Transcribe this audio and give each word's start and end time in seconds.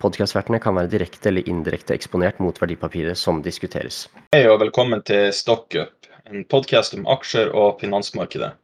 Podkastvertene 0.00 0.56
kan 0.64 0.78
være 0.78 0.88
direkte 0.94 1.28
eller 1.28 1.48
indirekte 1.50 1.92
eksponert 1.92 2.38
mot 2.40 2.56
verdipapiret 2.56 3.18
som 3.20 3.42
diskuteres. 3.44 4.06
Hei 4.32 4.46
og 4.48 4.62
velkommen 4.62 5.02
til 5.04 5.28
StockUp, 5.36 6.08
en 6.24 6.46
podkast 6.48 6.96
om 6.96 7.04
aksjer 7.10 7.52
og 7.52 7.82
finansmarkedet. 7.82 8.54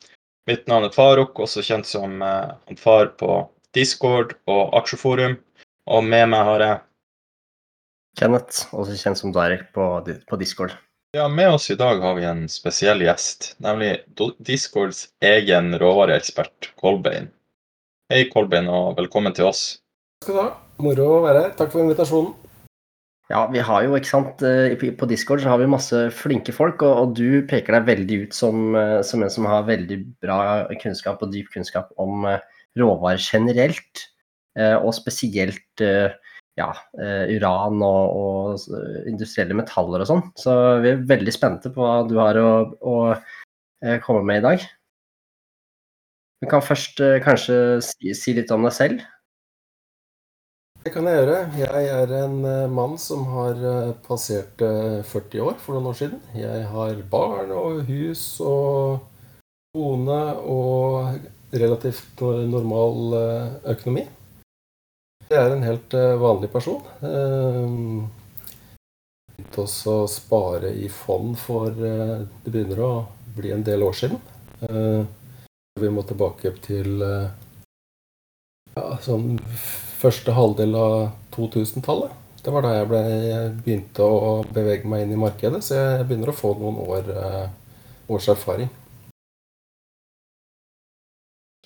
Mitt 0.48 0.64
navn 0.70 0.86
er 0.88 0.94
Faruk, 0.94 1.36
også 1.36 1.60
kjent 1.66 1.88
som 1.90 2.22
han 2.24 2.80
Far 2.80 3.12
på 3.20 3.42
Discord 3.76 4.32
og 4.48 4.72
Aksjeforum. 4.80 5.36
Og 5.92 6.08
med 6.08 6.30
meg 6.32 6.48
har 6.48 6.64
jeg 6.64 6.82
Kenneth, 8.16 8.64
også 8.72 8.96
kjent 8.96 9.20
som 9.20 9.36
Derek 9.36 9.68
på, 9.76 9.84
på 10.08 10.40
Discord. 10.40 10.72
Ja, 11.16 11.28
Med 11.28 11.52
oss 11.52 11.68
i 11.70 11.76
dag 11.76 12.00
har 12.00 12.16
vi 12.16 12.24
en 12.24 12.46
spesiell 12.48 13.04
gjest, 13.04 13.54
nemlig 13.60 13.98
Discords 14.40 15.10
egen 15.20 15.76
råvareekspert 15.80 16.72
Kolbein. 16.80 17.28
Hei, 18.12 18.24
Kolbein, 18.32 18.72
og 18.72 18.96
velkommen 18.96 19.36
til 19.36 19.52
oss. 19.52 19.66
Takk 20.22 20.30
skal 20.30 20.38
du 20.38 20.42
ha. 20.46 20.65
Moro 20.82 21.06
å 21.16 21.22
være 21.24 21.46
her. 21.46 21.54
Takk 21.56 21.72
for 21.72 21.84
invitasjonen. 21.84 22.34
Ja, 23.26 23.40
vi 23.50 23.58
har 23.58 23.82
jo, 23.82 23.96
ikke 23.98 24.06
sant, 24.12 24.42
eh, 24.46 24.76
På 24.94 25.06
Discord 25.10 25.40
så 25.42 25.50
har 25.50 25.58
vi 25.58 25.66
masse 25.66 25.98
flinke 26.14 26.52
folk, 26.54 26.82
og, 26.86 27.16
du 27.18 27.42
peker 27.50 27.74
deg 27.74 27.88
veldig 27.88 28.18
ut 28.22 28.36
som, 28.36 28.76
eh, 28.78 29.00
som, 29.02 29.22
en 29.22 29.32
som 29.32 29.48
har 29.50 29.66
veldig 29.66 29.98
bra 30.22 30.38
kunnskap 30.78 31.22
og 31.22 31.32
dyp 31.32 31.50
kunnskap 31.50 31.90
om 31.98 32.26
eh, 32.26 32.38
råvarer 32.78 33.18
generelt. 33.18 34.10
Og 34.56 34.94
spesielt 34.96 35.82
ja, 36.56 36.70
uran 36.96 37.82
og, 37.84 38.14
og, 38.16 38.62
industrielle 39.04 39.52
metaller 39.52 40.00
og 40.00 40.08
sånn. 40.08 40.22
Så 40.40 40.54
vi 40.80 40.94
er 40.94 41.02
veldig 41.10 41.34
spente 41.34 41.68
på 41.74 41.84
hva 41.84 41.98
du 42.08 42.14
har 42.16 42.38
å, 42.40 42.52
å 42.80 42.94
komme 44.00 44.22
med 44.24 44.40
i 44.40 44.44
dag. 44.46 44.64
Vi 46.40 46.48
kan 46.48 46.64
først 46.64 47.04
kanskje 47.26 47.58
si, 47.84 48.16
si 48.16 48.32
litt 48.38 48.54
om 48.56 48.64
deg 48.64 48.72
selv. 48.78 49.04
Det 50.86 50.92
kan 50.94 51.08
jeg 51.10 51.18
gjøre. 51.18 51.38
Jeg 51.58 51.86
er 51.90 52.12
en 52.14 52.44
eh, 52.46 52.68
mann 52.70 52.92
som 53.02 53.24
har 53.32 53.58
eh, 53.58 53.88
passert 54.04 54.60
40 54.62 55.32
eh, 55.34 55.42
år 55.42 55.56
for 55.58 55.74
noen 55.74 55.88
år 55.90 55.96
siden. 55.98 56.20
Jeg 56.38 56.60
har 56.70 57.00
barn 57.10 57.48
og 57.50 57.80
hus 57.88 58.20
og 58.38 59.00
kone 59.74 60.18
og 60.46 61.16
relativt 61.50 62.22
normal 62.22 63.16
økonomi. 63.72 64.04
Jeg 65.26 65.40
er 65.40 65.56
en 65.56 65.66
helt 65.66 65.96
vanlig 66.22 66.52
person. 66.52 66.78
Begynte 69.32 69.64
også 69.64 69.96
å 70.04 70.12
spare 70.12 70.70
i 70.70 70.86
fond 70.86 71.34
for 71.40 71.74
Det 71.74 72.46
begynner 72.46 72.84
å 72.86 72.92
bli 73.34 73.50
en 73.56 73.66
del 73.66 73.82
år 73.88 73.98
siden. 74.04 74.22
Vi 75.82 75.90
må 75.90 76.06
tilbake 76.06 76.54
til 76.68 77.02
ja, 77.02 78.86
sånn 79.02 79.34
første 80.06 80.34
halvdel 80.36 80.76
av 80.78 80.96
2000-tallet. 81.34 82.14
Det 82.44 82.52
var 82.54 82.62
da 82.62 82.72
jeg, 82.76 82.86
ble, 82.90 83.02
jeg, 83.26 83.52
begynte 83.64 84.06
å 84.06 84.32
bevege 84.54 84.86
meg 84.86 85.02
inn 85.02 85.16
i 85.16 85.18
markedet, 85.18 85.64
så 85.66 85.74
jeg 85.74 86.06
begynner 86.06 86.30
å 86.30 86.36
få 86.36 86.52
noen 86.60 86.78
år, 86.84 87.08
eh, 87.10 87.46
års 88.14 88.28
erfaring. 88.30 88.70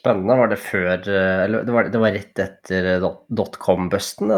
Spennende. 0.01 0.39
Var 0.41 0.49
det 0.49 0.61
før 0.65 0.95
eh, 0.97 1.43
Eller 1.45 1.67
det 1.69 1.75
var, 1.77 1.91
det 1.93 2.01
var 2.01 2.17
rett 2.17 2.41
etter 2.47 2.89
dotcom-busten? 3.29 4.33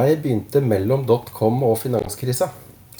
Jeg 0.00 0.20
begynte 0.24 0.64
mellom 0.64 1.04
dotcom 1.04 1.60
og 1.68 1.76
finanskrisa. 1.82 2.48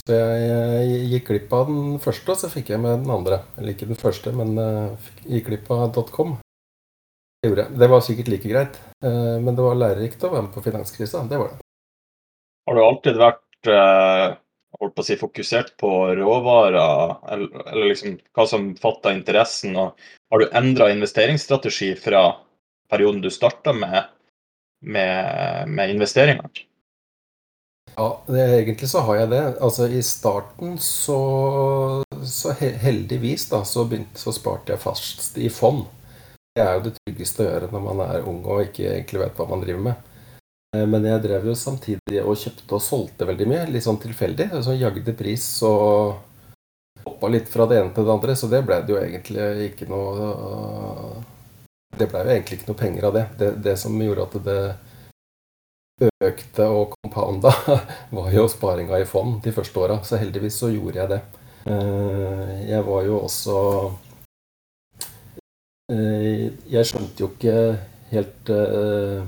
Så 0.03 0.19
jeg, 0.19 1.01
gikk 1.15 1.31
glipp 1.31 1.57
av 1.57 1.73
den 1.73 1.97
første, 2.03 2.35
og 2.35 2.43
så 2.43 2.53
fikk 2.53 2.75
jeg 2.75 2.85
med 2.85 3.07
den 3.07 3.17
andre. 3.17 3.41
Eller 3.57 3.73
ikke 3.73 3.89
den 3.89 4.01
første, 4.01 4.37
men 4.37 4.53
gikk 5.25 5.49
glipp 5.49 5.73
av 5.73 5.89
dotcom. 5.97 6.42
Det, 7.43 7.67
det 7.75 7.89
var 7.91 8.01
sikkert 8.07 8.29
like 8.31 8.49
greit, 8.49 8.77
eh, 9.03 9.37
men 9.43 9.57
det 9.59 9.65
var 9.65 9.75
lærerikt 9.75 10.23
å 10.23 10.31
være 10.31 10.45
med 10.47 10.55
på 10.55 10.63
finanskrisa. 10.63 11.25
Det 11.27 11.41
var 11.41 11.51
det. 11.51 11.65
Har 12.69 12.77
du 12.79 12.83
alltid 12.85 13.19
vært 13.19 13.71
eh, 13.73 14.27
holdt 14.79 14.95
på 14.95 15.03
å 15.03 15.07
si, 15.09 15.17
fokusert 15.19 15.73
på 15.83 15.91
råvarer, 16.21 16.79
eller, 17.35 17.65
eller 17.67 17.89
liksom 17.91 18.15
hva 18.31 18.47
som 18.47 18.69
fatta 18.79 19.11
interessen? 19.17 19.75
og 19.75 19.99
Har 20.31 20.43
du 20.43 20.55
endra 20.55 20.93
investeringsstrategi 20.95 21.97
fra 21.99 22.29
perioden 22.93 23.25
du 23.25 23.31
starta 23.35 23.75
med, 23.75 24.05
med, 24.87 25.67
med 25.67 25.97
investeringer? 25.97 26.63
Ja, 27.97 28.07
det, 28.29 28.45
egentlig 28.61 28.89
så 28.89 29.03
har 29.09 29.19
jeg 29.19 29.33
det. 29.35 29.43
Altså 29.61 29.89
I 29.91 30.05
starten 30.07 30.79
så, 30.81 31.19
så 32.23 32.55
heldigvis 32.57 33.49
da, 33.51 33.65
så, 33.67 33.85
begynte, 33.91 34.23
så 34.23 34.33
sparte 34.37 34.77
jeg 34.77 34.85
fast 34.87 35.37
i 35.43 35.51
fond. 35.53 35.85
Det 36.53 36.61
er 36.61 36.75
jo 36.77 36.83
det 36.85 36.97
tryggeste 36.99 37.45
å 37.45 37.47
gjøre 37.47 37.69
når 37.73 37.85
man 37.87 38.01
er 38.05 38.27
ung 38.29 38.43
og 38.45 38.67
ikke 38.67 38.91
egentlig 38.91 39.23
vet 39.23 39.39
hva 39.39 39.47
man 39.49 39.63
driver 39.63 39.87
med. 39.87 40.11
Eh, 40.77 40.85
men 40.85 41.07
jeg 41.09 41.23
drev 41.25 41.49
jo 41.49 41.55
samtidig 41.57 42.21
og 42.21 42.37
kjøpte 42.43 42.77
og 42.77 42.85
solgte 42.85 43.29
veldig 43.29 43.47
mye, 43.49 43.65
litt 43.73 43.87
sånn 43.87 44.01
tilfeldig. 44.03 44.51
Så 44.61 44.77
jagde 44.77 45.17
pris 45.17 45.47
og 45.69 46.21
hoppa 47.07 47.33
litt 47.33 47.49
fra 47.49 47.65
det 47.71 47.81
ene 47.81 47.95
til 47.97 48.05
det 48.07 48.15
andre, 48.19 48.37
så 48.37 48.51
det 48.53 48.63
ble 48.69 48.83
det 48.85 48.93
jo 48.93 49.01
egentlig 49.01 49.49
ikke 49.73 49.89
noe 49.91 51.25
Det 51.97 52.07
ble 52.09 52.21
jo 52.25 52.33
egentlig 52.33 52.59
ikke 52.59 52.71
noe 52.71 52.83
penger 52.85 53.09
av 53.09 53.17
det. 53.17 53.27
Det, 53.41 53.51
det 53.65 53.77
som 53.81 53.97
gjorde 54.01 54.29
at 54.29 54.39
det 54.47 54.63
økte 56.23 56.69
og 56.69 56.95
compounda, 56.99 57.53
var 58.17 58.33
jo 58.33 58.49
sparinga 58.49 59.01
i 59.01 59.09
fond 59.09 59.41
de 59.45 59.53
første 59.57 59.81
åra. 59.81 60.01
Så 60.05 60.21
heldigvis 60.21 60.61
så 60.61 60.69
gjorde 60.73 61.01
jeg 61.01 61.13
det. 61.17 61.21
Eh, 61.73 62.57
jeg 62.69 62.85
var 62.89 63.05
jo 63.09 63.21
også 63.25 63.61
Eh, 63.61 64.12
jeg 65.93 66.89
skjønte 66.89 67.25
jo 67.25 67.31
ikke 67.33 67.57
helt 68.13 68.53
eh, 68.53 69.23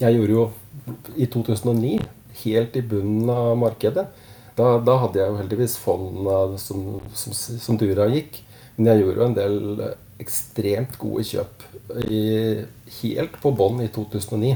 Jeg 0.00 0.16
gjorde 0.16 0.34
jo 0.34 0.46
i 1.20 1.26
2009, 1.30 1.98
helt 2.42 2.76
i 2.76 2.82
bunnen 2.92 3.30
av 3.30 3.52
markedet 3.60 4.06
Da, 4.58 4.72
da 4.82 4.96
hadde 5.04 5.20
jeg 5.20 5.30
jo 5.30 5.38
heldigvis 5.38 5.76
fondene 5.80 6.58
som, 6.60 6.84
som, 7.16 7.34
som 7.36 7.78
dura 7.80 8.08
gikk. 8.10 8.42
Men 8.76 8.90
jeg 8.90 9.02
gjorde 9.04 9.20
jo 9.20 9.28
en 9.28 9.38
del 9.38 9.84
ekstremt 10.20 10.98
gode 11.00 11.24
kjøp 11.24 11.64
i, 12.04 12.20
helt 13.00 13.38
på 13.40 13.52
bånn 13.56 13.80
i 13.84 13.88
2009. 13.92 14.50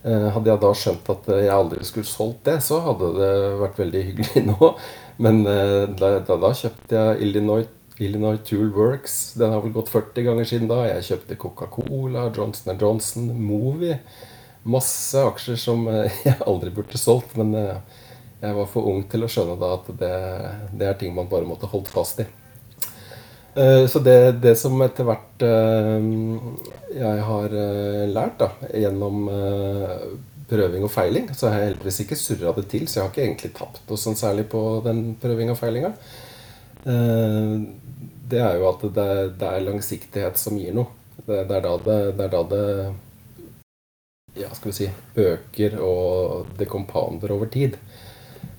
Eh, 0.00 0.26
hadde 0.34 0.50
jeg 0.50 0.62
da 0.64 0.70
skjønt 0.74 1.12
at 1.14 1.28
jeg 1.36 1.52
aldri 1.54 1.86
skulle 1.86 2.10
solgt 2.10 2.42
det, 2.48 2.56
så 2.66 2.80
hadde 2.88 3.12
det 3.20 3.30
vært 3.60 3.78
veldig 3.84 4.02
hyggelig 4.08 4.44
nå. 4.50 4.72
Men 5.22 5.44
da, 5.44 6.16
da, 6.24 6.40
da 6.40 6.50
kjøpte 6.56 6.96
jeg 6.96 7.28
Illinois 7.28 7.68
Illinois 8.00 8.38
Tool 8.44 8.72
Works. 8.72 9.34
Den 9.34 9.52
har 9.52 9.60
vel 9.60 9.72
gått 9.72 9.88
40 9.92 10.24
ganger 10.24 10.46
siden 10.48 10.68
da. 10.70 10.80
Jeg 10.88 11.06
kjøpte 11.10 11.36
Coca-Cola, 11.40 12.30
Johnson 12.36 12.78
Johnson, 12.80 13.26
Movie. 13.36 13.98
Masse 14.62 15.20
aksjer 15.20 15.58
som 15.60 15.84
eh, 15.88 16.20
jeg 16.28 16.38
aldri 16.48 16.72
burde 16.72 17.00
solgt. 17.00 17.36
Men 17.36 17.52
eh, 17.60 17.98
jeg 18.40 18.56
var 18.56 18.70
for 18.72 18.88
ung 18.88 19.04
til 19.10 19.26
å 19.26 19.28
skjønne 19.30 19.58
da 19.60 19.74
at 19.76 19.90
det, 20.00 20.14
det 20.80 20.88
er 20.88 20.96
ting 21.00 21.12
man 21.16 21.28
bare 21.28 21.48
måtte 21.48 21.68
holdt 21.68 21.92
fast 21.92 22.22
i. 22.24 22.26
Eh, 23.60 23.84
så 23.90 24.00
det, 24.00 24.16
det 24.40 24.56
som 24.56 24.80
etter 24.86 25.04
hvert 25.04 25.44
jeg 25.44 27.22
har 27.28 27.52
lært 28.10 28.40
da, 28.40 28.48
gjennom 28.76 29.28
prøving 30.50 30.82
og 30.88 30.90
feiling, 30.90 31.28
så 31.36 31.46
har 31.46 31.60
jeg 31.60 31.68
heldigvis 31.70 32.00
ikke 32.06 32.18
surra 32.18 32.56
det 32.56 32.66
til. 32.72 32.88
Så 32.88 32.98
jeg 32.98 33.04
har 33.04 33.12
ikke 33.12 33.26
egentlig 33.28 33.52
tapt 33.60 33.84
noe 33.92 34.00
sånn 34.00 34.18
særlig 34.18 34.48
på 34.50 34.64
den 34.88 35.04
prøving 35.20 35.52
og 35.52 35.60
feilinga 35.60 35.92
det 38.30 38.40
er 38.44 38.58
jo 38.60 38.68
at 38.70 38.82
det, 38.96 39.10
det 39.40 39.48
er 39.50 39.66
langsiktighet 39.66 40.40
som 40.40 40.58
gir 40.58 40.74
noe. 40.76 40.90
Det, 41.20 41.44
det, 41.48 41.56
er 41.56 41.64
da 41.66 41.76
det, 41.84 42.00
det 42.16 42.26
er 42.26 42.32
da 42.32 42.42
det 42.50 42.64
ja, 44.38 44.48
skal 44.54 44.70
vi 44.70 44.76
si, 44.76 44.88
øker 45.18 45.76
og 45.82 46.50
det 46.58 46.68
compounder 46.70 47.34
over 47.34 47.50
tid. 47.50 47.76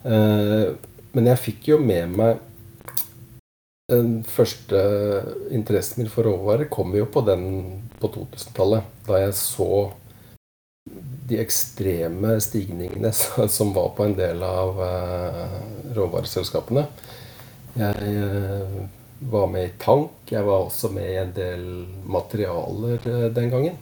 Eh, 0.03 0.71
men 1.11 1.27
jeg 1.27 1.41
fikk 1.41 1.73
jo 1.73 1.81
med 1.81 2.15
meg 2.17 2.47
Den 3.91 4.21
første 4.23 4.77
interessen 5.51 5.99
min 5.99 6.09
for 6.11 6.23
råvarer 6.23 6.69
kom 6.71 6.93
jo 6.95 7.03
på 7.11 7.25
den 7.27 7.41
på 7.99 8.07
2000-tallet. 8.13 8.85
Da 9.03 9.17
jeg 9.19 9.33
så 9.35 9.67
de 11.27 11.39
ekstreme 11.41 12.37
stigningene 12.39 13.11
som 13.57 13.73
var 13.75 13.91
på 13.97 14.07
en 14.07 14.15
del 14.15 14.45
av 14.47 14.79
eh, 14.85 15.57
råvareselskapene. 15.97 16.85
Jeg 17.81 18.15
eh, 18.15 18.79
var 19.29 19.47
med 19.47 19.65
i 19.65 19.73
Tank. 19.79 20.11
Jeg 20.29 20.43
var 20.47 20.65
også 20.65 20.89
med 20.93 21.09
i 21.09 21.19
en 21.21 21.33
del 21.35 21.65
materialer 22.09 23.07
eh, 23.07 23.27
den 23.33 23.51
gangen. 23.53 23.77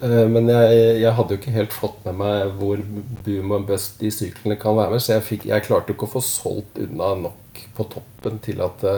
Eh, 0.00 0.24
men 0.30 0.48
jeg, 0.50 0.76
jeg, 1.00 1.14
hadde 1.16 1.34
jo 1.34 1.40
ikke 1.40 1.56
helt 1.56 1.74
fått 1.74 1.98
med 2.06 2.20
meg 2.20 2.54
hvor 2.60 2.84
boom 3.26 3.56
og 3.56 3.66
bust 3.70 3.98
de 4.02 4.12
syklene 4.14 4.58
kan 4.60 4.76
være 4.78 4.94
med, 4.94 5.02
så 5.02 5.16
jeg, 5.16 5.26
fikk, 5.30 5.48
jeg 5.50 5.66
klarte 5.66 5.90
jo 5.90 5.98
ikke 5.98 6.08
å 6.10 6.14
få 6.14 6.24
solgt 6.24 6.78
unna 6.86 7.14
nok 7.26 7.64
på 7.74 7.88
toppen 7.90 8.38
til 8.44 8.62
at 8.64 8.80
det, 8.84 8.94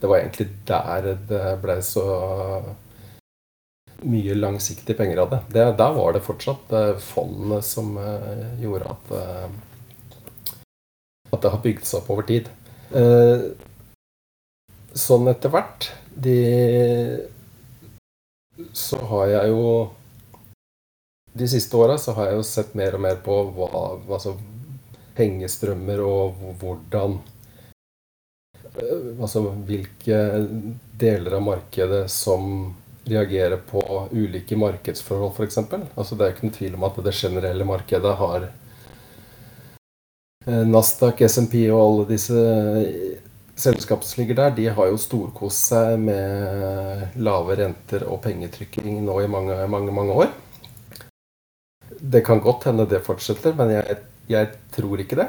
det 0.00 0.08
var 0.08 0.20
egentlig 0.20 0.48
der 0.68 1.10
det 1.28 1.42
ble 1.60 1.76
så 1.84 2.04
mye 4.00 4.36
langsiktige 4.36 4.96
penger 4.96 5.20
av 5.24 5.32
det. 5.34 5.40
det 5.52 5.64
der 5.76 5.96
var 5.96 6.14
det 6.16 6.22
fortsatt 6.24 6.72
fondene 7.04 7.58
som 7.64 7.98
gjorde 8.60 8.94
at 8.94 9.10
at 11.30 11.42
det 11.44 11.52
har 11.52 11.62
bygd 11.64 11.84
seg 11.86 12.00
opp 12.00 12.14
over 12.14 12.26
tid. 12.28 12.48
Sånn 14.96 15.28
etter 15.30 15.52
hvert 15.54 15.90
de, 16.14 16.36
Så 18.74 18.98
har 19.10 19.26
jeg 19.30 19.52
jo 19.52 19.66
De 21.38 21.46
siste 21.48 21.76
åra 21.78 21.98
så 21.98 22.14
har 22.16 22.30
jeg 22.30 22.40
jo 22.40 22.46
sett 22.46 22.74
mer 22.78 22.96
og 22.98 23.04
mer 23.04 23.20
på 23.22 23.36
hva, 23.54 23.68
altså 24.10 24.34
pengestrømmer 25.18 26.02
og 26.02 26.42
hvordan 26.60 27.20
Altså 29.20 29.42
hvilke 29.66 30.18
deler 30.98 31.38
av 31.38 31.42
markedet 31.42 32.04
som 32.12 32.74
reagerer 33.10 33.56
på 33.66 33.80
ulike 34.12 34.56
markedsforhold, 34.56 35.32
f.eks. 35.34 35.58
Altså, 35.96 36.14
det 36.14 36.24
er 36.24 36.34
ikke 36.34 36.46
noen 36.46 36.54
tvil 36.54 36.76
om 36.76 36.84
at 36.86 37.00
det 37.02 37.14
generelle 37.16 37.66
markedet 37.66 38.12
har 38.20 38.44
eh, 40.46 40.62
Nasdaq, 40.68 41.24
SMP 41.26 41.64
og 41.72 41.80
alle 41.80 42.04
disse 42.12 42.44
selskap 43.60 44.04
som 44.06 44.22
ligger 44.22 44.38
der, 44.38 44.54
de 44.56 44.68
har 44.76 44.90
jo 44.90 45.00
storkost 45.00 45.70
seg 45.72 45.98
med 46.02 47.18
lave 47.20 47.58
renter 47.60 48.06
og 48.08 48.22
pengetrykking 48.24 49.02
nå 49.04 49.20
i 49.24 49.28
mange, 49.30 49.58
mange, 49.70 49.94
mange 49.94 50.16
år. 50.24 50.32
Det 52.00 52.24
kan 52.24 52.40
godt 52.40 52.68
hende 52.70 52.88
det 52.88 53.02
fortsetter, 53.04 53.54
men 53.58 53.74
jeg, 53.74 54.00
jeg 54.30 54.52
tror 54.72 55.02
ikke 55.02 55.20
det. 55.20 55.28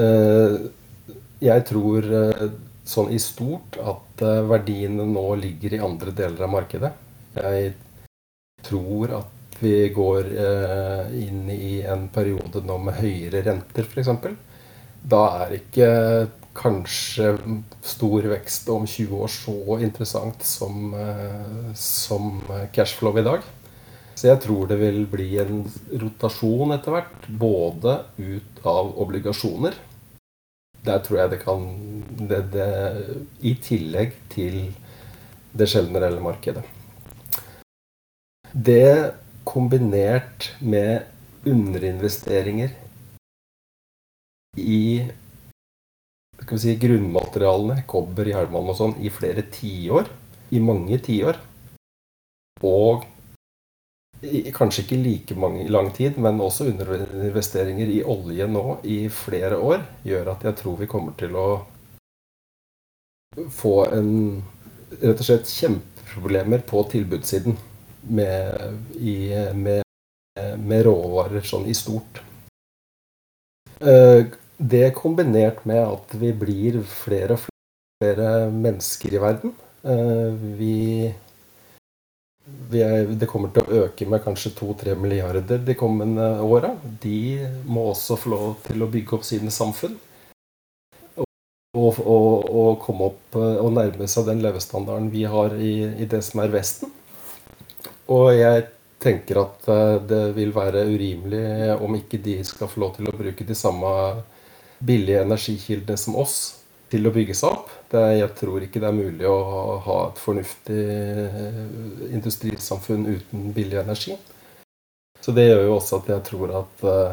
Eh, 0.00 0.54
jeg 1.44 1.64
tror 1.68 2.06
eh, 2.16 2.44
sånn 2.88 3.10
i 3.12 3.18
stort 3.20 3.76
at 3.76 4.22
eh, 4.24 4.40
verdiene 4.48 5.04
nå 5.08 5.26
ligger 5.36 5.76
i 5.76 5.82
andre 5.84 6.14
deler 6.16 6.46
av 6.46 6.52
markedet. 6.54 6.92
Jeg 7.36 7.74
tror 8.64 9.16
at 9.20 9.60
vi 9.62 9.76
går 9.94 10.26
inn 11.14 11.44
i 11.54 11.84
en 11.86 12.08
periode 12.10 12.64
nå 12.66 12.80
med 12.82 12.96
høyere 12.98 13.44
renter, 13.46 13.86
f.eks. 13.86 14.08
Da 15.06 15.20
er 15.44 15.54
ikke 15.60 15.86
kanskje 16.54 17.36
stor 17.82 18.28
vekst 18.32 18.68
om 18.72 18.86
20 18.86 19.24
år 19.24 19.32
så 19.32 19.78
interessant 19.84 20.44
som, 20.44 20.94
eh, 20.94 21.74
som 21.74 22.40
cashflow 22.72 23.18
i 23.18 23.26
dag. 23.26 23.42
Så 24.14 24.28
jeg 24.28 24.42
tror 24.44 24.68
det 24.68 24.76
vil 24.78 25.06
bli 25.10 25.30
en 25.40 25.64
rotasjon 26.02 26.74
etter 26.76 26.94
hvert, 26.94 27.24
både 27.28 27.96
ut 28.18 28.60
av 28.68 28.92
obligasjoner 29.00 29.74
Der 30.82 30.98
tror 30.98 31.18
jeg 31.20 31.30
det 31.30 31.38
kan 31.44 31.62
det, 32.28 32.40
det, 32.52 32.68
I 33.40 33.54
tillegg 33.54 34.16
til 34.32 34.74
det 35.54 35.68
generelle 35.70 36.18
markedet. 36.20 36.64
Det 38.52 39.14
kombinert 39.46 40.50
med 40.60 41.06
underinvesteringer 41.46 42.74
i 44.58 45.06
skal 46.42 46.58
vi 46.58 46.62
si, 46.64 46.74
grunnmaterialene, 46.82 47.84
kobber, 47.88 48.28
jernmalm 48.32 48.72
og 48.72 48.78
sånn, 48.78 48.98
i 49.02 49.10
flere 49.14 49.46
tiår. 49.54 50.10
I 50.52 50.60
mange 50.62 50.98
tiår. 51.02 51.38
Og 52.66 53.06
kanskje 54.54 54.84
ikke 54.84 55.00
like 55.02 55.36
mange, 55.38 55.66
lang 55.72 55.90
tid, 55.94 56.18
men 56.22 56.40
også 56.42 56.68
underinvesteringer 56.70 57.90
i 57.90 58.02
olje 58.06 58.46
nå 58.46 58.64
i 58.86 58.98
flere 59.10 59.58
år, 59.58 59.82
gjør 60.06 60.34
at 60.34 60.44
jeg 60.46 60.58
tror 60.60 60.76
vi 60.78 60.90
kommer 60.90 61.16
til 61.18 61.34
å 61.38 61.46
få 63.50 63.76
en 63.96 64.12
rett 65.00 65.22
og 65.22 65.24
slett 65.26 65.48
kjempeproblemer 65.50 66.62
på 66.68 66.84
tilbudssiden 66.92 67.56
med, 68.12 68.76
i, 69.00 69.32
med, 69.56 69.82
med 70.60 70.86
råvarer 70.86 71.42
sånn 71.46 71.66
i 71.70 71.74
stort. 71.74 72.22
Det 74.62 74.92
kombinert 74.94 75.64
med 75.66 75.80
at 75.82 76.12
vi 76.14 76.30
blir 76.38 76.76
flere 76.86 77.34
og 77.34 77.40
flere 77.42 78.28
mennesker 78.54 79.16
i 79.16 79.20
verden 79.22 79.54
eh, 79.82 80.36
vi, 80.58 80.76
vi 82.70 82.82
er, 82.86 83.10
Det 83.18 83.26
kommer 83.30 83.50
til 83.50 83.66
å 83.66 83.80
øke 83.86 84.06
med 84.06 84.22
kanskje 84.22 84.52
2-3 84.60 84.94
milliarder 85.00 85.58
de 85.66 85.74
kommende 85.78 86.28
åra. 86.46 86.76
De 87.02 87.42
må 87.66 87.88
også 87.90 88.18
få 88.22 88.30
lov 88.36 88.52
til 88.68 88.84
å 88.84 88.90
bygge 88.92 89.18
opp 89.18 89.26
sine 89.26 89.50
samfunn. 89.50 89.98
Og, 91.18 91.98
og, 92.04 92.46
og 92.52 92.82
komme 92.84 93.08
opp 93.10 93.38
eh, 93.40 93.58
og 93.64 93.72
nærme 93.74 94.06
seg 94.06 94.28
den 94.28 94.44
levestandarden 94.44 95.10
vi 95.10 95.24
har 95.26 95.56
i, 95.58 95.72
i 96.04 96.06
det 96.06 96.22
som 96.22 96.44
er 96.44 96.54
Vesten. 96.54 96.92
Og 98.12 98.28
jeg 98.36 98.68
tenker 99.02 99.42
at 99.42 99.66
eh, 99.72 99.96
det 100.06 100.22
vil 100.38 100.54
være 100.54 100.84
urimelig 100.92 101.80
om 101.82 101.98
ikke 101.98 102.22
de 102.22 102.38
skal 102.46 102.70
få 102.70 102.84
lov 102.84 102.94
til 103.00 103.10
å 103.10 103.16
bruke 103.16 103.48
de 103.48 103.58
samme 103.58 103.90
billige 104.82 105.22
energikildene 105.22 105.98
som 106.00 106.18
oss 106.20 106.36
til 106.92 107.08
å 107.08 107.12
bygge 107.14 107.36
seg 107.36 107.54
opp. 107.54 107.70
Det, 107.92 108.02
jeg 108.18 108.34
tror 108.38 108.64
ikke 108.64 108.82
det 108.82 108.88
er 108.90 108.96
mulig 108.98 109.28
å 109.28 109.38
ha 109.86 109.98
et 110.08 110.20
fornuftig 110.20 110.82
eh, 110.82 111.64
industrisamfunn 112.12 113.06
uten 113.08 113.50
billig 113.56 113.80
energi. 113.82 114.16
Så 115.22 115.32
det 115.36 115.46
gjør 115.46 115.68
jo 115.68 115.74
også 115.76 116.00
at 116.00 116.08
jeg 116.10 116.24
tror 116.26 116.52
at 116.58 116.80
uh, 116.82 117.12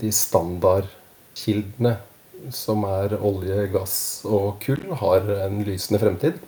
de 0.00 0.08
standardkildene 0.10 1.92
som 2.54 2.82
er 2.88 3.14
olje, 3.14 3.68
gass 3.70 3.96
og 4.26 4.58
kull, 4.64 4.82
har 4.98 5.28
en 5.46 5.60
lysende 5.66 6.00
fremtid. 6.02 6.40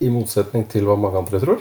I 0.00 0.08
motsetning 0.12 0.64
til 0.72 0.88
hva 0.88 0.96
mange 1.00 1.20
andre 1.20 1.40
tror. 1.42 1.60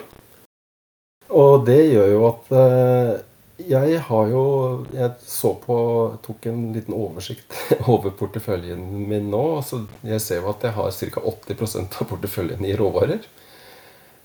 Og 1.36 1.66
det 1.68 1.82
gjør 1.90 2.14
jo 2.14 2.24
at 2.30 2.56
uh, 2.56 3.12
jeg 3.58 4.00
har 4.04 4.28
jo 4.28 4.44
Jeg 4.92 5.12
så 5.24 5.54
på 5.64 5.78
Tok 6.26 6.48
en 6.52 6.74
liten 6.76 6.96
oversikt 6.96 7.56
over 7.94 8.12
porteføljen 8.18 8.82
min 9.10 9.30
nå. 9.32 9.62
Så 9.64 9.86
jeg 10.04 10.22
ser 10.24 10.42
jo 10.42 10.52
at 10.52 10.66
jeg 10.66 10.76
har 10.76 10.92
ca. 10.92 11.24
80% 11.32 12.02
av 12.02 12.10
porteføljen 12.10 12.66
i 12.68 12.76
råvarer. 12.76 13.24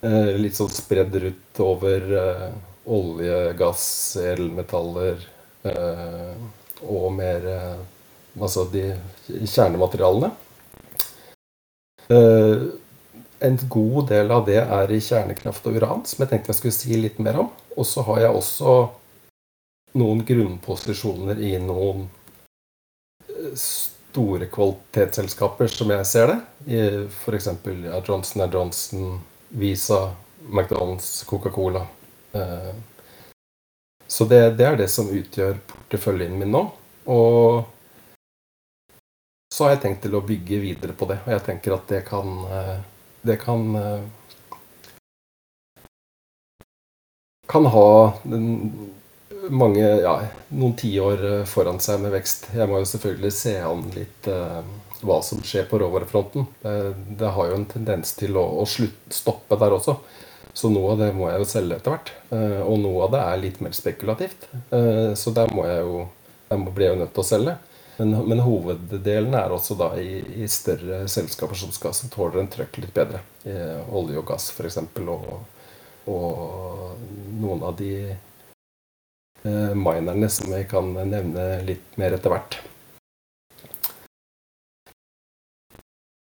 Eh, 0.01 0.33
litt 0.41 0.57
sånn 0.57 0.71
spredd 0.73 1.15
rundt 1.23 1.61
over 1.61 2.13
eh, 2.17 2.45
olje, 2.89 3.39
gass, 3.53 3.85
elmetaller 4.17 5.19
eh, 5.69 6.37
og 6.89 7.09
mer 7.13 7.49
Altså 8.31 8.63
de 8.71 8.85
kjernematerialene. 9.27 10.29
En 13.43 13.57
god 13.73 14.05
del 14.07 14.31
av 14.31 14.45
det 14.47 14.61
er 14.61 14.93
i 14.95 15.01
kjernekraft 15.03 15.67
og 15.67 15.75
uran, 15.75 16.05
som 16.07 16.23
jeg 16.23 16.31
tenkte 16.31 16.53
jeg 16.53 16.59
skulle 16.61 16.77
si 16.77 16.95
litt 16.95 17.19
mer 17.19 17.41
om. 17.43 17.49
Og 17.75 17.83
så 17.89 18.05
har 18.07 18.21
jeg 18.23 18.39
også 18.39 18.77
noen 19.91 20.25
grunnposisjoner 20.25 21.39
i 21.39 21.55
noen 21.59 22.05
eh, 23.27 23.51
store 23.55 24.47
kvalitetsselskaper, 24.51 25.67
som 25.71 25.91
jeg 25.91 26.05
ser 26.07 26.31
det. 26.31 26.39
F.eks. 27.07 27.49
Ja, 27.85 28.01
Johnson 28.07 28.45
Johnson, 28.51 29.19
Visa, 29.49 30.15
McDonald's, 30.49 31.25
Coca-Cola. 31.25 31.85
Eh, 32.31 32.71
så 34.07 34.25
det, 34.25 34.41
det, 34.59 34.65
er 34.65 34.77
det 34.77 34.87
som 34.91 35.09
utgjør 35.09 35.59
porteføljen 35.67 36.39
min 36.39 36.51
nå. 36.51 36.65
Og 37.11 37.63
så 39.51 39.65
har 39.65 39.75
jeg 39.75 39.83
tenkt 39.85 40.01
til 40.05 40.15
å 40.15 40.23
bygge 40.23 40.59
videre 40.63 40.95
på 40.95 41.07
det. 41.09 41.21
Og 41.25 41.35
jeg 41.35 41.45
tenker 41.47 41.75
at 41.75 41.87
det 41.91 42.01
kan 42.07 42.41
eh, 42.47 42.79
Det 43.21 43.35
kan 43.37 43.75
kan 47.51 47.65
ha 47.65 48.13
mange, 49.49 49.81
ja, 49.81 50.15
noen 50.53 50.75
tiår 50.77 51.25
eh, 51.25 51.43
foran 51.49 51.79
seg 51.83 52.01
med 52.03 52.13
vekst. 52.15 52.49
Jeg 52.55 52.69
må 52.69 52.81
jo 52.81 52.89
selvfølgelig 52.89 53.33
se 53.35 53.55
an 53.65 53.85
litt 53.95 54.29
eh, 54.29 54.61
hva 55.01 55.21
som 55.25 55.41
skjer 55.45 55.67
på 55.69 55.79
råvarefronten. 55.81 56.45
Det, 56.61 56.75
det, 57.19 57.31
har 57.35 57.49
jo 57.49 57.57
en 57.57 57.69
tendens 57.69 58.13
til 58.19 58.37
å, 58.37 58.45
å 58.61 58.67
slutt, 58.69 59.01
stoppe 59.13 59.57
der 59.61 59.73
også. 59.77 59.97
Så 60.53 60.69
noe 60.69 60.93
av 60.93 60.99
det 60.99 61.11
må 61.15 61.29
jeg 61.29 61.41
jo 61.41 61.47
selge 61.47 61.79
etter 61.79 61.95
hvert. 61.95 62.13
Eh, 62.35 62.61
og 62.61 62.79
noe 62.83 63.07
av 63.07 63.13
det 63.15 63.25
er 63.25 63.43
litt 63.45 63.59
mer 63.63 63.75
spekulativt. 63.75 64.49
Eh, 64.69 65.11
så 65.17 65.33
der 65.35 65.53
må 65.55 65.67
jeg 65.69 65.85
jo 65.85 66.07
jeg 66.51 66.73
blir 66.75 66.89
jo 66.91 66.95
nødt 66.99 67.13
til 67.15 67.23
å 67.23 67.29
selge. 67.29 67.53
Men, 67.95 68.09
men 68.27 68.41
hoveddelen 68.43 69.35
er 69.37 69.53
også 69.53 69.77
da 69.79 69.93
i, 70.01 70.19
i, 70.41 70.47
større 70.51 71.05
selskaper 71.11 71.55
som, 71.55 71.71
skal, 71.71 71.93
som 71.95 72.11
tåler 72.11 72.41
en 72.41 72.49
trøkk 72.51 72.81
litt 72.81 72.91
bedre. 72.95 73.21
I 73.47 73.55
olje 73.87 74.19
og 74.19 74.25
gass 74.27 74.49
f.eks. 74.51 74.81
Og, 75.05 75.29
og 76.11 77.05
noen 77.39 77.63
av 77.69 77.77
de 77.79 77.93
Eh, 78.09 78.30
minerne 79.43 80.29
som 80.29 80.51
jeg 80.53 80.67
kan 80.69 80.91
nevne 80.93 81.45
litt 81.65 81.97
mer 81.97 82.17
etter 82.17 82.33
hvert. 82.33 82.57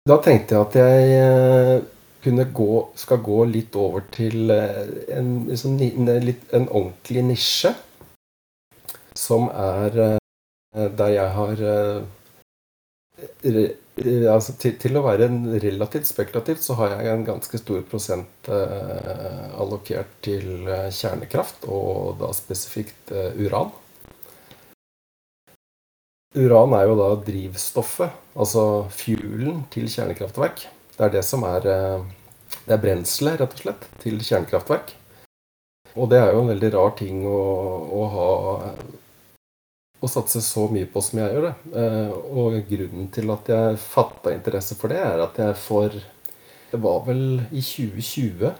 Da 0.06 0.18
tenkte 0.22 0.54
jeg 0.54 0.66
at 0.66 0.76
jeg 0.78 1.14
eh, 1.18 1.86
kunne 2.22 2.46
gå, 2.54 2.68
skal 2.98 3.22
gå 3.24 3.38
litt 3.50 3.74
over 3.78 4.04
til 4.14 4.50
en, 4.52 5.30
liksom, 5.48 5.80
en, 5.80 6.12
en 6.12 6.68
ordentlig 6.68 7.24
nisje. 7.32 7.72
Som 9.16 9.48
er 9.48 10.18
der 10.76 11.08
jeg 11.08 11.30
har 11.32 11.62
altså 13.96 14.52
til, 14.60 14.74
til, 14.76 14.98
å 14.98 15.04
være 15.06 15.30
relativt 15.62 16.08
spekulativt, 16.10 16.60
så 16.60 16.76
har 16.76 16.98
jeg 16.98 17.12
en 17.14 17.24
ganske 17.24 17.60
stor 17.60 17.80
prosent 17.88 18.50
eh, 18.52 19.46
allokert 19.56 20.10
til 20.26 20.68
eh, 20.68 20.90
kjernekraft, 20.92 21.64
og 21.64 22.20
da 22.20 22.28
spesifikt 22.36 23.12
eh, 23.16 23.32
uran. 23.40 23.72
Uran 26.36 26.76
er 26.76 26.84
jo 26.90 26.98
da 26.98 27.08
drivstoffet, 27.24 28.12
altså 28.36 28.84
fuelen 28.92 29.64
til 29.72 29.88
kjernekraftverk. 29.88 30.66
Det 30.96 31.06
er 31.06 31.16
det 31.16 31.24
som 31.24 31.44
er 31.48 31.64
eh, 31.72 32.04
Det 32.66 32.74
er 32.74 32.82
brenselet, 32.82 33.40
rett 33.40 33.56
og 33.56 33.60
slett, 33.62 33.88
til 34.02 34.20
kjernekraftverk. 34.20 34.92
Og 35.96 36.10
det 36.10 36.20
er 36.20 36.34
jo 36.34 36.42
en 36.42 36.52
veldig 36.52 36.70
rar 36.74 36.92
ting 36.98 37.24
å, 37.24 37.40
å 37.96 38.06
ha 38.12 38.28
å 40.00 40.10
satse 40.10 40.42
så 40.44 40.66
mye 40.72 40.88
på 40.90 41.00
som 41.04 41.20
jeg 41.20 41.32
gjør 41.32 41.48
det. 41.48 41.54
Eh, 41.82 42.12
og 42.36 42.58
grunnen 42.68 43.08
til 43.14 43.32
at 43.32 43.50
jeg 43.52 43.80
fatta 43.82 44.34
interesse 44.34 44.76
for 44.78 44.92
det, 44.92 45.00
er 45.00 45.24
at 45.24 45.40
jeg 45.40 45.58
for 45.60 46.02
Det 46.66 46.80
var 46.82 47.04
vel 47.06 47.40
i 47.54 47.62
2020 47.62 48.50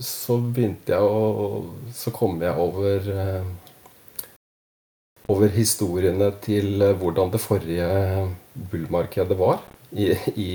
så 0.00 0.36
begynte 0.38 0.92
jeg 0.92 1.02
å 1.02 1.64
Så 1.92 2.12
kom 2.14 2.38
jeg 2.40 2.54
over 2.56 3.08
eh, 3.10 3.50
over 5.30 5.52
historiene 5.54 6.30
til 6.42 6.82
hvordan 6.98 7.30
det 7.30 7.40
forrige 7.42 7.90
bullmarkedet 8.70 9.36
var 9.38 9.60
i, 9.92 10.08
i, 10.34 10.48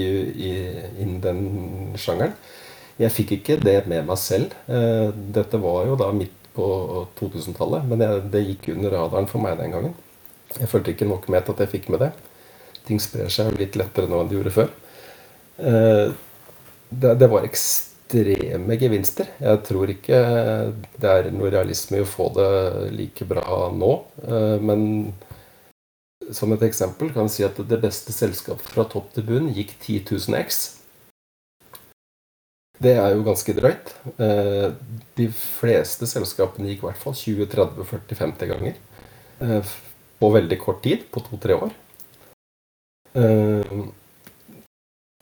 i, 0.00 0.52
innen 1.02 1.18
den 1.20 1.42
sjangeren. 2.00 2.32
Jeg 2.96 3.12
fikk 3.12 3.34
ikke 3.36 3.58
det 3.60 3.82
med 3.90 4.06
meg 4.08 4.16
selv. 4.20 4.54
Eh, 4.72 5.10
dette 5.12 5.60
var 5.60 5.84
jo 5.88 5.98
da 6.00 6.08
midt 6.16 6.45
på 6.56 6.66
2000-tallet. 7.20 7.86
Men 7.90 8.04
jeg, 8.04 8.24
det 8.32 8.44
gikk 8.46 8.70
under 8.76 8.96
radaren 8.96 9.28
for 9.30 9.44
meg 9.44 9.58
den 9.60 9.74
gangen. 9.76 9.94
Jeg 10.56 10.70
følte 10.70 10.94
ikke 10.94 11.08
nok 11.08 11.28
med 11.32 11.44
til 11.44 11.56
at 11.56 11.64
jeg 11.64 11.72
fikk 11.74 11.90
med 11.92 12.04
det. 12.06 12.12
Ting 12.86 13.02
sprer 13.02 13.30
seg 13.32 13.56
litt 13.58 13.76
lettere 13.78 14.08
nå 14.10 14.22
enn 14.22 14.30
de 14.30 14.38
gjorde 14.38 14.54
før. 14.54 14.72
Eh, 15.56 16.08
det, 16.88 17.14
det, 17.18 17.28
var 17.32 17.46
ekstreme 17.46 18.78
gevinster. 18.78 19.30
Jeg 19.42 19.62
tror 19.66 19.90
ikke 19.92 20.20
det 20.96 21.12
er 21.12 21.30
noe 21.34 21.52
realisme 21.52 22.00
i 22.00 22.04
å 22.04 22.08
få 22.08 22.30
det 22.36 22.50
like 22.94 23.26
bra 23.28 23.66
nå. 23.74 23.92
Eh, 24.22 24.56
men 24.62 24.86
som 26.34 26.52
et 26.54 26.62
eksempel 26.66 27.12
kan 27.14 27.28
jeg 27.28 27.34
si 27.34 27.46
at 27.46 27.58
det 27.68 27.82
beste 27.82 28.14
selskapet 28.14 28.70
fra 28.72 28.86
topp 28.90 29.12
til 29.14 29.26
bunn 29.26 29.52
gikk 29.54 29.76
10 29.82 30.16
000 30.30 30.40
X. 30.46 30.75
Det 32.76 32.92
er 33.00 33.14
jo 33.14 33.24
ganske 33.24 33.54
drøyt. 33.56 33.92
Eh, 34.20 34.68
de 35.16 35.26
fleste 35.32 36.08
selskapene 36.08 36.68
gikk 36.68 36.82
i 36.82 36.88
hvert 36.90 37.00
fall 37.00 37.14
20-30-40-50 37.16 38.50
ganger 38.50 38.74
eh, 39.40 39.70
på 40.20 40.30
veldig 40.34 40.58
kort 40.60 40.82
tid, 40.84 41.06
på 41.12 41.22
to-tre 41.24 41.56
år. 41.56 41.72
Eh, 43.16 43.78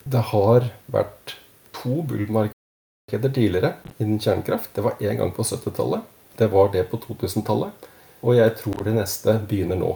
det 0.05 0.23
har 0.33 0.67
vært 0.91 1.37
to 1.79 2.01
bullmarkeder 2.11 3.31
tidligere 3.37 3.77
innen 4.01 4.19
kjernekraft. 4.19 4.73
Det 4.75 4.83
var 4.85 4.99
én 4.99 5.21
gang 5.21 5.31
på 5.37 5.47
70-tallet. 5.47 6.03
Det 6.35 6.49
var 6.51 6.73
det 6.75 6.89
på 6.91 6.99
2000-tallet. 7.05 7.87
Og 8.25 8.35
jeg 8.35 8.57
tror 8.59 8.83
det 8.83 8.97
neste 8.97 9.37
begynner 9.47 9.79
nå. 9.79 9.93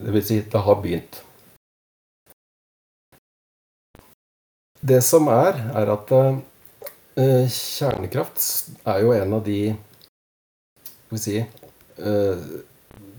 Det 0.00 0.14
vil 0.16 0.24
si, 0.24 0.40
det 0.48 0.64
har 0.64 0.80
begynt. 0.80 1.20
Det 4.80 5.02
som 5.04 5.28
er, 5.30 5.60
er 5.78 5.92
at 5.92 6.10
kjernekraft 7.14 8.40
er 8.88 9.00
jo 9.04 9.12
en 9.12 9.32
av 9.36 9.42
de 9.44 9.74
Skal 10.82 11.16
vi 11.16 11.18
si 11.20 11.36
eh, 11.38 12.38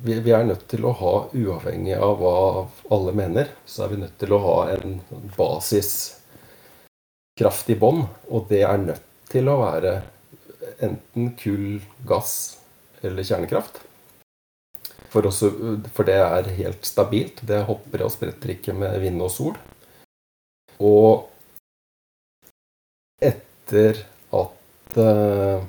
vi, 0.03 0.31
er 0.31 0.43
nødt 0.43 0.67
til 0.67 0.85
å 0.85 0.91
ha, 0.99 1.29
uavhengig 1.31 1.95
av 1.95 2.17
hva 2.19 2.67
alle 2.91 3.13
mener, 3.15 3.47
så 3.65 3.83
er 3.85 3.89
vi 3.93 4.01
nødt 4.01 4.17
til 4.19 4.33
å 4.35 4.43
ha 4.43 4.55
en 4.73 5.01
basiskraft 5.37 6.17
i 7.71 7.75
bånn. 7.79 8.03
Og 8.27 8.47
det 8.49 8.63
er 8.67 8.77
nødt 8.81 9.05
til 9.31 9.47
å 9.47 9.61
være 9.61 10.01
enten 10.83 11.31
kull, 11.39 11.81
gass 12.07 12.57
eller 13.03 13.23
kjernekraft. 13.23 13.79
For, 15.13 15.21
også, 15.29 15.47
for 15.93 16.03
det 16.09 16.19
er 16.19 16.55
helt 16.57 16.85
stabilt. 16.89 17.39
Det 17.47 17.63
hopper 17.67 18.03
og 18.03 18.11
spretter 18.11 18.49
ikke 18.55 18.73
med 18.75 18.99
vind 19.03 19.21
og 19.23 19.31
sol. 19.31 19.55
Og 20.83 21.29
etter 23.73 24.05
at 24.29 24.97
uh, 24.97 25.63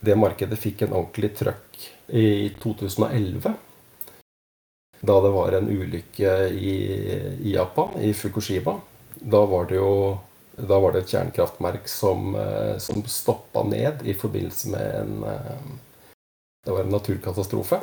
det 0.00 0.16
markedet 0.16 0.58
fikk 0.58 0.82
en 0.82 0.94
ordentlig 0.94 1.32
trøkk 1.36 1.80
i 2.14 2.54
2011. 2.62 3.54
Da 5.00 5.16
det 5.22 5.32
var 5.34 5.54
en 5.54 5.68
ulykke 5.70 6.32
i, 6.50 6.76
Japan, 7.52 7.98
i 8.02 8.12
Fukushima. 8.14 8.78
Da 9.18 9.44
var 9.46 9.68
det 9.68 9.78
jo 9.78 10.18
da 10.58 10.80
var 10.82 10.90
det 10.90 11.04
et 11.04 11.12
kjernekraftmerk 11.12 11.86
som, 11.90 12.32
uh, 12.34 12.78
som 12.82 13.04
stoppa 13.06 13.62
ned 13.66 14.02
i 14.06 14.14
forbindelse 14.14 14.72
med 14.74 14.94
en 15.02 15.22
uh, 15.22 15.68
Det 16.66 16.74
var 16.74 16.84
en 16.84 16.90
naturkatastrofe. 16.92 17.78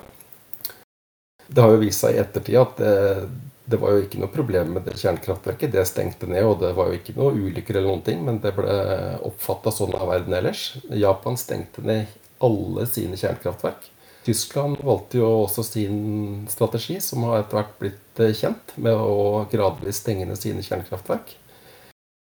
Det 1.47 1.61
har 1.61 1.71
jo 1.71 1.79
vist 1.81 2.03
seg 2.03 2.15
i 2.15 2.19
ettertid 2.19 2.57
at 2.59 2.79
det, 2.81 3.29
det 3.65 3.79
var 3.81 3.95
jo 3.95 4.03
ikke 4.03 4.19
noe 4.21 4.29
problem 4.29 4.75
med 4.75 4.85
det 4.85 4.99
kjernekraftverket. 5.01 5.73
Det 5.73 5.85
stengte 5.89 6.29
ned, 6.29 6.45
og 6.45 6.59
det 6.61 6.71
var 6.77 6.91
jo 6.91 6.99
ikke 6.99 7.15
noe 7.17 7.33
ulykker 7.33 7.79
eller 7.79 7.89
noen 7.89 8.05
ting, 8.05 8.21
men 8.27 8.37
det 8.43 8.53
ble 8.57 8.75
oppfatta 9.25 9.73
sånn 9.73 9.95
av 9.97 10.11
verden 10.11 10.37
ellers. 10.37 10.67
Japan 10.93 11.39
stengte 11.41 11.81
ned 11.85 12.13
alle 12.45 12.85
sine 12.91 13.17
kjernekraftverk. 13.17 13.89
Tyskland 14.25 14.77
valgte 14.85 15.19
jo 15.19 15.31
også 15.43 15.65
sin 15.65 16.45
strategi, 16.49 16.99
som 17.01 17.25
har 17.27 17.41
etter 17.41 17.59
hvert 17.59 17.75
blitt 17.81 18.21
eh, 18.21 18.33
kjent, 18.37 18.73
med 18.81 18.97
å 18.97 19.45
gradvis 19.51 20.01
stenge 20.01 20.25
ned 20.29 20.39
sine 20.41 20.65
kjernekraftverk. 20.65 21.35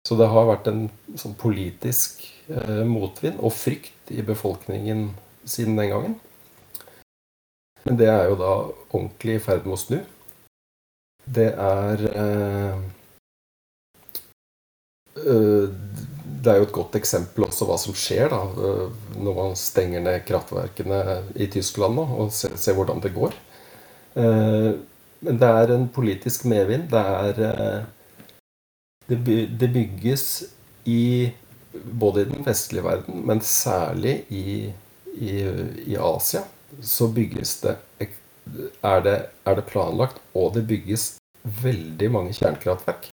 Så 0.07 0.15
det 0.19 0.27
har 0.31 0.47
vært 0.47 0.67
en 0.71 0.85
sånn 1.19 1.35
politisk 1.39 2.23
eh, 2.47 2.83
motvind 2.87 3.39
og 3.39 3.55
frykt 3.55 4.11
i 4.15 4.23
befolkningen 4.23 5.09
siden 5.47 5.79
den 5.79 5.91
gangen. 5.91 6.19
Men 7.87 7.99
det 7.99 8.11
er 8.11 8.29
jo 8.31 8.39
da 8.39 8.53
ordentlig 8.67 9.37
i 9.37 9.43
ferd 9.43 9.67
med 9.67 9.75
å 9.75 9.79
snu 9.79 9.99
det 11.35 11.47
er 11.53 12.03
eh, 12.13 12.75
eh, 15.25 15.69
Det 16.37 16.51
er 16.53 16.61
jo 16.61 16.67
et 16.67 16.75
godt 16.75 16.95
eksempel 16.99 17.47
også 17.47 17.67
hva 17.67 17.77
som 17.81 17.95
skjer 17.97 18.29
da, 18.31 18.41
eh, 18.69 18.85
når 19.19 19.39
man 19.41 19.57
stenger 19.59 20.03
ned 20.05 20.23
kraftverkene 20.27 21.01
i 21.35 21.49
Tyskland 21.51 21.97
nå, 21.97 22.05
og 22.21 22.31
ser, 22.35 22.55
ser 22.55 22.77
hvordan 22.77 23.03
det 23.03 23.15
går. 23.15 23.35
Men 24.17 25.37
det 25.41 25.47
er 25.47 25.71
en 25.73 25.83
politisk 25.93 26.45
medvind. 26.49 26.87
Det 26.89 27.01
er 27.01 27.85
Det 29.07 29.69
bygges 29.73 30.23
i 30.85 31.31
både 31.73 32.21
i 32.21 32.29
den 32.31 32.45
vestlige 32.45 32.83
verden, 32.83 33.21
men 33.27 33.41
særlig 33.41 34.25
i, 34.29 34.73
i, 35.13 35.33
i 35.85 35.95
Asia, 35.95 36.41
så 36.81 37.07
bygges 37.13 37.59
det 37.61 37.77
er 38.83 39.01
det, 39.03 39.17
er 39.45 39.55
det 39.55 39.65
planlagt, 39.65 40.21
og 40.33 40.53
det 40.55 40.67
bygges 40.67 41.16
veldig 41.63 42.09
mange 42.13 42.35
kjernekraftverk. 42.37 43.09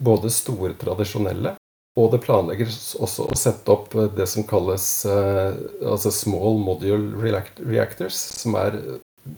Både 0.00 0.30
store, 0.32 0.74
tradisjonelle, 0.80 1.54
og 1.98 2.12
det 2.14 2.22
planlegges 2.24 2.94
også 3.02 3.26
å 3.28 3.36
sette 3.38 3.72
opp 3.74 3.94
eh, 3.98 4.08
det 4.16 4.28
som 4.30 4.46
kalles 4.48 4.86
uh, 5.10 5.52
altså 5.84 6.12
small 6.14 6.60
module 6.62 7.18
reactors, 7.20 8.16
som 8.16 8.56
er 8.60 8.78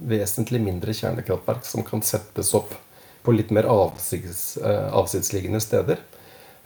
vesentlig 0.07 0.61
mindre 0.63 0.95
kjernekraftverk 0.95 1.65
som 1.67 1.83
kan 1.87 2.05
settes 2.07 2.53
opp 2.55 2.75
på 3.25 3.35
litt 3.35 3.51
mer 3.55 3.67
avsids, 3.71 4.61
uh, 4.63 4.93
avsidsliggende 5.01 5.63
steder 5.65 6.03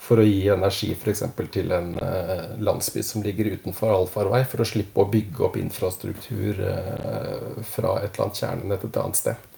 for 0.07 0.21
å 0.21 0.27
gi 0.27 0.47
energi 0.53 0.93
f.eks. 0.95 1.25
til 1.53 1.73
en 1.75 1.95
eh, 2.03 2.47
landsby 2.63 3.03
som 3.05 3.25
ligger 3.25 3.55
utenfor 3.57 3.95
allfarvei, 3.95 4.43
for 4.49 4.63
å 4.63 4.69
slippe 4.69 5.03
å 5.03 5.11
bygge 5.11 5.45
opp 5.49 5.59
infrastruktur 5.61 6.61
eh, 6.63 7.63
fra 7.67 7.99
et 8.03 8.13
eller 8.13 8.27
annet 8.27 8.43
kjernenett 8.43 8.87
et 8.87 9.01
annet 9.03 9.21
sted. 9.23 9.53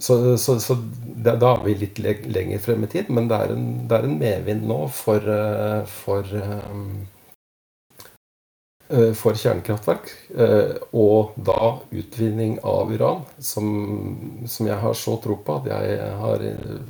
Så, 0.00 0.16
så, 0.40 0.56
så 0.64 0.78
det, 0.80 1.36
da 1.42 1.54
er 1.54 1.64
vi 1.66 1.74
litt 1.82 1.98
lenger 2.00 2.62
frem 2.64 2.86
i 2.86 2.88
tid, 2.88 3.10
men 3.12 3.28
det 3.28 3.36
er 3.36 3.50
en, 3.52 3.64
det 3.88 3.98
er 3.98 4.06
en 4.08 4.18
medvind 4.20 4.62
nå 4.68 4.78
for, 4.96 5.26
eh, 5.28 5.82
for 6.00 6.30
um, 6.40 7.02
Eh, 8.90 9.12
for 9.14 9.38
kjernekraftverk. 9.38 10.08
Eh, 10.34 10.72
og 10.98 11.36
da 11.38 11.76
utvinning 11.94 12.56
av 12.66 12.90
uran, 12.90 13.22
som, 13.38 13.68
som, 14.50 14.66
jeg 14.66 14.78
har 14.82 14.96
så 14.98 15.14
tro 15.22 15.36
på 15.46 15.60
at 15.60 15.68
jeg 15.70 16.08
har 16.18 16.42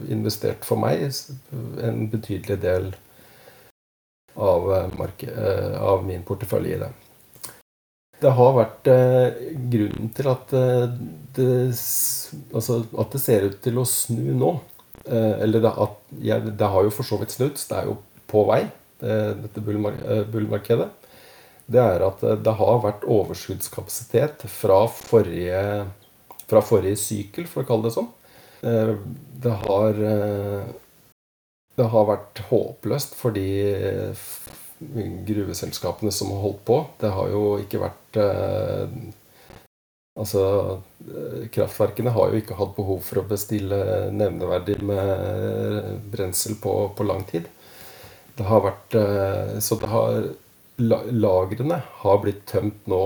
investert 0.09 0.65
for 0.65 0.81
meg 0.81 1.05
en 1.85 2.07
betydelig 2.09 2.57
del 2.63 2.89
av, 4.33 4.71
eh, 4.79 5.77
av 5.77 6.07
min 6.07 6.25
portefølje 6.25 6.79
i 6.79 6.81
det. 6.87 6.91
Det 8.21 8.33
har 8.37 8.57
vært 8.57 8.89
grunnen 9.73 10.11
til 10.17 10.29
at 10.29 10.53
det, 11.37 11.47
altså 12.53 12.81
at 13.01 13.15
det 13.15 13.21
ser 13.23 13.47
ut 13.49 13.59
til 13.65 13.81
å 13.81 13.87
snu 13.89 14.35
nå. 14.37 14.51
eller 15.07 15.63
det, 15.65 15.71
at 15.73 15.97
ja, 16.21 16.39
det 16.41 16.69
har 16.73 16.85
jo 16.85 16.93
for 16.93 17.09
så 17.09 17.17
vidt 17.21 17.33
snudd, 17.33 17.57
det 17.57 17.79
er 17.79 17.89
jo 17.89 17.97
på 18.31 18.45
vei. 18.51 18.63
dette 19.01 19.63
bullmarkedet, 19.65 20.91
det 21.71 21.81
er 21.81 22.05
at 22.05 22.21
det 22.45 22.55
har 22.59 22.83
vært 22.85 23.07
overskuddskapasitet 23.09 24.45
fra 24.51 24.83
forrige, 24.91 25.63
fra 26.51 26.61
forrige 26.61 27.01
sykkel, 27.01 27.49
for 27.49 27.63
å 27.63 27.69
kalle 27.69 27.89
det 27.89 27.95
sånn. 27.97 28.11
Det 28.61 29.55
har, 29.65 30.03
det 31.81 31.89
har 31.95 32.11
vært 32.11 32.43
håpløst 32.51 33.17
for 33.17 33.33
de 33.33 33.49
gruveselskapene 35.29 36.13
som 36.13 36.33
har 36.35 36.45
holdt 36.45 36.63
på. 36.69 36.83
Det 37.01 37.13
har 37.15 37.33
jo 37.33 37.45
ikke 37.63 37.83
vært 37.83 38.00
Altså, 40.21 40.43
kraftverkene 41.55 42.13
har 42.13 42.33
jo 42.33 42.41
ikke 42.41 42.59
hatt 42.59 42.75
behov 42.77 43.01
for 43.07 43.23
å 43.23 43.29
bestille 43.31 43.79
nevneverdig 44.13 44.81
med 44.85 46.03
brensel 46.13 46.59
på, 46.61 46.75
på 46.97 47.07
lang 47.07 47.23
tid. 47.31 47.47
Det 48.37 48.47
har 48.49 48.63
vært 48.65 48.97
Så 49.63 49.77
det 49.81 49.89
har 49.91 50.31
Lagrene 50.81 51.83
har 52.03 52.21
blitt 52.23 52.47
tømt 52.49 52.87
nå 52.89 53.03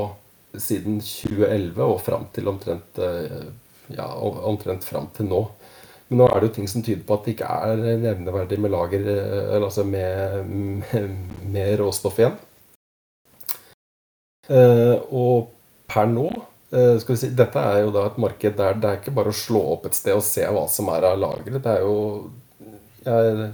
siden 0.54 1.00
2011 1.02 1.80
og 1.82 1.96
fram 2.06 2.28
til 2.34 2.50
omtrent 2.52 3.00
Ja, 3.90 4.06
omtrent 4.14 4.86
fram 4.86 5.08
til 5.16 5.26
nå. 5.30 5.42
Men 6.08 6.20
nå 6.20 6.28
er 6.28 6.40
det 6.40 6.50
jo 6.50 6.54
ting 6.58 6.68
som 6.70 6.84
tyder 6.84 7.02
på 7.06 7.16
at 7.16 7.26
det 7.26 7.34
ikke 7.34 7.50
er 7.66 8.00
nevneverdig 8.02 8.58
med 8.60 8.72
lager 8.74 9.06
altså 9.58 9.84
med, 9.88 10.50
med, 10.50 11.08
med 11.50 11.78
råstoff 11.80 12.20
igjen. 12.20 12.36
Og 14.48 15.50
per 15.90 16.08
nå 16.10 16.28
skal 16.74 17.12
vi 17.12 17.16
si, 17.20 17.28
Dette 17.36 17.60
er 17.60 17.84
jo 17.84 17.92
da 17.94 18.08
et 18.08 18.16
marked 18.18 18.56
der 18.58 18.80
det 18.80 18.88
er 18.88 18.98
ikke 18.98 19.14
bare 19.14 19.30
å 19.30 19.36
slå 19.36 19.60
opp 19.76 19.84
et 19.86 19.94
sted 19.94 20.16
og 20.16 20.24
se 20.26 20.42
hva 20.42 20.64
som 20.68 20.88
er 20.90 21.06
av 21.06 21.20
lagre. 21.22 21.60
Det 21.62 21.70
er 21.70 21.84
jo 21.84 22.32
jeg, 23.04 23.50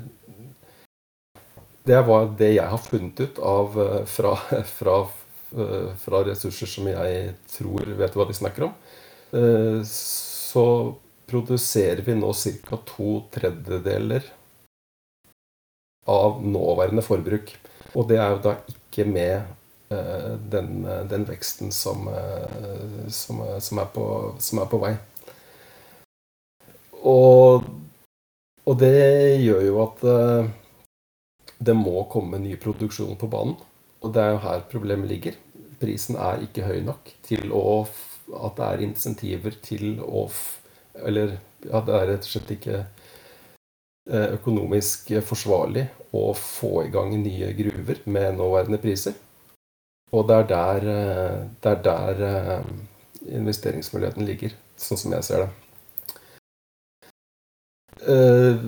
Det 1.90 2.00
var 2.06 2.30
det 2.38 2.52
jeg 2.54 2.72
har 2.72 2.80
funnet 2.86 3.20
ut 3.20 3.42
av 3.44 3.76
fra, 4.08 4.32
fra, 4.78 4.96
fra 6.06 6.22
ressurser 6.30 6.70
som 6.70 6.88
jeg 6.88 7.36
tror 7.58 7.92
vet 8.00 8.16
hva 8.16 8.26
de 8.30 8.38
snakker 8.40 8.70
om. 8.70 8.74
Så 9.90 10.66
produserer 11.30 12.02
vi 12.02 12.14
nå 12.18 12.32
ca. 12.32 12.78
to 12.86 13.20
tredjedeler 13.30 14.24
av 16.10 16.40
nåværende 16.42 17.04
forbruk. 17.06 17.52
Og 17.94 18.08
det 18.08 18.18
er 18.18 18.34
jo 18.34 18.42
da 18.44 18.54
ikke 18.72 19.06
med 19.06 19.46
den, 19.90 20.84
den 21.10 21.24
veksten 21.26 21.72
som, 21.74 22.06
som, 23.08 23.40
som, 23.58 23.80
er 23.82 23.88
på, 23.90 24.04
som, 24.38 24.60
er 24.62 24.68
på, 24.70 24.78
vei. 24.84 24.92
Og, 27.00 27.66
og, 28.62 28.74
det 28.78 29.40
gjør 29.42 29.64
jo 29.66 29.80
at 29.82 30.04
det 31.58 31.74
må 31.74 32.04
komme 32.12 32.38
ny 32.38 32.54
produksjon 32.60 33.18
på 33.18 33.30
banen. 33.32 33.56
Og 34.00 34.14
det 34.14 34.22
er 34.22 34.34
jo 34.36 34.44
her 34.44 34.62
problemet 34.70 35.10
ligger. 35.10 35.34
Prisen 35.80 36.16
er 36.20 36.44
ikke 36.46 36.68
høy 36.68 36.80
nok 36.86 37.10
til 37.26 37.50
å, 37.50 37.82
at 38.30 38.56
det 38.60 38.68
er 38.68 38.86
insentiver 38.86 39.58
til 39.64 39.98
å 40.04 40.28
Eller 41.00 41.38
ja, 41.64 41.80
det 41.80 41.94
er 41.94 42.06
rett 42.12 42.26
og 42.26 42.30
slett 42.30 42.50
ikke 42.54 42.84
økonomisk 44.10 45.12
forsvarlig 45.26 45.86
å 46.16 46.32
få 46.34 46.84
i 46.86 46.90
gang 46.92 47.12
nye 47.22 47.52
gruver 47.54 48.00
med 48.10 48.38
nåværende 48.38 48.80
priser. 48.82 49.14
Og 50.10 50.26
det 50.26 50.36
er 50.36 50.46
der, 50.50 50.76
eh, 50.90 51.46
det 51.62 51.70
er 51.70 51.82
der 51.82 52.22
eh, 52.28 52.64
investeringsmuligheten 53.38 54.26
ligger, 54.26 54.56
sånn 54.80 54.98
som 54.98 55.14
jeg 55.14 55.26
ser 55.26 55.44
det. 55.44 55.50
Eh, 58.10 58.66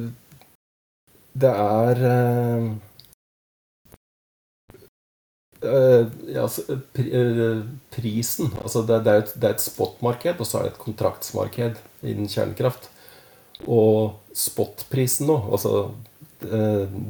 det 1.43 1.51
er 1.51 2.03
ja, 5.63 6.43
altså, 6.43 6.77
prisen 7.95 8.49
altså 8.65 8.83
det, 8.83 8.97
er 9.07 9.21
et, 9.23 9.35
et 9.47 9.63
spotmarked, 9.63 10.41
og 10.43 10.47
så 10.47 10.59
er 10.59 10.67
det 10.67 10.73
et 10.73 10.81
kontraktsmarked 10.83 11.79
innen 12.03 12.31
kjernekraft. 12.31 12.91
Og 13.71 14.19
spotprisen 14.35 15.31
nå, 15.31 15.39
altså 15.55 15.93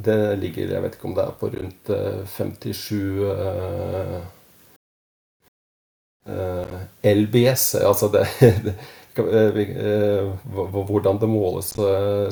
det 0.05 0.21
ligger 0.41 0.65
Jeg 0.75 0.83
vet 0.85 0.95
ikke 0.97 1.09
om 1.09 1.17
det 1.17 1.25
er 1.25 1.37
på 1.39 1.45
rundt 1.53 1.85
57 2.35 2.95
uh, 3.27 4.17
uh, 6.29 6.75
LBS. 7.03 7.75
Altså 7.83 8.07
det, 8.13 8.23
det 8.65 8.73
Hvordan 9.13 11.19
det 11.21 11.27
måles 11.29 11.67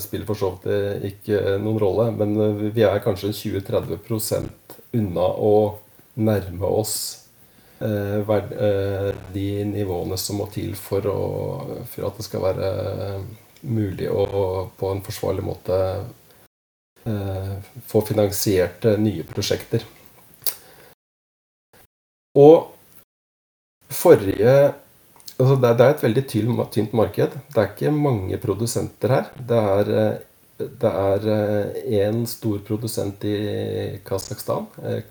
spiller 0.01 0.25
for 0.25 0.39
så 0.39 0.49
vidt 0.55 0.65
ikke 1.11 1.57
noen 1.61 1.77
rolle. 1.81 2.07
Men 2.17 2.29
vi 2.73 2.81
er 2.87 3.03
kanskje 3.03 3.35
20-30% 3.37 4.79
unna 4.97 5.27
å 5.37 5.77
nærme 6.17 6.67
oss 6.81 6.95
de 7.81 9.45
nivåene 9.65 10.17
som 10.17 10.37
må 10.41 10.47
til 10.53 10.73
for, 10.77 11.05
å, 11.05 11.21
for 11.89 12.05
at 12.09 12.17
det 12.17 12.25
skal 12.25 12.45
være 12.45 12.67
mulig 13.61 14.09
å 14.09 14.25
på 14.77 14.89
en 14.89 15.03
forsvarlig 15.05 15.45
måte 15.45 15.77
Eh, 15.81 16.20
få 17.87 18.01
finansiert 18.05 18.85
nye 19.01 19.23
prosjekter. 19.27 19.83
Og 22.37 22.71
forrige 23.91 24.53
altså 25.41 25.55
det, 25.57 25.71
er 25.71 25.93
et 25.93 26.03
veldig 26.05 26.23
tynt 26.71 26.93
marked. 26.97 27.37
Det 27.53 27.61
er 27.61 27.71
ikke 27.71 27.93
mange 27.95 28.37
produsenter 28.41 29.15
her. 29.15 29.31
Det 29.49 30.91
er 30.91 31.29
eh, 31.35 32.19
stor 32.29 32.59
produsent 32.67 33.25
i 33.25 33.37
Kasakhstan, 34.05 34.67
eh, 34.83 35.01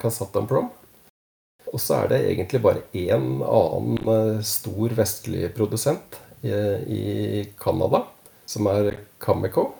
Og 1.73 1.81
så 1.81 2.03
er 2.03 2.09
det 2.09 2.21
egentlig 2.31 2.63
bare 2.63 2.87
én 2.95 3.43
annen 3.43 4.43
stor 4.43 4.89
vestlig 4.97 5.53
produsent 5.55 6.19
i 6.43 7.45
Canada, 7.59 8.07
som 8.47 8.67
er 8.67 8.97
Cameco. 9.21 9.80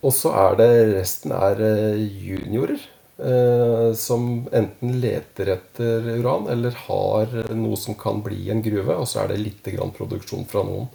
Og 0.00 0.14
så 0.16 0.32
er 0.46 0.56
det 0.60 0.70
resten 0.94 1.34
er 1.36 1.60
eh, 1.60 2.00
juniorer. 2.24 2.88
Eh, 3.20 3.92
som 3.92 4.48
enten 4.52 5.00
leter 5.00 5.50
etter 5.52 6.06
uran 6.22 6.46
eller 6.48 6.72
har 6.86 7.34
noe 7.52 7.76
som 7.76 7.94
kan 7.94 8.22
bli 8.24 8.48
en 8.50 8.62
gruve. 8.64 8.96
Og 8.96 9.08
så 9.08 9.24
er 9.24 9.34
det 9.34 9.42
litt 9.42 9.68
produksjon 9.96 10.46
fra 10.48 10.64
noen 10.64 10.88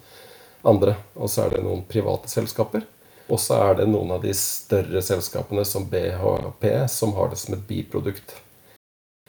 andre. 0.66 0.96
Og 1.14 1.30
så 1.30 1.46
er 1.46 1.56
det 1.56 1.64
noen 1.66 1.86
private 1.86 2.32
selskaper. 2.32 2.86
Og 3.30 3.40
så 3.42 3.60
er 3.68 3.80
det 3.82 3.88
noen 3.90 4.16
av 4.18 4.26
de 4.26 4.34
større 4.38 5.02
selskapene 5.02 5.66
som 5.66 5.86
BHP 5.90 6.66
som 6.90 7.14
har 7.18 7.30
det 7.30 7.40
som 7.42 7.58
et 7.58 7.66
biprodukt. 7.68 8.36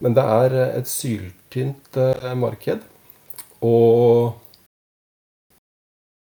Men 0.01 0.17
det 0.17 0.25
er 0.25 0.57
et 0.65 0.89
syltynt 0.89 2.01
eh, 2.01 2.33
marked. 2.37 2.81
Og 3.65 4.37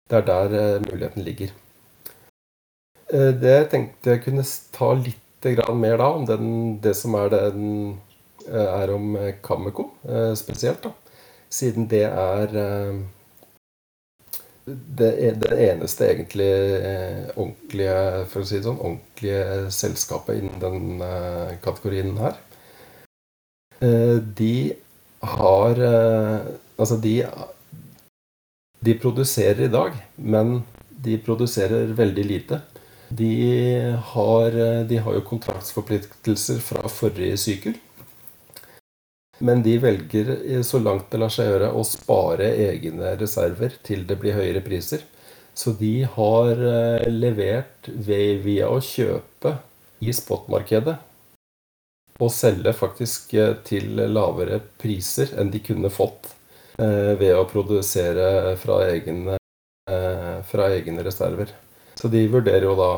det 0.08 0.20
er 0.20 0.28
der 0.28 0.80
muligheten 0.88 1.24
ligger. 1.24 1.52
Eh, 3.12 3.32
det 3.36 3.58
tenkte 3.72 4.14
jeg 4.14 4.24
kunne 4.26 4.44
ta 4.72 4.92
litt 4.96 5.18
mer 5.74 5.98
da, 5.98 6.06
om 6.14 6.24
den, 6.26 6.50
det 6.80 6.94
som 6.94 7.16
er, 7.18 7.32
den, 7.32 7.64
eh, 8.46 8.68
er 8.82 8.92
om 8.94 9.16
Kameko 9.42 9.90
eh, 10.08 10.32
spesielt. 10.38 10.84
da. 10.84 10.92
Siden 11.52 11.88
det 11.90 12.06
er 12.06 12.54
det, 14.64 15.10
det 15.42 15.56
eneste 15.66 16.06
egentlig 16.08 16.48
ordentlige 17.34 18.24
for 18.30 18.40
å 18.40 18.48
si 18.48 18.56
det 18.56 18.64
sånn, 18.64 18.78
ordentlige 18.80 19.66
selskapet 19.74 20.40
innen 20.40 20.62
den 20.62 21.04
kategorien 21.60 22.16
her. 22.22 22.38
De 24.40 24.54
har 25.36 25.84
Altså, 26.80 26.96
de, 26.98 27.12
de 28.80 28.94
produserer 28.98 29.66
i 29.66 29.70
dag, 29.70 29.92
men 30.16 30.62
de 30.88 31.18
produserer 31.20 31.92
veldig 31.94 32.24
lite. 32.26 32.62
De 33.20 33.36
har, 34.12 34.56
de 34.88 34.98
har 35.04 35.16
jo 35.18 35.24
kontraktsforpliktelser 35.26 36.60
fra 36.64 36.88
forrige 36.88 37.38
sykkel. 37.40 37.74
Men 39.42 39.62
de 39.62 39.74
velger, 39.82 40.62
så 40.62 40.78
langt 40.78 41.10
det 41.10 41.18
lar 41.18 41.32
seg 41.32 41.48
gjøre, 41.50 41.72
å 41.74 41.82
spare 41.86 42.46
egne 42.68 43.16
reserver 43.18 43.74
til 43.82 44.06
det 44.06 44.20
blir 44.22 44.36
høyere 44.38 44.62
priser. 44.64 45.02
Så 45.54 45.74
de 45.76 46.04
har 46.14 46.62
eh, 46.64 47.08
levert 47.10 47.88
ved, 47.88 48.40
via 48.44 48.70
å 48.72 48.78
kjøpe 48.80 49.56
i 50.02 50.14
spotmarkedet 50.14 50.94
og 52.22 52.30
selge 52.32 52.72
faktisk 52.76 53.34
eh, 53.34 53.56
til 53.66 53.98
lavere 54.14 54.60
priser 54.80 55.34
enn 55.40 55.50
de 55.52 55.60
kunne 55.64 55.90
fått 55.92 56.30
eh, 56.78 57.12
ved 57.20 57.34
å 57.36 57.44
produsere 57.50 58.54
fra 58.62 58.80
egne, 58.88 59.36
fra 60.48 60.70
egne 60.72 61.02
reserver. 61.04 61.50
Så 62.02 62.08
de 62.10 62.24
vurderer 62.26 62.64
jo 62.66 62.72
da 62.74 62.92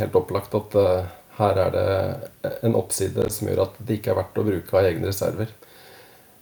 helt 0.00 0.16
opplagt 0.18 0.54
at 0.58 0.72
uh, 0.74 1.04
her 1.36 1.58
er 1.62 1.74
det 1.76 2.54
en 2.66 2.74
oppside 2.74 3.28
som 3.30 3.46
gjør 3.46 3.60
at 3.68 3.76
det 3.78 4.00
ikke 4.00 4.10
er 4.10 4.16
verdt 4.18 4.40
å 4.42 4.46
bruke 4.48 4.74
av 4.74 4.88
egne 4.88 5.12
reserver. 5.12 5.52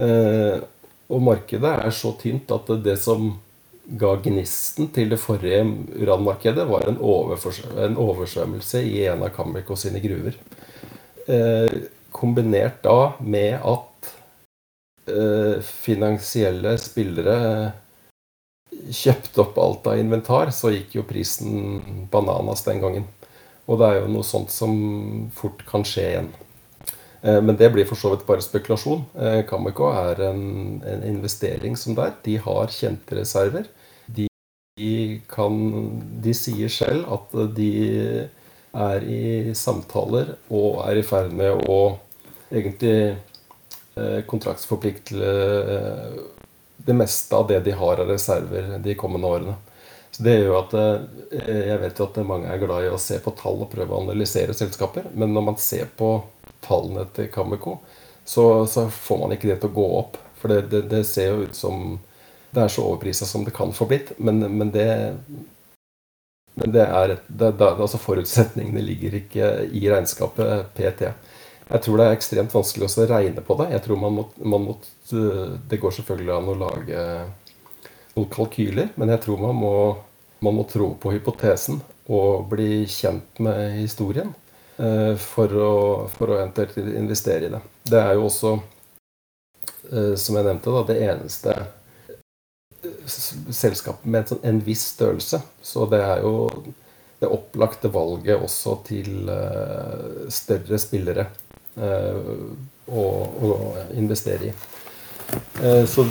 Uh, 0.01 0.57
og 1.13 1.21
markedet 1.21 1.75
er 1.75 1.93
så 1.93 2.15
tynt 2.17 2.49
at 2.55 2.71
det 2.81 2.95
som 3.03 3.29
ga 4.01 4.15
gnisten 4.25 4.89
til 4.95 5.13
det 5.13 5.19
forrige 5.21 5.61
uranmarkedet, 6.01 6.65
var 6.65 6.87
en, 6.89 6.97
en 6.97 7.99
oversvømmelse 8.01 8.81
i 8.89 9.05
en 9.09 9.21
av 9.25 9.33
Cameco 9.33 9.77
sine 9.77 10.01
gruver. 10.01 10.37
kombinert 12.13 12.83
da 12.83 13.13
med 13.21 13.61
at 13.61 14.11
finansielle 15.65 16.75
spillere 16.81 17.37
kjøpte 18.89 19.43
opp 19.43 19.57
alt 19.61 19.87
av 19.91 20.01
inventar, 20.01 20.51
så 20.55 20.73
gikk 20.73 20.97
jo 20.97 21.07
prisen 21.07 22.07
bananas 22.11 22.65
den 22.67 22.81
gangen. 22.83 23.07
Og 23.69 23.79
det 23.79 23.89
er 23.89 23.99
jo 24.01 24.13
noe 24.13 24.25
sånt 24.25 24.53
som 24.53 24.73
fort 25.35 25.61
kan 25.69 25.85
skje 25.85 26.05
igjen. 26.07 26.31
Eh, 27.21 27.41
men 27.43 27.57
det 27.59 27.69
blir 27.73 27.87
for 27.89 27.99
så 27.99 28.13
vidt 28.13 28.25
bare 28.27 28.45
spekulasjon. 28.45 29.05
Cameco 29.49 29.91
er 29.93 30.23
en, 30.31 30.43
en 30.81 31.05
investering 31.05 31.77
som 31.77 31.97
der. 31.97 32.15
De 32.25 32.39
har 32.41 32.73
kjente 32.73 33.19
reserver. 33.19 33.69
De, 34.09 35.21
kan, 35.29 35.55
de 36.23 36.33
sier 36.33 36.71
selv 36.71 37.09
at 37.13 37.33
de 37.57 37.71
er 38.73 39.05
i 39.05 39.53
samtaler 39.57 40.35
og 40.49 40.81
er 40.85 40.99
i 40.99 41.05
ferd 41.05 41.33
med 41.35 41.65
å 41.69 41.79
egentlig 42.49 43.15
eh, 43.97 44.21
kontraktsforplikte 44.29 45.31
det 46.85 46.95
meste 46.95 47.35
av 47.35 47.47
det 47.47 47.59
de 47.65 47.71
har 47.75 48.01
av 48.01 48.07
reserver 48.07 48.77
de 48.83 48.95
kommende 48.95 49.27
årene. 49.27 49.55
Så 50.11 50.23
det 50.25 50.39
gjør 50.39 50.55
at 50.63 50.73
Jeg 51.31 51.79
vet 51.83 51.99
jo 51.99 52.07
at 52.07 52.17
mange 52.25 52.49
er 52.49 52.61
glad 52.61 52.85
i 52.87 52.91
å 52.91 52.99
se 53.01 53.19
på 53.21 53.33
tall 53.37 53.61
og 53.61 53.69
prøve 53.71 53.93
å 53.93 54.01
analysere 54.03 54.55
selskaper. 54.57 55.11
Men 55.13 55.35
når 55.35 55.45
man 55.51 55.59
ser 55.61 55.91
på 55.99 56.15
tallene 56.65 57.05
til 57.15 57.29
Cameco, 57.31 57.77
så, 58.25 58.65
så, 58.67 58.87
får 58.89 59.19
man 59.21 59.35
ikke 59.35 59.51
det 59.51 59.59
til 59.61 59.71
å 59.71 59.77
gå 59.77 59.87
opp. 59.99 60.17
For 60.39 60.51
det, 60.51 60.61
det, 60.71 60.81
det 60.91 61.03
ser 61.07 61.33
jo 61.33 61.45
ut 61.45 61.55
som 61.55 61.97
det 62.49 62.63
er 62.63 62.73
så 62.73 62.83
overprisa 62.87 63.27
som 63.29 63.45
det 63.45 63.53
kan 63.53 63.73
få 63.75 63.85
blitt. 63.89 64.11
Men, 64.17 64.41
men 64.57 64.71
det, 64.73 64.89
men 66.57 66.73
det 66.73 66.85
er, 66.85 67.15
det, 67.27 67.51
det, 67.59 67.69
altså 67.69 68.01
Forutsetningene 68.01 68.81
ligger 68.83 69.19
ikke 69.21 69.51
i 69.69 69.83
regnskapet 69.91 70.71
PT. 70.77 71.11
Jeg 71.69 71.85
tror 71.85 71.99
det 71.99 72.05
er 72.07 72.17
ekstremt 72.17 72.53
vanskelig 72.55 72.89
å 72.89 73.05
regne 73.09 73.43
på 73.45 73.55
det. 73.59 73.69
Jeg 73.75 73.83
tror 73.85 74.01
man 74.01 74.15
må, 74.17 74.25
man 74.41 74.65
må, 74.65 74.77
Det 75.09 75.77
går 75.77 75.95
selvfølgelig 75.99 76.35
an 76.35 76.49
å 76.49 76.57
lage 76.57 77.05
noen 78.15 78.29
kalkyler, 78.33 78.89
men 78.97 79.13
jeg 79.13 79.21
tror 79.25 79.41
man 79.43 79.55
må, 79.55 79.73
man 80.41 80.57
må 80.57 80.65
tro 80.69 80.95
på 80.99 81.13
hypotesen 81.13 81.77
og 82.09 82.49
bli 82.49 82.87
kjent 82.89 83.37
med 83.45 83.77
historien. 83.77 84.33
Eh, 84.79 85.15
for 85.19 85.51
å, 85.59 85.71
å 86.07 86.27
eventuelt 86.37 86.77
investere 86.79 87.49
i 87.49 87.51
det. 87.51 87.59
Det 87.91 87.99
er 87.99 88.13
jo 88.15 88.29
også, 88.29 88.53
eh, 89.91 90.13
som 90.15 90.37
jeg 90.39 90.47
nevnte, 90.47 90.71
da, 90.71 90.83
det 90.87 90.95
eneste 91.03 91.55
eh, 92.85 93.09
selskapet 93.51 94.07
med 94.07 94.31
en, 94.31 94.39
en 94.53 94.61
viss 94.63 94.85
størrelse. 94.93 95.41
Så 95.59 95.83
det 95.91 95.99
er 96.05 96.23
jo 96.23 96.31
det 97.19 97.27
opplagte 97.27 97.91
valget 97.91 98.39
også 98.39 98.77
til 98.87 99.27
større 100.31 100.77
spillere 100.79 101.25
å, 101.77 103.03
å 103.05 103.51
investere 103.93 104.49
i. 104.49 104.53
Så 105.87 106.05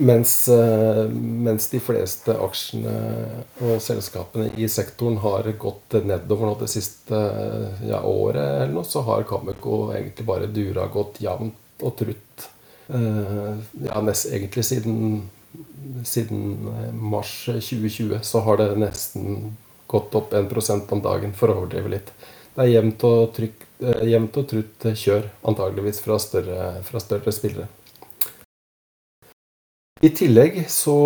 mens, 0.00 0.48
eh, 0.48 1.08
mens, 1.12 1.68
de 1.70 1.80
fleste 1.82 2.34
aksjene 2.40 2.94
og 3.60 3.80
selskapene 3.84 4.50
i 4.60 4.68
sektoren 4.70 5.18
har 5.20 5.48
gått 5.60 5.98
nedover 6.06 6.48
nå 6.48 6.54
det 6.60 6.70
siste 6.72 7.20
ja, 7.86 8.00
året, 8.00 8.62
eller 8.62 8.74
noe, 8.78 8.88
så 8.88 9.02
har 9.08 9.26
Cameco 9.28 9.90
egentlig 9.94 10.26
bare 10.28 10.50
dura 10.50 10.86
gått 10.92 11.20
jevnt 11.24 11.84
og 11.84 11.96
trutt. 12.00 12.46
Eh, 12.88 13.52
ja, 13.86 14.00
nest, 14.04 14.30
egentlig 14.32 14.64
siden, 14.68 15.24
siden, 16.06 16.70
mars 16.96 17.34
2020 17.50 18.22
så 18.26 18.44
har 18.46 18.60
det 18.60 18.70
nesten 18.80 19.56
gått 19.90 20.14
opp 20.14 20.32
1% 20.36 20.92
om 20.94 21.02
dagen, 21.02 21.34
for 21.34 21.50
å 21.50 21.62
overdrive 21.62 21.96
litt. 21.96 22.14
Det 22.54 22.64
er 22.64 22.76
jevnt 22.76 23.04
og, 23.08 23.34
eh, 23.34 23.66
jevnt 23.80 24.36
og 24.36 24.48
trutt 24.50 24.86
kjør, 24.98 25.28
antageligvis 25.48 26.02
fra 26.04 26.18
større, 26.20 26.72
fra 26.86 27.00
større 27.02 27.32
spillere. 27.34 27.68
I 30.00 30.08
tillegg 30.16 30.62
så 30.72 30.96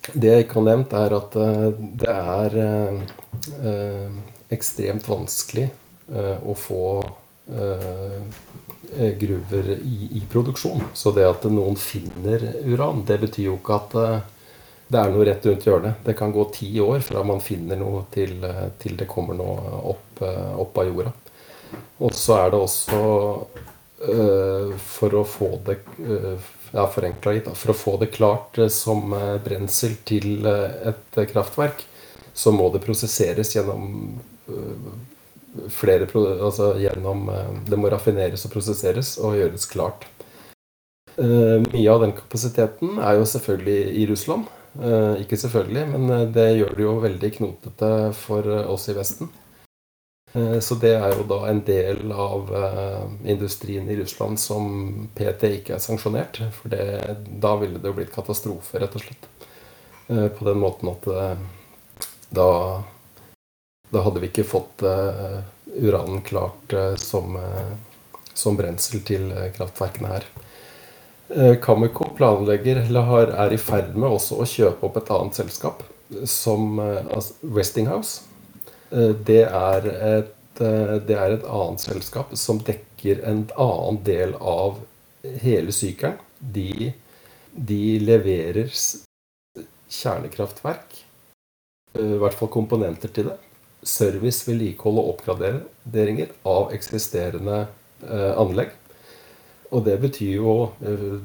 Det 0.00 0.30
jeg 0.30 0.44
ikke 0.46 0.56
har 0.56 0.64
nevnt, 0.70 0.94
er 0.96 1.12
at 1.12 1.34
eh, 1.36 1.66
det 2.00 2.12
er 2.12 2.54
eh, 2.64 4.14
ekstremt 4.56 5.04
vanskelig 5.06 5.66
eh, 5.68 6.38
å 6.40 6.54
få 6.56 6.84
gruver 9.20 9.68
i, 9.76 10.08
i, 10.16 10.20
produksjon. 10.30 10.82
Så 10.94 11.12
det 11.14 11.26
at 11.28 11.44
noen 11.50 11.76
finner 11.78 12.42
uran, 12.64 13.04
det 13.06 13.18
betyr 13.22 13.48
jo 13.50 13.56
ikke 13.58 13.76
at 13.76 13.96
det 14.90 14.98
er 14.98 15.12
noe 15.12 15.26
rett 15.28 15.46
rundt 15.46 15.66
hjørnet. 15.66 16.00
Det 16.06 16.14
kan 16.18 16.32
gå 16.34 16.46
ti 16.54 16.70
år 16.82 17.02
fra 17.06 17.22
man 17.26 17.42
finner 17.44 17.78
noe 17.78 18.04
til, 18.14 18.38
til 18.80 18.96
det 18.98 19.08
kommer 19.10 19.36
noe 19.38 19.82
opp, 19.92 20.22
opp, 20.22 20.80
av 20.80 20.90
jorda. 20.90 21.12
Og 22.00 22.14
så 22.16 22.38
er 22.40 22.52
det 22.52 22.60
også 22.64 23.00
øh, 24.08 24.72
for 24.80 25.20
å 25.20 25.26
få 25.28 25.50
det 25.66 25.80
øh, 26.00 26.50
ja, 26.72 26.86
forenkla 26.86 27.34
litt, 27.34 27.48
for 27.58 27.72
å 27.72 27.76
få 27.76 27.96
det 28.00 28.10
klart 28.14 28.58
eh, 28.58 28.70
som 28.72 29.12
eh, 29.16 29.36
brensel 29.42 29.96
til 30.08 30.46
eh, 30.46 30.92
et 30.92 31.20
kraftverk, 31.32 31.84
så 32.34 32.52
må 32.54 32.70
det 32.74 32.84
prosesseres 32.84 33.54
gjennom 33.56 34.20
flere 35.74 36.06
Altså 36.06 36.72
gjennom 36.78 37.24
Det 37.66 37.76
må 37.78 37.90
raffineres 37.90 38.44
og 38.46 38.52
prosesseres 38.54 39.12
og 39.18 39.34
gjøres 39.38 39.66
klart. 39.70 40.06
Mye 41.18 41.90
av 41.90 42.04
den 42.04 42.14
kapasiteten 42.14 43.00
er 43.02 43.18
jo 43.18 43.26
selvfølgelig 43.26 43.94
i 43.98 44.06
Russland. 44.10 44.46
Ikke 45.22 45.38
selvfølgelig, 45.42 45.84
men 45.90 46.32
det 46.34 46.46
gjør 46.54 46.74
det 46.78 46.86
jo 46.86 46.94
veldig 47.02 47.32
knotete 47.36 47.90
for 48.22 48.46
oss 48.70 48.88
i 48.90 48.96
Vesten. 48.96 49.30
Eh, 50.32 50.58
så 50.58 50.74
det 50.74 50.92
er 50.94 51.14
jo 51.16 51.24
da 51.26 51.40
en 51.50 51.62
del 51.66 52.12
av 52.12 52.52
eh, 52.54 53.30
industrien 53.32 53.88
i 53.90 53.96
Russland 53.98 54.38
som 54.40 55.08
PT 55.14 55.50
ikke 55.58 55.76
er 55.76 55.82
sanksjonert. 55.82 56.42
For 56.54 56.72
det, 56.72 56.84
da 57.42 57.56
ville 57.60 57.80
det 57.80 57.90
jo 57.90 57.96
blitt 57.98 58.14
katastrofe, 58.14 58.78
rett 58.78 58.94
og 58.94 59.04
slett. 59.04 59.28
Eh, 60.08 60.28
på 60.28 60.46
den 60.46 60.62
måten 60.62 60.92
at 60.92 61.10
da, 62.30 62.50
da 63.90 64.04
hadde 64.06 64.22
vi 64.22 64.30
ikke 64.30 64.46
fått 64.46 64.84
uranen 64.86 66.20
klart 66.22 66.74
som, 67.02 67.34
som 68.30 68.58
brensel 68.58 69.02
til 69.02 69.32
kraftverkene 69.56 70.12
her. 70.12 70.28
Cameco 71.62 72.06
planlegger, 72.14 72.84
eller 72.84 73.34
er 73.34 73.54
i 73.54 73.58
ferd 73.58 73.98
med 73.98 74.14
også 74.14 74.38
å 74.38 74.46
kjøpe 74.46 74.86
opp 74.86 75.00
et 75.00 75.10
annet 75.14 75.40
selskap, 75.42 75.82
som 76.22 76.78
altså 76.78 77.50
Westinghouse 77.58 78.29
det 78.90 79.44
er, 79.46 79.86
et, 80.18 80.60
eh, 80.60 80.96
det 81.06 81.16
er 81.16 81.36
et 81.36 81.44
annet 81.46 81.82
selskap 81.82 82.32
som 82.38 82.58
dekker 82.66 83.22
en 83.26 83.44
annen 83.54 84.00
del 84.06 84.34
av 84.40 84.80
hele 85.44 85.74
sykelen. 85.74 86.18
De, 86.40 86.90
de 87.52 87.84
leverer 88.02 88.72
kjernekraftverk, 89.90 90.98
eh, 91.94 92.16
i 92.16 92.18
hvert 92.22 92.38
fall 92.38 92.50
komponenter 92.50 93.12
til 93.14 93.30
det. 93.30 93.38
Service, 93.86 94.44
vedlikehold 94.44 94.98
og 95.00 95.14
oppgraderinger 95.14 96.34
av 96.44 96.74
eksisterende 96.76 97.66
anlegg. 98.36 98.74
Og 99.70 99.84
det 99.86 99.94
betyr 100.00 100.32
jo 100.34 100.52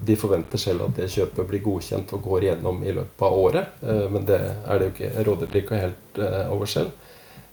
De 0.06 0.15
forventer 0.19 0.60
selv 0.60 0.86
at 0.86 0.97
det 0.99 1.08
kjøpet 1.12 1.47
blir 1.49 1.63
godkjent 1.63 2.13
og 2.15 2.23
går 2.23 2.45
igjennom 2.45 2.84
i 2.84 2.93
løpet 2.95 3.25
av 3.28 3.38
året. 3.39 3.82
Men 3.82 4.28
det 4.28 4.39
er 4.39 4.80
det 4.80 4.88
jo 4.88 4.93
ikke, 4.93 5.12
råder 5.28 5.51
de 5.51 5.62
ikke 5.63 5.82
helt 5.82 6.19
over 6.54 6.69
selv. 6.69 6.91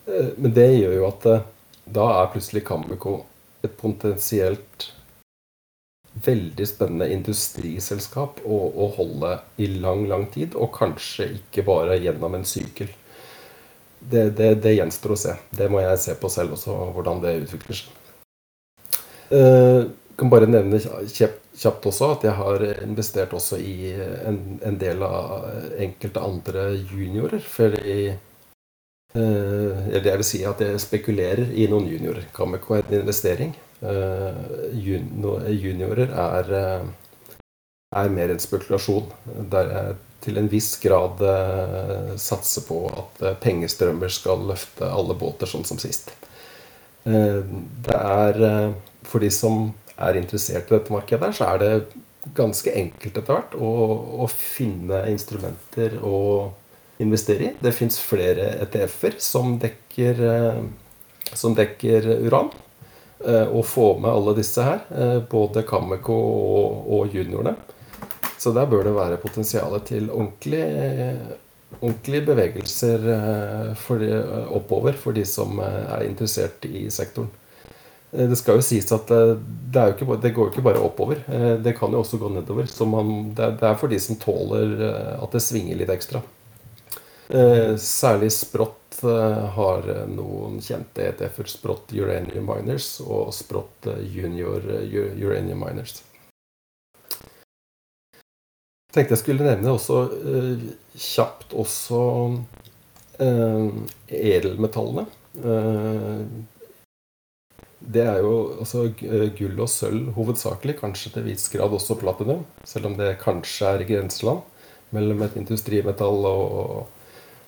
Eh, 0.07 0.33
men 0.37 0.55
det 0.55 0.69
gjør 0.77 0.97
jo 0.97 1.07
at 1.09 1.29
eh, 1.31 1.47
da 1.93 2.09
er 2.17 2.33
plutselig 2.33 2.65
Cameco 2.67 3.21
et 3.63 3.75
potensielt 3.79 4.89
veldig 6.23 6.67
spennende 6.69 7.09
industriselskap 7.15 8.43
å, 8.45 8.59
å, 8.69 8.89
holde 8.99 9.37
i 9.63 9.69
lang, 9.81 10.05
lang 10.11 10.27
tid. 10.35 10.57
Og 10.59 10.75
kanskje 10.75 11.31
ikke 11.39 11.65
bare 11.67 12.01
gjennom 12.03 12.37
en 12.37 12.47
sykkel. 12.49 12.91
Det, 14.03 14.33
det, 14.39 14.55
det 14.65 14.77
gjenstår 14.77 15.15
å 15.15 15.21
se. 15.25 15.37
Det 15.55 15.71
må 15.71 15.81
jeg 15.83 16.01
se 16.03 16.17
på 16.19 16.31
selv 16.33 16.57
også, 16.59 16.75
hvordan 16.97 17.23
det 17.23 17.39
utvikler 17.45 17.83
seg. 17.85 17.99
Jeg 19.33 19.41
eh, 19.41 19.93
kan 20.21 20.29
bare 20.29 20.51
nevne 20.51 20.77
kjapt 20.83 21.87
også 21.89 22.11
at 22.17 22.27
jeg 22.27 22.35
har 22.37 22.63
investert 22.83 23.33
også 23.33 23.57
i 23.63 23.95
en, 24.29 24.43
en 24.61 24.77
del 24.79 25.01
av 25.07 25.47
enkelte 25.81 26.21
andre 26.21 26.67
juniorer. 26.91 27.41
fordi 27.41 28.13
eller 29.15 30.09
jeg 30.09 30.21
vil 30.21 30.25
si 30.27 30.41
at 30.49 30.61
jeg 30.65 30.81
spekulerer 30.81 31.53
i 31.53 31.67
noen 31.69 31.89
juniorer. 31.91 32.31
Cameco 32.33 32.79
er 32.79 32.87
en 32.87 33.03
investering. 33.03 33.53
Eh, 33.83 34.39
juniorer 34.79 36.09
er, 36.09 36.53
eh, 36.57 37.43
er 37.93 38.15
mer 38.15 38.33
en 38.33 38.41
spekulasjon. 38.41 39.11
Der 39.51 39.71
jeg 39.73 39.97
til 40.23 40.39
en 40.39 40.49
viss 40.49 40.77
grad 40.79 41.19
satser 42.17 42.63
på 42.63 42.87
at 42.87 43.41
pengestrømmer 43.43 44.09
skal 44.09 44.45
løfte 44.47 44.87
alle 44.87 45.17
båter, 45.19 45.51
sånn 45.51 45.67
som 45.67 45.81
sist. 45.83 46.13
Det 47.03 47.97
er 47.97 48.73
For 49.03 49.19
de 49.19 49.31
som 49.35 49.75
er 49.99 50.15
interessert 50.15 50.71
i 50.71 50.77
dette 50.77 50.93
markedet, 50.95 51.35
så 51.35 51.49
er 51.53 51.59
det 51.59 51.73
ganske 52.37 52.71
enkelt 52.71 53.17
etter 53.19 53.35
hvert 53.35 53.55
å, 53.59 53.71
å 54.23 54.29
finne 54.31 55.03
instrumenter 55.11 55.99
og 56.07 56.53
investere 57.03 57.49
i. 57.49 57.53
Det 57.61 57.75
fins 57.77 57.99
flere 58.01 58.53
ETF-er 58.65 59.19
som, 59.23 59.57
som, 61.35 61.57
dekker 61.59 62.09
uran. 62.27 62.51
å 63.23 63.63
få 63.63 63.99
med 64.03 64.11
alle 64.11 64.35
disse 64.39 64.65
her. 64.67 64.81
Både 65.31 65.63
Cameco 65.69 66.17
og, 66.17 66.89
og 66.97 67.15
juniorene. 67.15 67.55
Så 68.43 68.51
der 68.55 68.67
bør 68.67 68.83
det 68.89 68.97
være 68.97 69.21
potensial 69.23 69.77
til 69.87 70.09
ordentlige, 70.11 71.13
ordentlige 71.79 72.27
bevegelser 72.27 73.07
for, 73.79 74.03
oppover 74.51 74.99
for 74.99 75.15
de 75.15 75.23
som 75.29 75.63
er 75.63 76.09
interessert 76.09 76.67
i 76.67 76.89
sektoren. 76.91 77.31
Det 78.13 78.37
skal 78.37 78.59
jo 78.59 78.65
sies 78.67 78.91
at 78.93 79.09
det, 79.09 79.85
ikke, 79.95 80.19
det 80.21 80.35
går 80.37 80.49
jo 80.49 80.51
ikke 80.51 80.65
bare 80.67 80.83
oppover. 80.85 81.23
Det 81.65 81.73
kan 81.79 81.95
jo 81.95 82.03
også 82.03 82.19
gå 82.21 82.29
nedover. 82.35 82.67
Man, 82.85 83.31
det 83.39 83.65
er 83.65 83.79
for 83.81 83.89
de 83.89 84.01
som 84.03 84.19
tåler 84.21 84.75
at 85.15 85.33
det 85.33 85.41
svinger 85.41 85.79
litt 85.81 85.93
ekstra. 85.95 86.21
Særlig 87.33 88.29
Sprott 88.35 88.83
Eh, 89.05 89.45
har 89.57 89.89
eh, 89.91 90.07
noen 90.09 90.61
kjente 90.63 91.03
ETF-er. 91.09 91.51
Sprott 91.51 91.93
Uranium 91.97 92.47
Miners 92.47 93.01
og 93.03 93.33
Sprott 93.35 93.89
eh, 93.91 94.03
Junior 94.15 94.63
Uranium 95.19 95.65
Miners. 95.65 96.03
Jeg 98.93 98.99
tenkte 98.99 99.17
jeg 99.17 99.23
skulle 99.23 99.47
nevne 99.47 99.73
også 99.73 100.03
kjapt 100.93 101.55
også 101.57 102.01
edelmetallene. 104.13 105.07
Det 107.97 108.05
er 108.05 108.21
jo 108.21 108.35
altså 108.61 108.85
gull 109.39 109.65
og 109.65 109.71
sølv 109.73 110.13
hovedsakelig, 110.19 110.77
kanskje 110.83 111.15
til 111.15 111.25
viss 111.31 111.49
grad 111.55 111.73
også 111.73 111.97
platinum. 112.03 112.45
Selv 112.69 112.91
om 112.91 112.99
det 113.01 113.15
kanskje 113.25 113.73
er 113.79 113.87
grenseland 113.89 114.45
mellom 114.93 115.25
et 115.25 115.41
industrimetall 115.41 116.29
og, 116.29 116.93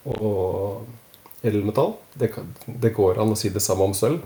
og 0.05 0.85
edelmetall. 1.45 1.95
Det, 2.15 2.31
det, 2.67 2.93
går 2.97 3.21
an 3.21 3.35
å 3.35 3.39
si 3.39 3.53
det 3.53 3.63
samme 3.65 3.89
om 3.89 3.95
sølv. 3.97 4.25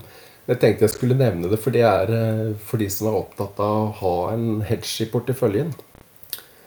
Jeg 0.48 0.62
tenkte 0.62 0.86
jeg 0.86 0.94
skulle 0.94 1.18
nevne 1.18 1.50
det, 1.50 1.58
for 1.60 1.74
det 1.74 1.84
er 1.84 2.12
eh, 2.14 2.56
for 2.64 2.80
de 2.80 2.88
som 2.92 3.10
er 3.10 3.18
opptatt 3.18 3.58
av 3.60 3.78
å 3.82 3.92
ha 4.00 4.16
en 4.32 4.62
hedge 4.64 5.04
i 5.04 5.10
porteføljen. 5.12 5.74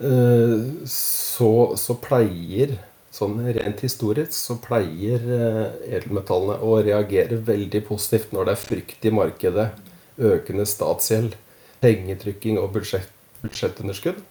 Eh, 0.01 0.57
så, 0.89 1.51
så 1.77 1.97
pleier, 2.01 2.75
sånn 3.11 3.39
rent 3.57 3.81
historisk, 3.83 4.35
så 4.37 4.59
pleier 4.61 5.25
eh, 5.37 5.63
edelmetallene 5.97 6.59
å 6.61 6.77
reagere 6.85 7.41
veldig 7.47 7.83
positivt 7.89 8.35
når 8.35 8.49
det 8.49 8.55
er 8.55 8.65
frykt 8.67 9.07
i 9.09 9.15
markedet, 9.17 9.71
økende 10.21 10.67
statsgjeld, 10.69 11.39
pengetrykking 11.81 12.61
og 12.61 12.75
budsjett, 12.75 13.09
budsjettunderskudd. 13.41 14.21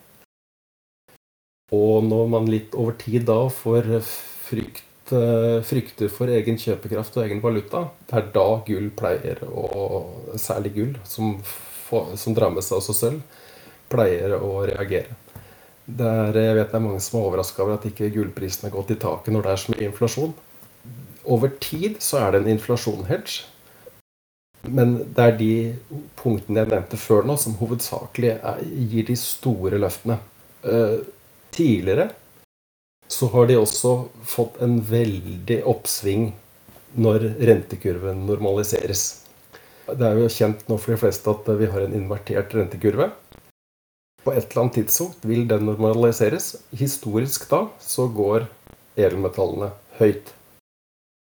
Og 1.74 2.06
når 2.06 2.30
man 2.30 2.50
litt 2.50 2.74
over 2.78 2.94
tid 2.98 3.26
da 3.26 3.44
får 3.54 3.90
frykt 4.50 4.84
Eh, 5.10 5.62
frykter 5.66 6.10
for 6.12 6.30
egen 6.30 6.58
kjøpekraft 6.60 7.16
og 7.18 7.24
egen 7.24 7.40
valuta, 7.42 7.82
det 8.06 8.14
er 8.14 8.28
da 8.34 8.46
gull 8.66 8.90
pleier 8.94 9.40
å 9.48 9.64
Særlig 10.38 10.70
gull, 10.76 10.92
som, 11.04 11.32
som 11.90 12.36
drar 12.36 12.52
med 12.54 12.62
seg 12.62 12.84
sølv, 12.94 13.40
pleier 13.90 14.36
å 14.36 14.60
reagere. 14.68 15.16
Er, 15.90 16.36
jeg 16.36 16.54
vet 16.54 16.70
det 16.70 16.78
er 16.78 16.84
mange 16.84 17.00
som 17.02 17.18
er 17.18 17.26
overraska 17.26 17.64
over 17.64 17.74
at 17.74 17.88
ikke 17.88 18.12
gullprisen 18.14 18.68
har 18.68 18.74
gått 18.76 18.92
i 18.94 18.98
taket 19.02 19.34
når 19.34 19.48
det 19.48 19.52
er 19.52 19.62
så 19.64 19.74
mye 19.74 19.88
inflasjon. 19.88 20.36
Over 21.34 21.56
tid 21.58 21.98
så 22.04 22.20
er 22.20 22.30
det 22.30 22.44
en 22.44 22.52
inflasjon-hedge. 22.54 23.48
Men 24.70 24.94
det 25.16 25.26
er 25.26 25.36
de 25.40 25.52
punktene 26.20 26.62
jeg 26.62 26.70
nevnte 26.70 27.00
før 27.00 27.26
nå, 27.26 27.34
som 27.40 27.58
hovedsakelig 27.58 28.36
er, 28.36 28.62
gir 28.62 29.10
de 29.10 29.18
store 29.18 29.82
løftene. 29.82 30.20
Uh, 30.62 31.00
tidligere 31.50 32.12
så 33.10 33.26
har 33.32 33.48
de 33.50 33.58
også 33.58 33.94
fått 34.22 34.60
en 34.62 34.78
veldig 34.86 35.62
oppsving 35.68 36.30
når 37.00 37.26
rentekurven 37.50 38.24
normaliseres. 38.28 39.02
Det 39.90 40.06
er 40.06 40.20
jo 40.20 40.30
kjent 40.30 40.62
nå 40.70 40.78
for 40.78 40.94
de 40.94 41.00
fleste 41.02 41.32
at 41.32 41.48
vi 41.58 41.68
har 41.72 41.82
en 41.82 41.96
invertert 41.96 42.54
rentekurve. 42.54 43.10
På 44.22 44.34
et 44.34 44.44
eller 44.44 44.62
annet 44.62 44.78
tidspunkt 44.78 45.24
vil 45.26 45.46
den 45.50 45.66
normaliseres. 45.66 46.52
Historisk 46.76 47.48
da 47.50 47.64
så 47.82 48.06
går 48.12 48.46
edelmetallene 49.00 49.72
høyt. 49.98 50.30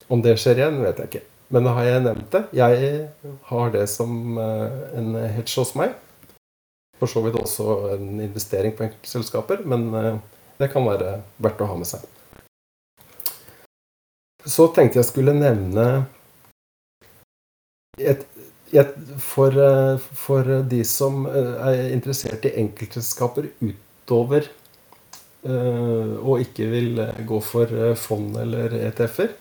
Om 0.09 0.21
det 0.25 0.37
skjer 0.41 0.61
igjen, 0.61 0.81
vet 0.85 1.01
jeg 1.01 1.11
ikke. 1.11 1.25
Men 1.53 1.69
har 1.69 1.85
jeg 1.85 2.03
nevnt 2.05 2.31
det. 2.33 2.43
Jeg 2.57 3.35
har 3.51 3.73
det 3.73 3.85
som 3.91 4.39
eh, 4.41 4.79
en 4.97 5.13
hedge 5.35 5.59
hos 5.59 5.75
meg. 5.77 5.93
For 6.99 7.11
så 7.11 7.21
vidt 7.25 7.37
også 7.37 7.93
en 7.93 8.21
investering 8.23 8.73
på 8.77 8.87
enkeltselskaper. 8.87 9.65
Men 9.67 9.85
eh, 9.99 10.17
det 10.59 10.71
kan 10.73 10.85
være 10.87 11.19
verdt 11.41 11.63
å 11.63 11.69
ha 11.69 11.77
med 11.79 11.89
seg. 11.89 12.03
Så 14.45 14.67
tenkte 14.75 15.01
jeg 15.01 15.09
skulle 15.09 15.33
nevne 15.35 16.05
et, 17.97 18.21
et, 18.75 18.91
for, 19.23 19.55
for, 20.19 20.51
de 20.69 20.83
som 20.85 21.25
er 21.25 21.87
interessert 21.95 22.45
i 22.45 22.53
enkeltselskaper 22.61 23.49
utover 23.63 24.45
uh, 25.47 26.13
og 26.19 26.43
ikke 26.43 26.69
vil 26.69 27.01
gå 27.25 27.41
for 27.41 27.73
fond 27.97 28.37
eller 28.43 28.77
ETF-er, 28.83 29.33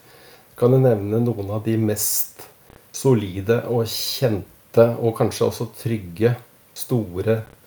kan 0.57 0.73
jeg 0.73 0.87
nevne 0.87 1.21
noen 1.27 1.53
av 1.53 1.65
de 1.67 1.77
mest 1.83 2.47
solide 2.95 3.61
og 3.69 3.85
kjente 3.91 4.87
og 5.03 5.17
kanskje 5.19 5.51
også 5.51 5.69
trygge 5.83 6.33
store 6.79 7.43
Eh, 7.43 7.64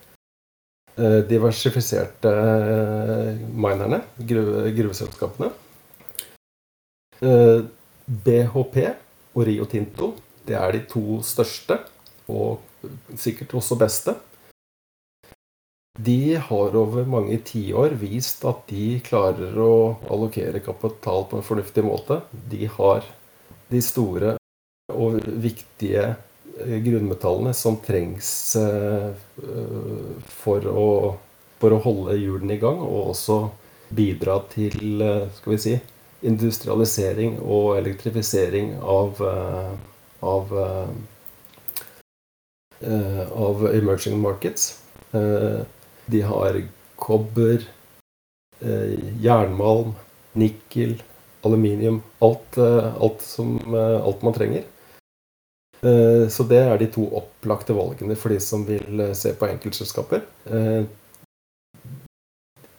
diversifiserte 1.28 2.30
eh, 2.34 3.42
minerne, 3.54 4.02
gruveselskapene. 4.18 5.50
BHP 7.18 8.76
eh, 8.82 8.96
og 9.34 9.44
Rio 9.46 9.66
Tinto 9.70 10.12
det 10.48 10.56
er 10.56 10.72
de 10.72 10.80
to 10.88 11.18
største, 11.26 11.76
og 12.32 12.62
sikkert 13.20 13.52
også 13.58 13.76
beste. 13.76 14.14
De 15.98 16.38
har 16.38 16.76
over 16.78 17.04
mange 17.10 17.36
tiår 17.44 17.96
vist 18.00 18.46
at 18.48 18.62
de 18.70 19.00
klarer 19.04 19.58
å 19.60 19.98
allokere 20.08 20.62
kapital 20.64 21.26
på 21.28 21.40
en 21.40 21.44
fornuftig 21.44 21.84
måte. 21.84 22.22
De 22.32 22.70
har 22.78 23.04
de 23.68 23.82
store 23.84 24.36
og 24.94 25.18
viktige 25.42 26.14
Eh, 26.14 26.27
grunnmetallene 26.66 27.54
som 27.54 27.76
trengs 27.84 28.56
eh, 28.56 29.12
for 30.40 30.66
å, 30.66 30.88
for 31.60 31.74
å 31.74 31.80
holde 31.84 32.18
hjulene 32.18 32.56
i 32.56 32.62
gang, 32.62 32.80
og 32.82 33.12
også 33.14 33.38
bidra 33.94 34.40
til 34.52 35.02
eh, 35.04 35.28
skal 35.38 35.54
vi 35.54 35.60
si, 35.62 35.74
industrialisering 36.26 37.38
og 37.44 37.76
elektrifisering 37.78 38.72
av, 38.82 39.20
av, 40.26 40.48
av 42.82 43.62
emerging 43.70 44.18
markets. 44.18 44.80
De 45.14 46.22
har 46.26 46.58
kobber, 46.98 47.62
jernmalm, 49.22 49.94
nikkel, 50.34 50.96
aluminium. 51.46 52.02
Alt, 52.18 52.58
alt, 52.58 53.22
som, 53.22 53.54
alt 53.78 54.26
man 54.26 54.34
trenger. 54.34 54.66
Eh, 55.80 56.28
så 56.28 56.42
det 56.42 56.58
er 56.58 56.78
de 56.80 56.88
to 56.90 57.04
opplagte 57.20 57.76
valgene 57.76 58.16
for 58.18 58.34
de 58.34 58.40
som 58.42 58.64
vil 58.66 59.00
eh, 59.04 59.14
se 59.18 59.34
på 59.38 59.46
enkeltselskaper. 59.46 60.24
Eh, 60.50 60.82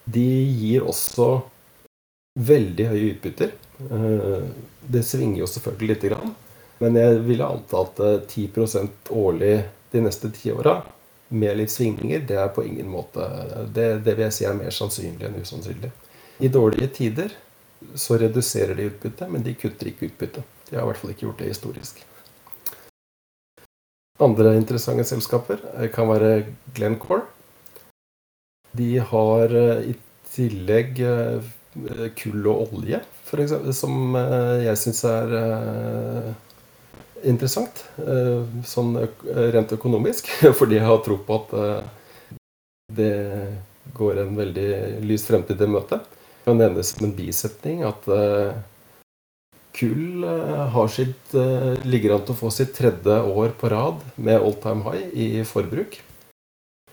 de 0.10 0.28
gir 0.60 0.88
også 0.90 1.32
veldig 2.40 2.86
høye 2.90 3.10
utbytter. 3.14 3.52
Det 4.90 5.02
svinger 5.06 5.44
jo 5.44 5.48
selvfølgelig 5.48 5.90
lite 5.92 6.10
grann. 6.10 6.32
Men 6.82 6.98
jeg 6.98 7.20
ville 7.28 7.46
anta 7.46 7.84
at 7.84 8.00
10% 8.32 9.12
årlig 9.14 9.52
de 9.92 10.02
neste 10.02 10.32
ti 10.34 10.50
åra 10.52 10.80
med 11.30 11.60
litt 11.60 11.70
svingninger, 11.70 12.24
det 12.26 12.40
er 12.42 12.50
på 12.56 12.64
ingen 12.66 12.90
måte 12.90 13.28
det, 13.70 14.00
det, 14.06 14.16
vil 14.16 14.26
jeg 14.26 14.38
si 14.40 14.48
er 14.50 14.58
mer 14.58 14.74
sannsynlig 14.74 15.28
enn 15.28 15.38
usannsynlig. 15.44 15.92
I 16.42 16.50
dårlige 16.50 16.90
tider 16.96 17.36
så 17.94 18.18
reduserer 18.18 18.74
de 18.80 18.88
utbyttet, 18.90 19.30
men 19.30 19.46
de 19.46 19.54
kutter 19.60 19.92
ikke 19.92 20.10
utbyttet. 20.10 20.56
De 20.70 20.80
har 20.80 20.88
i 20.88 20.90
hvert 20.90 21.04
fall 21.04 21.14
ikke 21.14 21.28
gjort 21.28 21.44
det 21.44 21.52
historisk. 21.52 22.02
Andre 24.20 24.58
interessante 24.60 25.06
selskaper 25.08 25.62
eh, 25.78 25.88
kan 25.96 26.10
være 26.10 26.44
Glencore. 26.76 27.24
De 28.76 28.98
har 29.00 29.56
eh, 29.56 29.94
i 29.94 29.96
tillegg 30.34 31.00
eh, 31.08 31.48
kull 32.20 32.50
og 32.52 32.76
olje, 32.76 33.00
for 33.24 33.40
eksempel, 33.40 33.72
som 33.78 34.18
jeg 34.18 34.78
syns 34.82 35.04
er 35.06 35.34
interessant. 37.30 37.84
Sånn 38.66 38.96
rent 39.54 39.76
økonomisk, 39.76 40.32
fordi 40.60 40.80
jeg 40.80 40.88
har 40.88 41.04
tro 41.06 41.20
på 41.24 41.38
at 41.38 41.54
det 42.98 43.14
går 43.96 44.24
en 44.24 44.34
veldig 44.40 44.68
lys 45.06 45.28
fremtid 45.30 45.62
i 45.62 45.70
møte. 45.70 46.02
Det 46.02 46.50
kan 46.50 46.58
nevnes 46.58 46.90
som 46.96 47.06
en 47.06 47.14
bisetning 47.16 47.86
at 47.86 48.10
kull 49.72 50.24
eh, 50.24 50.68
har 50.74 50.88
sitt, 50.88 51.34
eh, 51.34 51.86
ligger 51.86 52.16
an 52.16 52.26
til 52.26 52.36
å 52.36 52.40
få 52.42 52.52
sitt 52.54 52.74
tredje 52.78 53.20
år 53.22 53.54
på 53.60 53.70
rad 53.72 54.02
med 54.16 54.40
all 54.40 54.56
time 54.62 54.86
high 54.88 55.14
i 55.14 55.44
forbruk. 55.48 56.02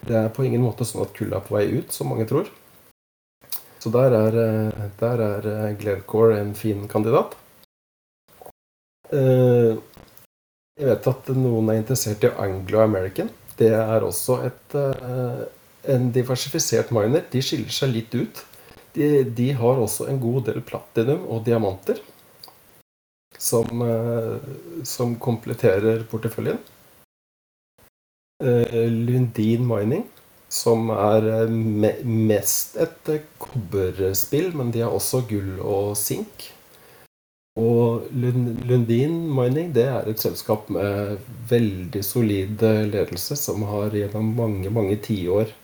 Det 0.07 0.17
er 0.17 0.31
på 0.35 0.45
ingen 0.47 0.63
måte 0.63 0.87
sånn 0.87 1.03
at 1.07 1.15
kull 1.17 1.33
er 1.35 1.43
på 1.45 1.57
vei 1.57 1.67
ut, 1.79 1.93
som 1.93 2.11
mange 2.13 2.29
tror. 2.29 2.51
Så 3.83 3.91
der 3.95 4.15
er, 4.15 4.39
eh, 4.43 4.87
der 5.01 5.25
er 5.25 5.77
Glencore 5.81 6.41
en 6.41 6.55
fin 6.55 6.87
kandidat. 6.89 7.37
Jeg 9.07 9.79
vet 10.83 11.07
at 11.07 11.29
noen 11.31 11.69
er 11.71 11.79
interessert 11.79 12.25
i 12.27 12.31
Anglo-American. 12.43 13.29
Det 13.57 13.71
er 13.71 14.03
også 14.03 14.41
et, 14.49 14.75
en 15.87 16.09
diversifisert 16.13 16.91
miner. 16.93 17.23
De 17.31 17.39
skiller 17.39 17.71
seg 17.71 17.95
litt 17.95 18.17
ut. 18.19 18.43
De, 18.99 19.23
de 19.31 19.47
har 19.55 19.79
også 19.79 20.09
en 20.11 20.19
god 20.19 20.51
del 20.51 20.59
platinum 20.67 21.23
og 21.31 21.45
diamanter 21.47 22.03
som, 23.39 23.83
som 24.85 25.15
kompletterer 25.21 26.05
porteføljen. 26.11 26.59
Lundin 28.43 29.67
Mining 29.69 30.05
som 30.49 30.91
er 30.95 31.27
eh, 31.27 31.49
me 31.51 31.93
mest 32.05 32.77
et 32.81 33.11
eh, 33.11 33.25
kobberspill, 33.43 34.53
men 34.57 34.71
de 34.75 34.85
har 34.85 34.95
også 34.95 35.25
gull 35.31 35.57
og 35.61 35.97
sink. 35.99 36.51
Og 37.57 38.11
Lundin 38.13 39.17
Mining 39.33 39.71
det 39.75 39.87
er 39.89 40.11
et 40.11 40.21
selskap 40.21 40.69
med 40.73 41.17
veldig 41.49 42.03
solid 42.05 42.61
ledelse, 42.93 43.37
som 43.41 43.65
har 43.71 43.97
gjennom 43.97 44.35
mange, 44.37 44.71
mange 44.71 44.99
tiår 45.01 45.55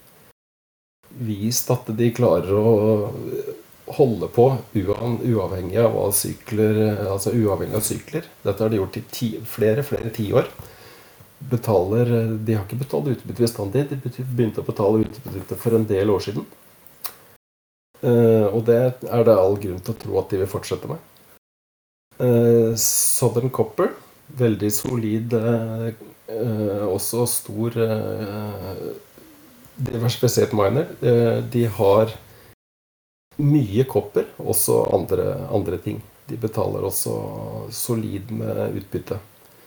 vist 1.12 1.68
at 1.68 1.90
de 1.92 2.06
klarer 2.16 2.56
å 2.56 2.70
holde 3.86 4.28
på 4.30 4.46
uavhengig 4.78 5.78
av 5.82 6.12
sykler, 6.14 6.82
altså 7.10 7.32
uavhengig 7.34 7.76
av 7.76 7.86
sykler. 7.86 8.28
Dette 8.44 8.62
har 8.62 8.70
de 8.70 8.78
gjort 8.78 8.98
i 9.00 9.04
ti, 9.10 9.30
flere, 9.48 9.82
flere 9.86 10.12
tiår 10.14 10.48
De 11.42 12.54
har 12.54 12.62
ikke 12.62 12.78
betalt 12.78 13.08
utbytte 13.10 13.42
bestandig. 13.42 13.86
De 13.90 13.98
begynte 14.22 14.62
å 14.62 14.66
betale 14.66 15.02
utbytte 15.02 15.58
for 15.58 15.74
en 15.74 15.86
del 15.88 16.10
år 16.14 16.22
siden. 16.22 16.46
Eh, 18.02 18.46
og 18.50 18.64
det 18.66 18.78
er 18.82 19.26
det 19.26 19.34
all 19.38 19.58
grunn 19.62 19.82
til 19.82 19.94
å 19.94 20.00
tro 20.04 20.18
at 20.18 20.32
de 20.32 20.40
vil 20.40 20.50
fortsette 20.50 20.90
med. 20.90 21.02
Eh, 22.18 22.74
Southern 22.78 23.50
Copper, 23.50 23.92
veldig 24.38 24.70
solid, 24.74 25.34
eh, 25.34 25.92
også 26.88 27.26
stor 27.28 27.76
diversifisert 29.76 30.54
miner. 30.56 30.86
De 31.52 31.66
har 31.66 32.14
mye 33.42 33.84
kopper, 33.90 34.28
også 34.38 34.84
andre, 34.94 35.34
andre 35.52 35.78
ting. 35.82 36.00
De 36.30 36.38
betaler 36.40 36.84
også 36.86 37.16
solid 37.74 38.30
med 38.34 38.78
utbytte. 38.78 39.18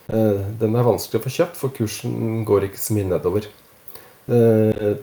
Eh, 0.08 0.46
den 0.60 0.78
er 0.78 0.86
vanskelig 0.86 1.20
å 1.20 1.26
få 1.26 1.34
kjøpt, 1.40 1.60
for 1.60 1.74
kursen 1.76 2.44
går 2.48 2.70
ikke 2.70 2.82
så 2.82 2.96
mye 2.98 3.10
nedover. 3.10 3.50
Eh, 4.26 4.94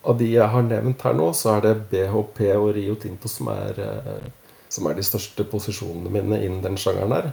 av 0.00 0.18
de 0.18 0.28
jeg 0.32 0.48
har 0.52 0.66
nevnt 0.66 1.02
her 1.04 1.16
nå, 1.16 1.30
så 1.36 1.56
er 1.56 1.64
det 1.66 1.74
BHP 1.92 2.42
og 2.56 2.72
Rio 2.76 2.96
Tinto 3.00 3.30
som 3.30 3.50
er, 3.52 3.78
eh, 3.78 4.28
som 4.70 4.86
er 4.88 4.98
de 4.98 5.06
største 5.06 5.46
posisjonene 5.50 6.12
mine 6.12 6.40
innen 6.40 6.62
den 6.64 6.78
sjangeren 6.80 7.16
her. 7.16 7.32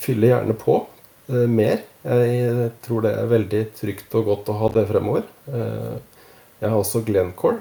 Fyller 0.00 0.28
gjerne 0.28 0.54
på 0.56 0.74
mer. 1.48 1.82
Jeg 2.04 2.70
tror 2.84 3.02
det 3.04 3.12
er 3.16 3.28
veldig 3.28 3.60
trygt 3.76 4.14
og 4.16 4.24
godt 4.28 4.50
å 4.52 4.56
ha 4.60 4.68
det 4.72 4.86
fremover. 4.88 5.24
Jeg 5.50 6.68
har 6.68 6.76
også 6.76 7.02
Glencore. 7.04 7.60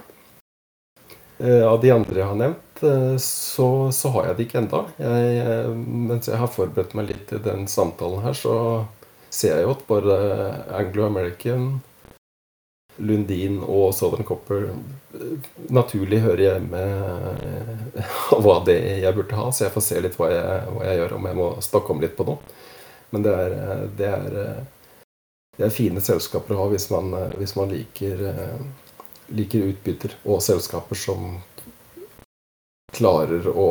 Av 1.40 1.78
de 1.80 1.92
andre 1.94 2.20
jeg 2.20 2.28
har 2.28 2.36
nevnt, 2.36 2.70
Eh, 2.84 3.18
så, 3.18 3.92
så, 3.92 4.10
har 4.10 4.26
jeg 4.28 4.38
det 4.38 4.48
ikke 4.48 4.62
enda. 4.64 4.84
Jeg, 5.02 5.36
eh, 5.44 5.70
mens 6.10 6.30
jeg 6.30 6.40
har 6.40 6.52
forberedt 6.52 6.96
meg 6.98 7.12
litt 7.12 7.28
til 7.32 7.44
den 7.44 7.68
samtalen 7.72 8.24
her, 8.24 8.38
så 8.38 8.56
ser 9.30 9.58
jeg 9.58 9.68
jo 9.68 9.76
at 9.76 9.86
både 9.90 10.18
Anglo-American, 10.80 11.70
Lundin 13.00 13.62
og 13.64 13.94
Southern 13.96 14.28
Copper 14.28 14.70
eh, 14.72 15.52
naturlig 15.72 16.22
hører 16.24 16.46
hjemme 16.46 16.82
hva 18.44 18.58
det 18.68 18.80
jeg 19.04 19.16
burde 19.18 19.40
ha. 19.40 19.52
Så 19.52 19.68
jeg 19.68 19.76
får 19.76 19.88
se 19.90 20.02
litt 20.04 20.20
hva 20.20 20.32
jeg, 20.34 20.74
hva 20.76 20.90
jeg 20.90 21.04
gjør, 21.04 21.16
om 21.20 21.30
jeg 21.32 21.40
må 21.40 21.54
stokke 21.66 21.96
om 21.96 22.04
litt 22.04 22.18
på 22.18 22.28
noe. 22.28 22.58
Men 23.10 23.26
det 23.26 23.32
er, 23.34 23.56
det 23.98 24.10
er, 24.14 24.36
det 25.58 25.66
er 25.66 25.74
fine 25.74 26.02
selskaper 26.04 26.54
å 26.54 26.64
ha 26.64 26.68
hvis 26.72 26.92
man, 26.94 27.10
hvis 27.40 27.56
man 27.58 27.72
liker, 27.74 28.22
liker 29.36 29.72
utbytter 29.72 30.16
og 30.26 30.44
selskaper 30.44 30.98
som 30.98 31.40
klarer 32.96 33.48
å 33.50 33.70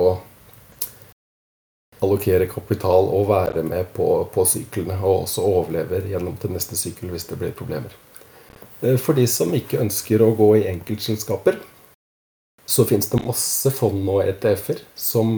allokere 1.99 2.47
kapital 2.47 3.09
og 3.11 3.27
være 3.33 3.65
med 3.67 3.91
på, 3.95 4.07
på 4.33 4.45
syklene, 4.47 4.99
og 5.03 5.25
også 5.25 5.43
overlever 5.43 6.07
gjennom 6.07 6.37
til 6.39 6.55
neste 6.55 6.79
sykkel 6.79 7.11
hvis 7.13 7.27
det 7.31 7.41
blir 7.41 7.57
problemer. 7.59 7.95
Eh, 8.81 8.97
for 9.01 9.19
de 9.19 9.27
som 9.31 9.55
ikke 9.55 9.83
ønsker 9.83 10.23
å 10.23 10.35
gå 10.39 10.53
i 10.61 10.69
enkeltselskaper, 10.71 11.59
så 12.69 12.85
fins 12.85 13.09
det 13.11 13.25
masse 13.25 13.71
fond 13.75 14.03
og 14.13 14.23
ETF-er 14.29 14.83
som, 14.95 15.31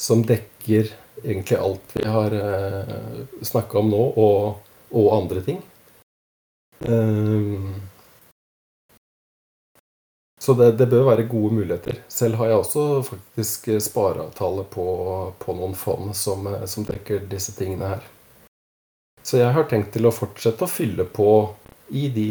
som, 0.00 0.22
dekker 0.24 0.92
egentlig 1.24 1.58
alt 1.58 1.96
vi 1.98 2.04
har 2.08 2.36
eh, 2.38 3.24
snakka 3.42 3.80
om 3.82 3.90
nå, 3.92 4.04
og, 4.14 4.70
og 4.94 5.10
andre 5.18 5.42
ting. 5.44 5.60
Um, 6.84 7.74
så 10.44 10.52
det, 10.54 10.72
det, 10.76 10.86
bør 10.86 11.06
være 11.08 11.22
gode 11.24 11.54
muligheter. 11.54 12.02
Selv 12.08 12.36
har 12.36 12.50
jeg 12.50 12.58
også 12.60 12.82
faktisk 13.06 13.68
spareavtale 13.80 14.66
på, 14.68 14.84
på 15.40 15.54
noen 15.56 15.72
fond 15.72 16.10
som, 16.12 16.44
som, 16.68 16.84
dekker 16.84 17.24
disse 17.30 17.54
tingene 17.56 17.94
her. 17.94 18.04
Så 19.24 19.40
jeg 19.40 19.54
har 19.56 19.64
tenkt 19.70 19.94
til 19.94 20.04
å 20.04 20.12
fortsette 20.12 20.66
å 20.66 20.68
fylle 20.68 21.08
på 21.08 21.30
i 21.96 22.10
de 22.12 22.28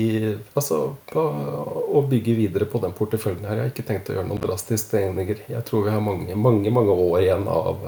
Altså 0.53 0.77
å 1.17 2.05
bygge 2.09 2.37
videre 2.37 2.69
på 2.69 2.83
den 2.85 2.93
porteføljen 2.93 3.49
her. 3.49 3.57
Jeg 3.57 3.65
har 3.65 3.73
ikke 3.73 3.87
tenkt 3.89 4.13
å 4.13 4.19
gjøre 4.19 4.29
noen 4.29 4.45
drastiske 4.45 4.93
tegninger. 4.93 5.45
Jeg 5.49 5.65
tror 5.65 5.87
vi 5.87 5.97
har 5.97 6.05
mange, 6.11 6.37
mange, 6.37 6.69
mange 6.77 6.93
år 7.09 7.19
igjen 7.23 7.49
av, 7.49 7.83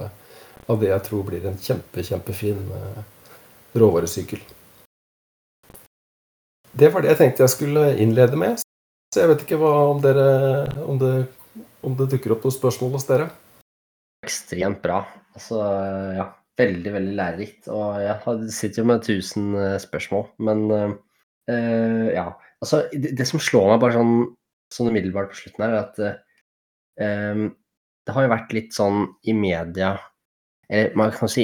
av 0.66 0.82
det 0.82 0.90
jeg 0.90 1.06
tror 1.12 1.26
blir 1.30 1.46
en 1.46 1.62
kjempe, 1.70 2.10
kjempefin 2.10 2.66
uh, 2.74 3.02
råvaresykkel. 3.78 4.42
Det 6.74 6.90
var 6.90 7.06
det 7.06 7.14
jeg 7.14 7.22
tenkte 7.22 7.46
jeg 7.46 7.60
skulle 7.60 7.92
innlede 8.02 8.42
med. 8.42 8.64
Så 9.13 9.22
jeg 9.22 9.32
vet 9.32 9.44
ikke 9.46 9.60
hva, 9.62 9.74
om, 9.91 10.00
dere, 10.04 10.30
om, 10.84 10.98
det, 11.00 11.12
om 11.86 11.96
det 11.98 12.10
dukker 12.12 12.36
opp 12.36 12.48
noen 12.48 12.56
spørsmål 12.56 12.96
hos 12.98 13.08
dere? 13.10 13.30
Ekstremt 14.26 14.82
bra. 14.84 15.04
Altså, 15.36 15.62
ja. 16.18 16.32
Veldig, 16.56 16.91
veldig 16.96 17.13
lærerikt. 17.18 17.68
Og 17.68 18.00
jeg 18.00 18.50
sitter 18.56 18.82
jo 18.82 18.88
med 18.88 19.04
1000 19.04 19.56
eh, 19.60 19.74
spørsmål. 19.84 20.30
Men 20.48 20.62
uh, 20.72 22.08
ja. 22.15 22.30
Altså, 22.63 22.86
det, 22.94 23.12
det, 23.20 23.28
som 23.28 23.44
slår 23.44 23.74
meg 23.74 23.82
bare 23.84 23.98
sånn, 23.98 24.13
sånn 24.72 24.89
umiddelbart 24.94 25.34
på 25.34 25.41
slutten 25.41 25.65
her, 25.65 25.76
er 25.76 25.82
at 25.82 26.00
uh, 27.04 27.48
det 28.08 28.15
har 28.15 28.26
jo 28.26 28.32
vært 28.32 28.56
litt 28.56 28.78
sånn 28.78 29.04
i 29.28 29.36
media 29.36 29.98
eller 30.70 30.96
man 30.98 31.12
kan 31.13 31.30
si 31.30 31.44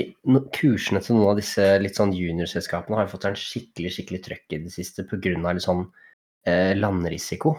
Kursene 0.56 1.02
til 1.04 1.18
noen 1.18 1.34
av 1.34 1.40
disse 1.40 1.66
litt 1.82 1.98
sånn 2.00 2.14
juniorselskapene 2.16 2.98
har 2.98 3.06
jo 3.06 3.14
fått 3.14 3.28
en 3.30 3.38
skikkelig 3.38 3.92
skikkelig 3.94 4.22
trøkk 4.26 4.56
i 4.56 4.62
det 4.64 4.74
siste 4.74 5.06
pga. 5.06 5.54
sånn 5.62 5.84
eh, 6.48 6.74
landrisiko. 6.78 7.56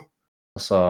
Altså 0.58 0.82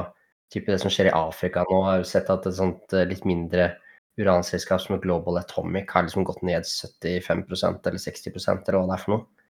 type 0.53 0.73
det 0.73 0.81
som 0.83 0.93
skjer 0.93 1.11
i 1.11 1.17
Afrika 1.17 1.65
nå. 1.69 1.83
Har 1.87 2.03
jo 2.03 2.09
sett 2.09 2.31
at 2.33 2.47
et 2.49 2.57
sånt 2.59 2.97
eh, 2.97 3.07
litt 3.09 3.27
mindre 3.29 3.73
uranselskap 4.21 4.83
som 4.83 5.01
Global 5.01 5.41
Atomic 5.41 5.93
har 5.95 6.05
liksom 6.05 6.27
gått 6.29 6.43
ned 6.45 6.67
75% 6.69 7.87
eller 7.89 8.03
60% 8.03 8.69
eller 8.69 8.83
hva 8.83 8.91
det 8.91 8.99
er 8.99 9.05
for 9.05 9.15
noe. 9.15 9.47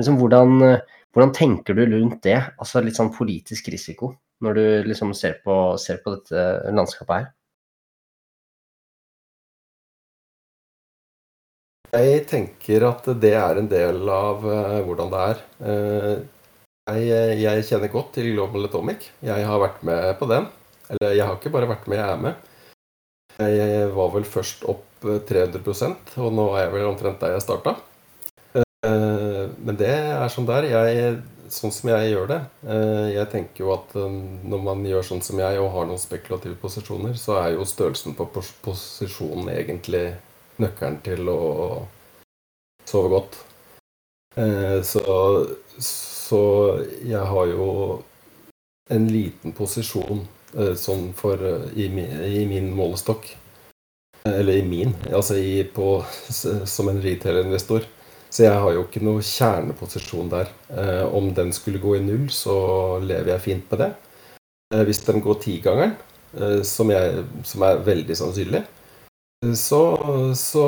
Liksom, 0.00 0.18
hvordan, 0.20 0.56
eh, 0.64 0.98
hvordan, 1.12 1.36
tenker 1.36 1.76
du 1.76 1.84
rundt 1.86 2.22
det? 2.24 2.40
Altså 2.58 2.80
litt 2.84 2.98
sånn 2.98 3.12
politisk 3.14 3.68
risiko, 3.72 4.14
når 4.44 4.58
du 4.58 4.64
liksom 4.88 5.12
ser 5.16 5.40
på, 5.44 5.76
ser 5.80 6.02
på 6.04 6.16
dette 6.16 6.72
landskapet 6.72 7.16
her? 7.18 7.30
Jeg 11.92 12.22
tenker 12.24 12.86
at 12.88 13.08
det 13.20 13.34
er 13.36 13.58
en 13.60 13.66
del 13.68 14.08
av 14.08 14.40
hvordan 14.40 15.10
det 15.12 15.24
er. 15.28 15.42
Jeg, 16.82 17.02
eh, 17.14 17.36
jeg, 17.38 17.62
kjenner 17.68 17.90
godt 17.92 18.16
til 18.16 18.32
Global 18.32 18.66
Atomic. 18.66 19.04
Jeg 19.22 19.46
har 19.46 19.60
vært 19.62 19.84
med 19.86 20.16
på 20.18 20.26
den. 20.26 20.48
Eller 20.90 21.12
jeg 21.14 21.26
har 21.28 21.36
ikke 21.38 21.52
bare 21.54 21.68
vært 21.70 21.84
med, 21.86 22.00
jeg 22.00 22.10
er 22.10 22.22
med. 22.24 22.48
Jeg 23.38 23.84
var 23.94 24.10
vel 24.16 24.26
først 24.26 24.66
opp 24.68 25.06
300 25.28 25.62
eh, 25.62 26.16
og 26.18 26.34
nå 26.34 26.48
er 26.56 26.64
jeg 26.64 26.72
vel 26.74 26.88
omtrent 26.88 27.22
der 27.22 27.36
jeg 27.36 27.44
starta. 27.44 27.76
Eh, 28.58 29.44
men 29.62 29.78
det 29.78 29.92
er 29.94 30.26
sånn 30.34 30.48
der. 30.50 30.66
Jeg, 30.72 31.14
sånn 31.52 31.74
som 31.74 31.90
jeg 31.90 32.12
gjør 32.14 32.30
det 32.30 32.38
Jeg 33.12 33.26
tenker 33.28 33.60
jo 33.60 33.72
at 33.74 33.90
når 33.92 34.60
man 34.64 34.86
gjør 34.88 35.04
sånn 35.04 35.20
som 35.20 35.36
jeg 35.36 35.58
og 35.60 35.68
har 35.74 35.84
noen 35.84 36.00
spekulative 36.00 36.56
posisjoner, 36.56 37.12
så 37.20 37.36
er 37.42 37.58
jo 37.58 37.66
størrelsen 37.68 38.16
på 38.16 38.26
posisjonen 38.64 39.50
egentlig 39.52 40.14
nøkkelen 40.62 40.96
til 41.04 41.28
å 41.28 41.42
sove 42.88 43.12
godt. 43.12 43.36
Så 44.88 45.02
så 46.32 46.42
jeg 47.04 47.20
har 47.28 47.50
jo 47.50 47.66
en 48.92 49.08
liten 49.12 49.52
posisjon 49.56 50.22
eh, 50.56 50.74
sånn 50.78 51.10
for 51.16 51.40
eh, 51.44 51.66
i 51.76 51.88
min, 51.92 52.12
i 52.24 52.44
min 52.48 52.70
målestokk. 52.76 53.28
Eller 54.28 54.60
i 54.60 54.66
min, 54.66 54.94
altså 55.10 55.36
i, 55.36 55.64
på, 55.66 55.96
som 56.30 56.88
en 56.88 57.02
retail-investor. 57.02 57.84
Så 58.32 58.46
jeg 58.46 58.60
har 58.64 58.72
jo 58.72 58.86
ikke 58.86 59.02
noe 59.04 59.24
kjerneposisjon 59.26 60.30
der. 60.32 60.52
Eh, 60.72 61.04
om 61.12 61.32
den 61.36 61.52
skulle 61.52 61.82
gå 61.82 61.98
i 61.98 62.04
null, 62.04 62.30
så 62.32 62.56
lever 63.02 63.34
jeg 63.34 63.46
fint 63.50 63.74
med 63.74 63.84
det. 63.84 63.92
Hvis 64.88 65.02
den 65.04 65.20
går 65.20 65.36
tigangeren, 65.42 65.98
som, 66.64 66.88
som 67.44 67.64
er 67.66 67.82
veldig 67.84 68.14
sannsynlig, 68.16 68.62
så, 69.52 69.82
så, 70.38 70.64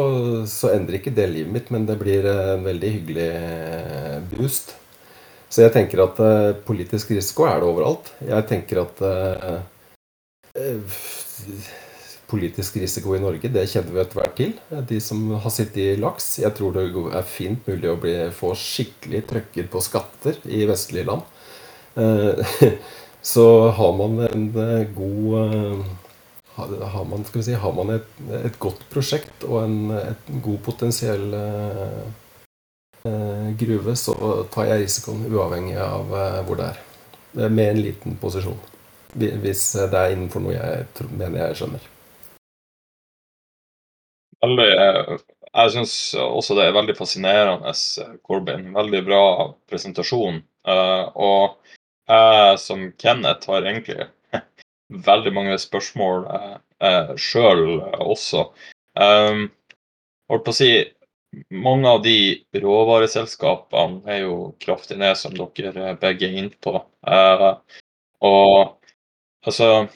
så 0.50 0.74
endrer 0.74 0.98
ikke 0.98 1.14
det 1.16 1.30
livet 1.30 1.54
mitt, 1.54 1.70
men 1.72 1.86
det 1.88 1.94
blir 2.00 2.26
en 2.28 2.66
veldig 2.66 2.90
hyggelig 2.98 3.28
eh, 3.32 4.16
boost. 4.34 4.74
Så 5.54 5.62
jeg 5.62 5.70
tenker 5.70 6.00
at 6.02 6.18
eh, 6.18 6.56
politisk 6.66 7.12
risiko 7.14 7.44
er 7.46 7.60
det 7.62 7.68
overalt. 7.68 8.08
Jeg 8.26 8.46
tenker 8.50 8.80
at 8.82 9.02
eh, 9.06 9.60
politisk 12.26 12.80
risiko 12.82 13.14
i 13.14 13.20
Norge, 13.22 13.50
det 13.54 13.68
kjenner 13.70 13.94
vi 13.94 14.00
etter 14.02 14.18
hvert 14.18 14.34
til. 14.40 14.56
De 14.90 14.98
som 15.02 15.22
har 15.44 15.54
sittet 15.54 15.78
i 15.84 16.00
laks. 16.02 16.40
Jeg 16.42 16.56
tror 16.58 16.74
det 16.74 16.88
er 16.90 17.28
fint 17.28 17.70
mulig 17.70 17.92
å 17.92 18.00
bli, 18.02 18.16
få 18.34 18.50
skikkelig 18.58 19.22
trøkket 19.30 19.70
på 19.70 19.82
skatter 19.84 20.40
i 20.50 20.64
vestlige 20.66 21.06
land. 21.12 21.22
Uh, 21.94 22.34
så 23.34 23.46
har 23.78 23.94
man 23.94 24.24
en 24.26 24.48
god 24.96 25.84
har 26.54 27.06
man, 27.06 27.22
si, 27.30 27.54
har 27.54 27.72
man 27.74 27.94
et, 27.94 28.10
et, 28.40 28.58
godt 28.62 28.82
prosjekt 28.90 29.46
og 29.46 29.60
en, 29.62 29.78
et 29.98 30.28
god 30.42 30.60
potensiell 30.66 31.34
uh, 31.34 32.02
gruve, 33.58 33.96
så 33.96 34.14
tar 34.52 34.70
jeg 34.70 34.84
risikoen 34.84 35.26
uavhengig 35.28 35.76
av 35.80 36.12
uh, 36.12 36.40
hvor 36.46 36.60
det 36.60 36.70
er. 36.72 36.80
Med 37.50 37.66
en 37.66 37.82
liten 37.82 38.16
posisjon. 38.20 38.58
Hvis 39.14 39.72
det 39.74 39.98
er 39.98 40.14
innenfor 40.14 40.42
noe 40.42 40.54
jeg 40.54 41.08
mener 41.10 41.40
jeg 41.40 41.58
skjønner. 41.60 41.88
Veldig, 44.44 44.68
jeg 45.54 45.72
syns 45.74 45.94
også 46.18 46.56
det 46.58 46.66
er 46.68 46.76
veldig 46.76 46.96
fascinerende, 46.98 47.74
Corbin. 48.26 48.68
Veldig 48.74 49.02
bra 49.06 49.22
presentasjon. 49.70 50.40
Og 50.66 51.56
jeg 52.10 52.58
som 52.60 52.84
Kenneth 53.00 53.50
har 53.50 53.64
egentlig 53.64 54.08
veldig 55.08 55.32
mange 55.34 55.58
spørsmål 55.58 56.26
eh, 56.34 56.56
eh 56.84 57.14
sjøl 57.16 57.80
også. 58.02 58.48
Holdt 58.98 60.44
på 60.44 60.54
å 60.54 60.58
si 60.58 60.70
mange 61.50 61.90
av 61.90 62.02
de 62.04 62.16
råvareselskapene 62.62 64.02
er 64.10 64.24
jo 64.24 64.36
kraftig 64.62 64.98
ned, 65.00 65.16
som 65.18 65.34
dere 65.36 65.94
begge 66.00 66.28
er 66.28 66.40
inne 66.42 66.54
på. 66.64 66.78
Uh, 67.06 67.52
og 68.24 68.76
altså 69.44 69.88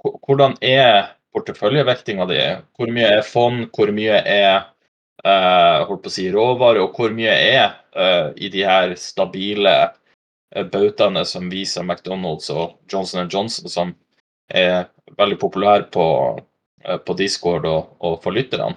Hvordan 0.00 0.54
er 0.62 1.16
porteføljevektinga 1.34 2.24
di? 2.30 2.38
Hvor 2.78 2.92
mye 2.94 3.08
er 3.18 3.24
fond, 3.26 3.64
hvor 3.74 3.90
mye 3.92 4.20
er 4.22 4.68
uh, 5.26 5.86
holdt 5.88 6.04
på 6.04 6.12
å 6.12 6.14
si 6.14 6.28
råvare, 6.30 6.84
og 6.84 6.94
hvor 6.94 7.10
mye 7.14 7.34
er 7.34 7.64
uh, 7.98 8.30
i 8.38 8.48
de 8.54 8.62
her 8.64 8.94
stabile 8.94 9.74
Eh, 10.54 10.66
bautaene 10.66 11.24
som 11.24 11.50
viser 11.50 11.84
McDonald's 11.86 12.50
og 12.50 12.78
Johnson 12.90 13.28
Johnson, 13.30 13.70
som 13.70 13.92
er 14.48 14.88
veldig 15.18 15.38
populære 15.38 15.86
på, 15.94 16.06
eh, 16.84 16.98
på 16.98 17.14
Discord 17.14 17.66
og, 17.70 17.94
og 18.00 18.18
for 18.24 18.34
lytterne? 18.34 18.74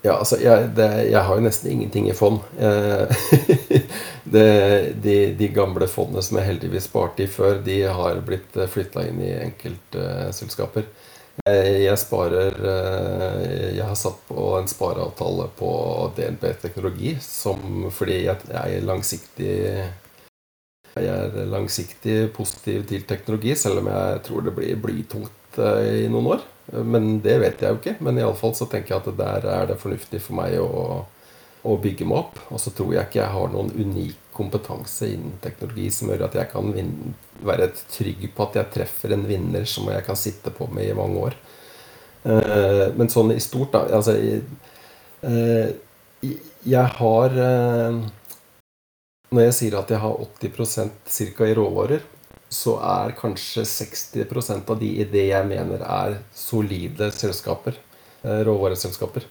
Ja, 0.00 0.14
altså, 0.16 0.38
jeg, 0.40 0.70
det, 0.76 0.88
jeg, 1.10 1.20
har 1.26 1.36
jo 1.36 1.44
nesten 1.44 1.70
ingenting 1.74 2.08
i 2.08 2.16
fond. 2.16 2.40
det, 4.34 4.46
de, 5.04 5.16
de, 5.36 5.48
gamle 5.52 5.88
fondene 5.92 6.24
som 6.24 6.38
jeg 6.40 6.48
heldigvis 6.48 6.88
sparte 6.88 7.26
i 7.26 7.28
før, 7.28 7.60
de 7.64 7.82
har 7.84 8.22
blitt 8.24 8.56
eh, 8.56 8.70
flytta 8.70 9.04
inn 9.10 9.20
i 9.20 9.34
enkeltselskaper. 9.42 10.88
Jeg, 11.46 11.68
jeg 11.86 11.96
sparer 11.96 12.56
Jeg 13.72 13.84
har 13.86 13.96
satt 13.96 14.18
på 14.28 14.42
en 14.58 14.66
spareavtale 14.68 15.46
på 15.56 15.70
DNB 16.16 16.42
Teknologi 16.60 17.14
som, 17.24 17.86
fordi 17.96 18.18
jeg, 18.26 18.50
jeg 18.50 18.76
er 18.76 18.84
langsiktig 18.84 19.54
jeg 20.98 21.06
er 21.06 21.46
langsiktig 21.50 22.16
positiv 22.34 22.82
til 22.90 23.04
teknologi, 23.06 23.54
selv 23.54 23.78
om 23.82 23.90
jeg 23.92 24.22
tror 24.26 24.42
det 24.46 24.54
blir 24.56 24.80
blytungt 24.82 25.60
eh, 25.62 26.04
i 26.04 26.08
noen 26.10 26.32
år. 26.34 26.42
Men 26.72 27.20
det 27.24 27.38
vet 27.42 27.62
jeg 27.62 27.72
jo 27.72 27.80
ikke. 27.80 27.96
Men 28.04 28.20
iallfall 28.20 28.54
så 28.58 28.68
tenker 28.70 28.94
jeg 28.94 29.02
at 29.02 29.18
der 29.18 29.48
er 29.50 29.70
det 29.70 29.80
fornuftig 29.80 30.20
for 30.22 30.38
meg 30.38 30.56
å, 30.62 31.02
å 31.66 31.76
bygge 31.82 32.06
meg 32.08 32.22
opp. 32.22 32.40
Og 32.50 32.62
så 32.62 32.72
tror 32.74 32.94
jeg 32.94 33.08
ikke 33.08 33.22
jeg 33.22 33.34
har 33.36 33.54
noen 33.54 33.72
unik 33.74 34.28
kompetanse 34.36 35.10
innen 35.10 35.36
teknologi 35.42 35.88
som 35.92 36.08
gjør 36.12 36.28
at 36.28 36.38
jeg 36.38 36.48
kan 36.52 36.70
vinne, 36.72 37.14
være 37.44 37.70
trygg 37.90 38.22
på 38.36 38.46
at 38.46 38.56
jeg 38.60 38.72
treffer 38.76 39.16
en 39.16 39.26
vinner 39.28 39.66
som 39.68 39.88
jeg 39.90 40.04
kan 40.06 40.18
sitte 40.18 40.52
på 40.54 40.68
med 40.72 40.88
i 40.88 40.96
mange 40.96 41.26
år. 41.28 41.36
Eh, 42.22 42.86
men 42.96 43.10
sånn 43.12 43.32
i 43.34 43.40
stort, 43.40 43.72
da 43.74 43.86
Altså, 43.96 44.14
eh, 45.24 45.70
jeg 46.68 46.86
har 47.00 47.36
når 49.30 49.46
jeg 49.46 49.56
sier 49.56 49.76
at 49.78 49.90
jeg 49.92 50.02
har 50.02 50.22
80% 50.24 51.36
ca. 51.36 51.46
i 51.46 51.54
råvarer, 51.54 52.02
så 52.50 52.74
er 52.82 53.14
kanskje 53.18 53.62
60% 53.62 54.70
av 54.72 54.80
de 54.80 54.88
i 55.00 55.06
det 55.06 55.28
jeg 55.28 55.46
mener 55.46 55.84
er 55.86 56.18
solide 56.34 57.12
selskaper. 57.14 57.78
Eh, 58.22 58.42
råvareselskaper. 58.44 59.24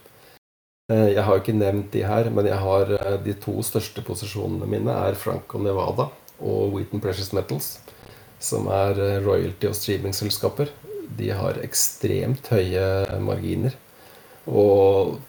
Eh, 0.90 1.10
jeg 1.14 1.26
har 1.28 1.42
ikke 1.42 1.58
nevnt 1.58 1.92
de 1.94 2.06
her, 2.08 2.32
men 2.34 2.48
jeg 2.48 2.58
har 2.64 2.94
eh, 2.96 3.18
de 3.26 3.36
to 3.44 3.60
største 3.66 4.02
posisjonene 4.08 4.70
mine 4.72 4.96
er 5.10 5.20
Franco 5.20 5.60
Nevada 5.62 6.08
og 6.40 6.78
Wheaton 6.78 7.04
Precious 7.04 7.34
Metals, 7.36 7.74
som 8.40 8.70
er 8.72 8.96
royalty- 9.26 9.68
og 9.68 9.76
streamingselskaper. 9.76 10.72
De 11.20 11.34
har 11.36 11.60
ekstremt 11.66 12.48
høye 12.54 13.20
marginer. 13.20 13.76
Og 14.48 15.20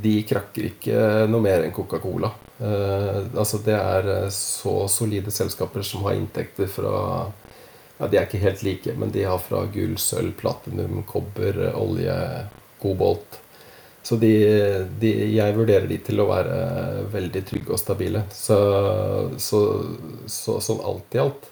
de 0.00 0.20
krakker 0.28 0.70
ikke 0.70 1.26
noe 1.28 1.42
mer 1.42 1.66
enn 1.66 1.74
Coca-Cola. 1.74 2.30
Eh, 2.62 3.20
altså 3.34 3.58
det 3.64 3.74
er 3.74 4.30
så 4.32 4.84
solide 4.92 5.34
selskaper 5.34 5.82
som 5.84 6.06
har 6.06 6.14
inntekter 6.14 6.70
fra 6.70 7.26
ja, 8.00 8.08
De 8.08 8.16
er 8.16 8.26
ikke 8.26 8.40
helt 8.40 8.64
like, 8.64 8.96
men 8.96 9.12
de 9.12 9.26
har 9.28 9.38
fra 9.44 9.66
gull, 9.74 9.98
sølv, 10.00 10.32
platinum, 10.40 11.02
kobber, 11.08 11.60
olje, 11.76 12.16
kobolt. 12.80 13.40
Så 14.02 14.16
de, 14.16 14.32
de, 15.02 15.10
jeg 15.34 15.54
vurderer 15.58 15.84
de 15.90 15.98
til 16.00 16.22
å 16.22 16.30
være 16.30 16.60
veldig 17.12 17.42
trygge 17.44 17.74
og 17.76 17.80
stabile. 17.82 18.24
Så, 18.32 18.56
så, 19.36 19.60
så 20.24 20.56
sånn 20.64 20.80
alt 20.88 21.16
i 21.16 21.20
alt 21.20 21.50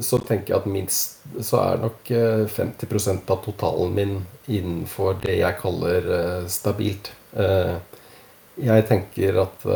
så 0.00 0.16
tenker 0.24 0.54
jeg 0.54 0.60
at 0.62 0.68
minst 0.68 1.24
så 1.44 1.58
er 1.60 1.82
nok 1.82 2.08
50 2.08 2.86
eh, 2.88 3.18
av 3.20 3.42
totalen 3.44 3.92
min 3.96 4.14
innenfor 4.48 5.18
det 5.22 5.38
jeg 5.38 5.60
kaller 5.60 6.08
stabilt. 6.52 7.10
Jeg 8.54 8.86
tenker 8.88 9.40
at 9.44 9.66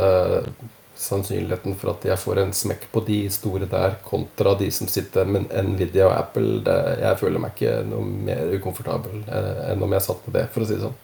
sannsynligheten 0.99 1.77
for 1.79 1.93
at 1.93 2.05
jeg 2.09 2.19
får 2.21 2.41
en 2.43 2.55
smekk 2.55 2.89
på 2.93 3.03
de 3.07 3.19
store 3.31 3.69
der, 3.71 3.99
kontra 4.05 4.55
de 4.59 4.71
som 4.75 4.91
sitter 4.91 5.29
med 5.31 5.47
Nvidia 5.71 6.09
og 6.09 6.17
Apple, 6.17 6.63
det, 6.67 6.79
jeg 7.03 7.21
føler 7.21 7.43
meg 7.43 7.55
ikke 7.55 7.75
noe 7.89 8.07
mer 8.29 8.55
ukomfortabel 8.59 9.23
uh, 9.29 9.69
enn 9.71 9.85
om 9.85 9.95
jeg 9.95 10.07
satt 10.09 10.25
på 10.25 10.35
det, 10.35 10.49
for 10.55 10.65
å 10.65 10.69
si 10.69 10.79
det 10.79 10.87
sånn. 10.87 10.99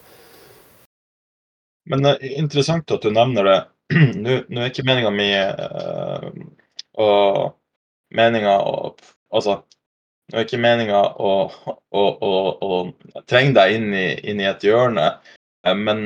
Men 1.93 2.07
det 2.07 2.15
er 2.17 2.41
interessant 2.41 2.91
at 2.97 3.05
du 3.05 3.13
nevner 3.13 3.51
det. 3.51 3.61
Nå, 4.25 4.41
er 4.41 4.71
ikke 4.71 4.87
meninga 4.89 5.13
mi 5.13 5.29
og 7.05 7.55
meninga 8.15 8.55
Altså, 9.35 9.59
nå 10.31 10.39
er 10.39 10.45
ikke 10.47 10.61
meninga 10.63 11.01
å, 11.19 11.31
å, 11.91 12.03
å, 12.23 12.35
å, 12.63 12.77
trenge 13.27 13.57
deg 13.57 13.73
inn 13.75 13.89
i, 13.99 14.05
inn 14.31 14.39
i 14.39 14.47
et 14.47 14.63
hjørne, 14.63 15.09
men 15.75 16.05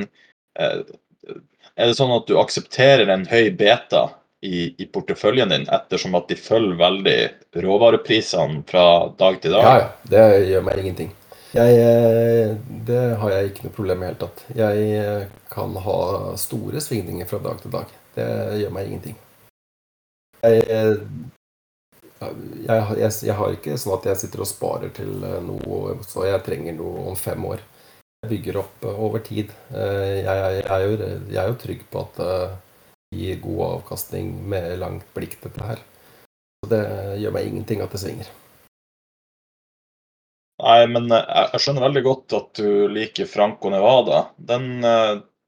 er 1.79 1.91
det 1.91 1.99
sånn 1.99 2.15
at 2.15 2.27
du 2.27 2.35
aksepterer 2.41 3.11
en 3.13 3.27
høy 3.31 3.53
beta 3.55 4.09
i, 4.43 4.75
i, 4.83 4.87
porteføljen 4.91 5.51
din, 5.53 5.67
ettersom 5.71 6.17
at 6.19 6.29
de 6.31 6.37
følger 6.39 6.79
veldig 6.79 7.19
råvareprisene 7.63 8.65
fra 8.67 8.85
dag 9.19 9.39
til 9.43 9.55
dag? 9.55 9.69
Ja. 9.69 9.87
Det 10.11 10.27
gjør 10.51 10.67
meg 10.67 10.83
ingenting. 10.83 11.15
Jeg, 11.55 11.79
eh, 11.81 12.53
det 12.87 13.05
har 13.23 13.33
jeg 13.33 13.51
ikke 13.51 13.65
noe 13.67 13.77
problem 13.79 14.03
med 14.03 14.11
i 14.11 14.11
det 14.11 14.19
hele 14.19 14.27
tatt. 14.27 14.45
Jeg 14.59 14.91
eh, 14.99 15.25
kan 15.55 15.79
ha 15.87 15.97
store 16.39 16.83
svingninger 16.85 17.31
fra 17.31 17.41
dag 17.47 17.63
til 17.63 17.73
dag. 17.73 17.97
Det 18.19 18.29
gjør 18.61 18.75
meg 18.75 18.91
ingenting. 18.91 19.17
Jeg, 20.43 20.67
eh, 20.69 20.93
jeg, 22.21 22.99
jeg, 22.99 23.11
jeg 23.31 23.39
har 23.39 23.55
ikke 23.55 23.79
sånn 23.79 23.97
at 23.97 24.11
jeg 24.11 24.23
sitter 24.25 24.43
og 24.45 24.51
sparer 24.51 24.93
til 24.95 25.11
noe 25.47 25.99
så 26.07 26.27
jeg 26.27 26.43
trenger 26.47 26.75
noe 26.75 27.09
om 27.13 27.19
fem 27.19 27.47
år 27.47 27.63
bygger 28.27 28.57
opp 28.57 28.85
eh, 28.85 29.01
over 29.05 29.23
tid. 29.23 29.53
Eh, 29.75 30.25
jeg, 30.25 30.65
er 30.65 30.83
jo, 30.85 30.97
jeg, 30.99 31.39
er 31.39 31.53
jo, 31.53 31.61
trygg 31.61 31.85
på 31.93 32.03
at 32.03 32.19
det 32.19 33.19
gir 33.19 33.41
god 33.45 33.63
avkastning 33.69 34.35
med 34.51 34.75
langt 34.83 35.07
blikk, 35.15 35.39
dette 35.45 35.65
her. 35.65 35.81
Så 36.59 36.71
det 36.73 36.85
gjør 37.23 37.35
meg 37.37 37.49
ingenting 37.49 37.83
at 37.85 37.95
det 37.95 38.03
svinger. 38.03 38.31
Nei, 40.59 40.81
men 40.91 41.11
eh, 41.15 41.43
jeg 41.55 41.65
skjønner 41.65 41.87
veldig 41.87 42.05
godt 42.09 42.39
at 42.41 42.63
du 42.63 42.89
liker 42.93 43.31
Franco 43.31 43.71
Nevada. 43.73 44.25
Den, 44.37 44.83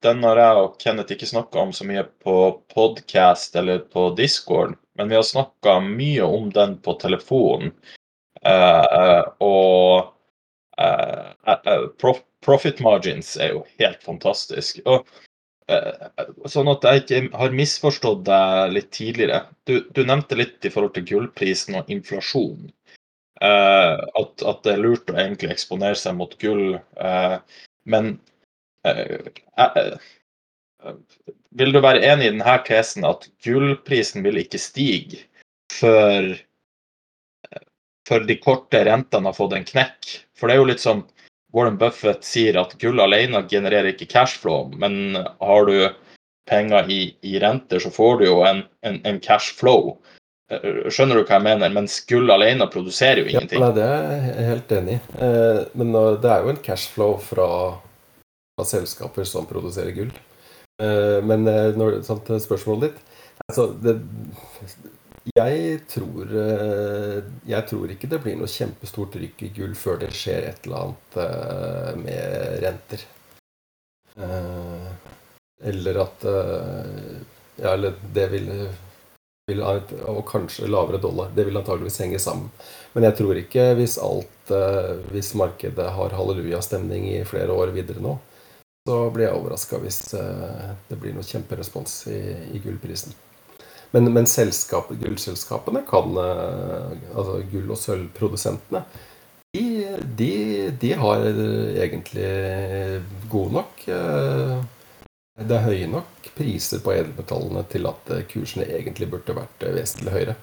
den 0.05 0.29
har 0.29 0.41
jeg 0.41 0.61
og 0.65 0.77
Kenneth 0.81 1.17
ikke 1.17 1.29
snakka 1.29 1.65
om 1.65 1.75
så 1.77 1.89
mye 1.89 2.07
på 2.23 2.37
podcast 2.73 3.59
eller 3.59 3.83
på 3.91 4.13
Discord, 4.17 4.79
men 4.97 5.11
vi 5.11 5.19
har 5.19 5.27
snakka 5.27 5.81
mye 5.85 6.29
om 6.29 6.53
den 6.55 6.79
på 6.85 6.95
telefon. 7.03 7.75
Eh, 8.41 9.23
og 9.45 9.99
eh, 9.99 10.09
profit 12.41 12.81
margins 12.81 13.35
er 13.37 13.55
jo 13.55 13.65
helt 13.81 14.03
fantastisk. 14.07 14.81
Og, 14.89 15.07
sånn 16.51 16.71
at 16.73 16.87
jeg 16.87 17.03
ikke 17.03 17.21
har 17.39 17.55
misforstått 17.55 18.25
deg 18.27 18.75
litt 18.75 18.91
tidligere. 18.97 19.45
Du, 19.69 19.81
du 19.95 20.03
nevnte 20.07 20.39
litt 20.39 20.65
i 20.67 20.73
forhold 20.73 20.97
til 20.97 21.07
gullprisen 21.11 21.79
og 21.79 21.91
inflasjon. 21.93 22.71
At, 23.41 24.43
at, 24.43 24.63
det 24.65 24.73
er 24.73 24.83
lurt 24.83 25.13
å 25.13 25.17
egentlig 25.17 25.53
eksponere 25.55 25.97
seg 25.97 26.17
mot 26.19 26.35
gull. 26.43 26.81
Men 27.89 28.11
eh, 28.85 29.31
eh, 29.57 29.95
vil 31.57 31.73
du 31.75 31.81
være 31.83 32.05
enig 32.07 32.29
i 32.29 32.33
denne 32.35 32.57
tesen 32.67 33.07
at 33.09 33.27
gullprisen 33.45 34.25
vil 34.27 34.41
ikke 34.43 34.61
stige 34.61 35.25
før, 35.73 36.33
før 38.09 38.27
de 38.29 38.37
korte 38.43 38.83
rentene 38.87 39.31
har 39.31 39.37
fått 39.37 39.57
en 39.57 39.67
knekk? 39.67 40.13
For 40.41 40.49
det 40.49 40.57
er 40.57 40.63
jo 40.63 40.71
litt 40.71 40.83
sånn 40.83 41.03
Warren 41.55 41.77
Buffett 41.81 42.25
sier 42.25 42.57
at 42.61 42.77
gull 42.81 43.03
alene 43.03 43.43
genererer 43.51 43.93
ikke 43.93 44.09
cashflow, 44.13 44.71
men 44.81 45.19
har 45.19 45.67
du 45.67 45.91
penger 46.51 46.89
i, 46.91 47.01
i 47.27 47.37
renter, 47.43 47.83
så 47.83 47.91
får 47.95 48.21
du 48.21 48.25
jo 48.29 48.41
en, 48.47 48.65
en, 48.87 49.01
en 49.07 49.21
cashflow. 49.23 49.93
Skjønner 50.51 51.21
du 51.21 51.23
hva 51.23 51.37
jeg 51.37 51.47
mener? 51.47 51.75
Mens 51.75 52.01
gull 52.11 52.31
alene 52.35 52.67
produserer 52.71 53.23
jo 53.23 53.31
ingenting. 53.31 53.61
Ja, 53.61 53.69
nei, 53.69 53.77
det 53.77 53.85
er 53.87 54.25
jeg 54.39 54.49
helt 54.49 54.75
enig 54.79 54.97
i. 54.97 55.03
Eh, 55.27 55.61
men 55.79 55.93
det 55.95 56.33
er 56.33 56.43
jo 56.43 56.55
en 56.55 56.65
cashflow 56.65 57.15
fra, 57.23 57.51
fra 58.57 58.67
selskaper 58.67 59.29
som 59.29 59.47
produserer 59.51 59.95
gull. 59.99 60.11
Eh, 60.81 61.19
men 61.27 61.47
eh, 61.51 61.77
når, 61.77 62.01
sånn 62.07 62.23
til 62.25 62.41
spørsmålet 62.41 62.89
ditt 62.89 63.01
altså, 63.51 63.67
det, 63.85 63.99
jeg, 65.29 65.81
tror, 65.91 66.31
jeg 67.47 67.67
tror 67.69 67.93
ikke 67.93 68.09
det 68.11 68.21
blir 68.25 68.39
noe 68.41 68.51
kjempestort 68.51 69.19
rykk 69.21 69.43
i 69.47 69.51
gull 69.59 69.75
før 69.77 70.01
det 70.01 70.13
skjer 70.17 70.49
et 70.49 70.69
eller 70.69 70.87
annet 70.87 71.19
med 72.01 72.55
renter. 72.65 73.05
Eller 75.71 76.01
at 76.07 76.25
Ja, 77.61 77.75
eller 77.75 77.99
det 78.15 78.27
vil 78.33 78.49
og 79.61 80.23
kanskje 80.29 80.69
lavere 80.71 81.01
dollar. 81.03 81.31
Det 81.35 81.45
vil 81.45 81.57
antageligvis 81.59 82.01
henge 82.05 82.19
sammen. 82.23 82.51
Men 82.95 83.09
jeg 83.09 83.17
tror 83.19 83.39
ikke 83.39 83.75
hvis 83.79 83.99
alt 83.99 84.53
Hvis 85.13 85.35
markedet 85.39 85.91
har 85.95 86.17
hallelujastemning 86.17 87.09
i 87.13 87.25
flere 87.25 87.53
år 87.53 87.75
videre 87.75 88.03
nå, 88.03 88.17
så 88.89 88.97
blir 89.15 89.29
jeg 89.29 89.37
overraska 89.37 89.79
hvis 89.79 90.01
det 90.11 90.97
blir 90.99 91.15
noe 91.15 91.27
kjemperespons 91.27 92.07
i, 92.11 92.21
i 92.57 92.63
gullprisen. 92.65 93.15
Men, 93.91 94.13
men 94.15 94.27
gullselskapene 94.27 95.81
kan 95.89 96.19
Altså 96.19 97.41
gull- 97.51 97.73
og 97.75 97.79
sølvprodusentene 97.79 98.85
de, 99.51 99.63
de, 100.15 100.35
de, 100.79 100.93
har 100.95 101.25
egentlig 101.27 102.29
god 103.33 103.57
nok 103.57 103.83
det 105.41 105.57
er 105.57 105.65
høye 105.65 105.89
nok 105.89 106.31
priser 106.37 106.83
på 106.85 106.93
edelmetallene 106.93 107.63
til 107.73 107.89
at 107.89 108.11
eh, 108.13 108.25
kursene 108.29 108.67
egentlig 108.69 109.09
burde 109.13 109.37
vært 109.37 109.65
eh, 109.65 109.75
vesentlig 109.77 110.13
høyere. 110.13 110.37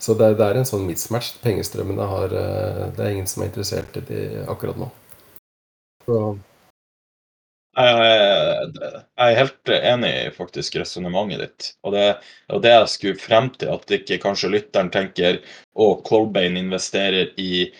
Så 0.00 0.16
det, 0.18 0.30
det 0.38 0.46
er 0.46 0.60
en 0.60 0.68
sånn 0.68 0.86
mismatch. 0.88 1.34
Pengestrømmene 1.44 2.08
har 2.08 2.36
eh, 2.40 2.84
Det 2.96 3.04
er 3.04 3.12
ingen 3.12 3.28
som 3.30 3.44
er 3.44 3.50
interessert 3.50 3.98
i 4.00 4.04
de 4.08 4.20
akkurat 4.48 4.80
nå. 4.80 4.90
Så. 6.06 6.20
Jeg 9.24 9.34
er 9.34 9.40
helt 9.40 9.72
enig 9.74 10.12
i 10.20 10.32
faktisk 10.34 10.76
resonnementet 10.80 11.40
ditt. 11.40 11.68
Og 11.86 11.94
det 11.96 12.04
er 12.04 12.60
det 12.64 12.74
jeg 12.74 12.92
skulle 12.92 13.20
frem 13.22 13.50
til, 13.56 13.72
at 13.72 13.96
ikke 13.96 14.20
kanskje 14.22 14.52
lytteren 14.52 14.92
tenker 14.94 15.40
å, 15.74 15.94
Colbain 16.06 16.58
investerer 16.60 17.32
i 17.40 17.70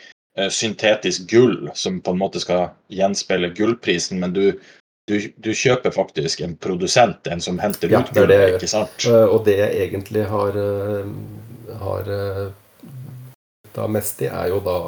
syntetisk 0.50 1.28
gull, 1.30 1.68
som 1.78 2.00
på 2.02 2.10
en 2.10 2.18
måte 2.18 2.40
skal 2.42 2.72
gjenspeile 2.90 3.52
gullprisen, 3.54 4.18
men 4.18 4.32
du, 4.34 4.48
du, 5.06 5.18
du, 5.36 5.52
kjøper 5.54 5.94
faktisk 5.94 6.42
en 6.42 6.56
produsent, 6.58 7.26
en 7.30 7.42
som 7.44 7.60
henter 7.62 7.92
ja, 7.92 8.00
ut 8.02 8.10
gull, 8.16 8.32
ikke 8.56 8.70
sant? 8.70 9.06
Eh, 9.06 9.26
og 9.28 9.44
det 9.46 9.60
jeg 9.60 9.86
egentlig 9.86 10.24
har, 10.32 10.58
eh, 10.58 11.76
har 11.84 12.10
da 13.74 13.86
mest 13.90 14.22
i, 14.24 14.30
er 14.30 14.50
jo 14.50 14.58
da 14.64 14.78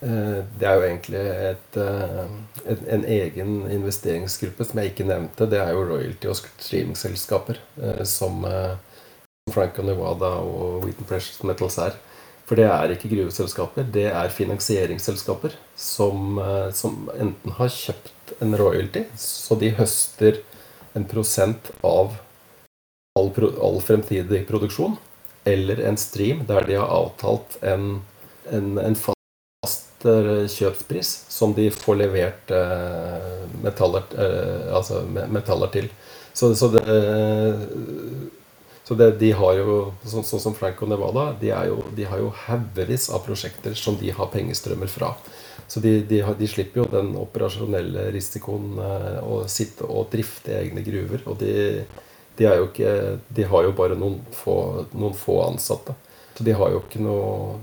Det 0.00 0.66
er 0.68 0.74
jo 0.76 0.84
egentlig 0.84 1.20
et, 1.50 1.76
en, 1.80 2.82
en, 2.94 3.04
egen 3.08 3.52
investeringsgruppe 3.72 4.66
som 4.68 4.80
jeg 4.80 4.92
ikke 4.92 5.06
nevnte. 5.08 5.48
Det 5.48 5.60
er 5.62 5.70
jo 5.72 5.86
royalty- 5.88 6.28
og 6.28 6.36
streamingselskaper 6.36 7.60
som 8.04 8.44
Franco 9.54 9.82
Nevada 9.86 10.34
og 10.42 10.84
Wheaton 10.84 11.08
Precious 11.08 11.40
Metals 11.48 11.78
er. 11.80 11.96
For 12.46 12.58
det 12.58 12.68
er 12.70 12.92
ikke 12.94 13.10
gruveselskaper, 13.10 13.88
det 13.94 14.06
er 14.12 14.30
finansieringsselskaper 14.30 15.56
som, 15.74 16.38
som 16.78 17.08
enten 17.16 17.56
har 17.58 17.72
kjøpt 17.74 18.36
en 18.44 18.54
royalty, 18.58 19.02
så 19.18 19.58
de 19.58 19.72
høster 19.74 20.38
en 20.94 21.06
prosent 21.10 21.72
av 21.82 22.14
all, 23.18 23.32
all 23.34 23.80
fremtidig 23.82 24.44
produksjon, 24.48 24.94
eller 25.46 25.82
en 25.88 25.98
stream 25.98 26.44
der 26.46 26.66
de 26.68 26.78
har 26.78 26.90
avtalt 26.90 27.58
en, 27.66 28.00
en, 28.54 28.72
en 28.82 28.98
eh, 30.10 30.46
kjøpspris 30.52 31.12
som 31.32 31.54
de 31.56 31.68
får 31.74 32.00
levert 32.02 32.54
eh, 32.54 33.44
metaller, 33.62 34.06
eh, 34.16 34.66
altså 34.76 35.02
metaller, 35.10 35.72
til. 35.74 35.90
Så, 36.36 36.54
så, 36.54 36.68
det, 36.74 36.82
så 38.84 38.94
det, 38.94 39.10
de 39.22 39.32
har 39.32 39.56
jo, 39.56 39.78
sånn, 40.04 40.26
sånn 40.28 40.42
som 40.42 40.56
Franco 40.56 40.88
Nevada, 40.88 41.30
de, 41.40 41.52
jo, 41.70 41.80
de 41.96 42.04
har 42.06 42.20
jo 42.20 42.32
haugevis 42.44 43.08
av 43.08 43.24
prosjekter 43.24 43.76
som 43.78 43.96
de 44.00 44.12
har 44.12 44.32
pengestrømmer 44.34 44.90
fra. 44.92 45.14
Så 45.68 45.80
de, 45.80 46.00
de, 46.02 46.22
de, 46.38 46.48
slipper 46.48 46.84
jo 46.84 46.90
den 46.90 47.14
operasjonelle 47.18 48.10
risikoen 48.14 48.76
eh, 48.78 49.16
å 49.26 49.42
sitte 49.50 49.86
og 49.88 50.10
drifte 50.12 50.54
egne 50.60 50.84
gruver. 50.86 51.24
Og 51.26 51.40
de, 51.40 51.54
de, 52.38 52.46
ikke, 52.68 52.92
de 53.34 53.48
har 53.50 53.66
jo 53.66 53.74
bare 53.76 53.98
noen 53.98 54.20
få, 54.36 54.86
noen 54.94 55.16
få, 55.16 55.40
ansatte. 55.48 55.96
Så 56.36 56.46
de 56.46 56.54
har 56.54 56.70
jo 56.70 56.84
ikke 56.84 57.02
noe 57.02 57.58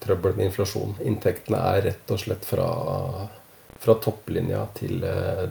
trøbbel 0.00 0.36
med 0.36 0.50
inflasjon. 0.50 0.96
Inntektene 1.04 1.60
er 1.74 1.84
rett 1.90 2.12
og 2.12 2.22
slett 2.22 2.46
fra, 2.48 2.68
fra 3.80 3.96
topplinja 4.02 4.64
til 4.78 5.04
eh, 5.06 5.46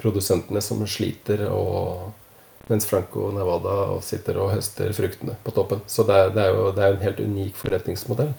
produsentene 0.00 0.62
som 0.64 0.84
sliter, 0.88 1.46
og, 1.52 2.12
mens 2.68 2.86
Franco 2.88 3.30
Nevada 3.34 3.96
sitter 4.04 4.38
og 4.42 4.52
høster 4.52 4.92
fruktene 4.96 5.38
på 5.44 5.54
toppen. 5.56 5.82
Så 5.88 6.04
det 6.08 6.20
er, 6.20 6.30
det 6.36 6.44
er 6.44 6.54
jo 6.54 6.68
det 6.76 6.84
er 6.84 6.94
en 6.96 7.06
helt 7.06 7.24
unik 7.24 7.58
forretningsmodell. 7.58 8.32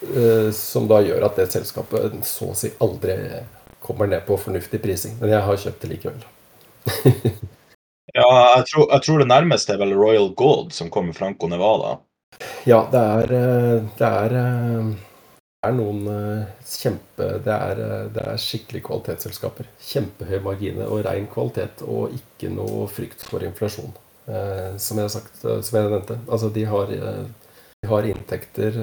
Eh, 0.00 0.50
som 0.56 0.88
da 0.88 1.02
gjør 1.04 1.26
at 1.28 1.36
det 1.36 1.50
selskapet 1.52 2.20
så 2.24 2.50
å 2.50 2.56
si 2.56 2.72
aldri 2.80 3.16
kommer 3.84 4.08
ned 4.08 4.24
på 4.26 4.38
fornuftig 4.40 4.80
prising. 4.82 5.16
Men 5.20 5.34
jeg 5.34 5.46
har 5.46 5.64
kjøpt 5.64 5.82
det 5.84 5.90
likevel. 5.94 6.22
ja, 8.18 8.28
jeg 8.56 8.64
tror, 8.70 8.86
jeg 8.86 9.02
tror, 9.06 9.20
det 9.20 9.28
nærmeste 9.28 9.74
er 9.74 9.82
vel 9.82 9.96
Royal 9.96 10.30
Gold 10.36 10.72
som 10.76 10.92
kommer 10.92 11.16
Franco 11.16 11.48
Nevada. 11.50 11.98
Ja, 12.64 12.88
det 12.92 12.98
er, 12.98 13.32
eh, 13.32 13.82
det 13.98 14.06
er, 14.06 14.34
eh, 14.36 14.90
det 15.60 15.68
er 15.68 15.76
noen 15.76 16.04
kjempe 16.64 17.26
det 17.44 17.52
er, 17.54 17.80
det 18.14 18.22
er, 18.24 18.40
skikkelig 18.40 18.82
kvalitetsselskaper. 18.86 19.68
Kjempehøy 19.90 20.40
marginer 20.44 20.88
og 20.88 21.04
ren 21.04 21.26
kvalitet, 21.32 21.82
og 21.84 22.14
ikke 22.16 22.52
noe 22.52 22.86
frykt 22.88 23.26
for 23.28 23.44
inflasjon. 23.44 23.92
Som 24.80 25.00
jeg 25.00 25.04
har 25.04 25.12
sagt, 25.12 25.40
som 25.42 25.76
jeg 25.76 25.88
nevnte. 25.90 26.16
Altså, 26.30 26.48
de 26.54 26.64
har, 26.64 26.86
de 26.86 27.88
har 27.90 28.06
inntekter 28.06 28.78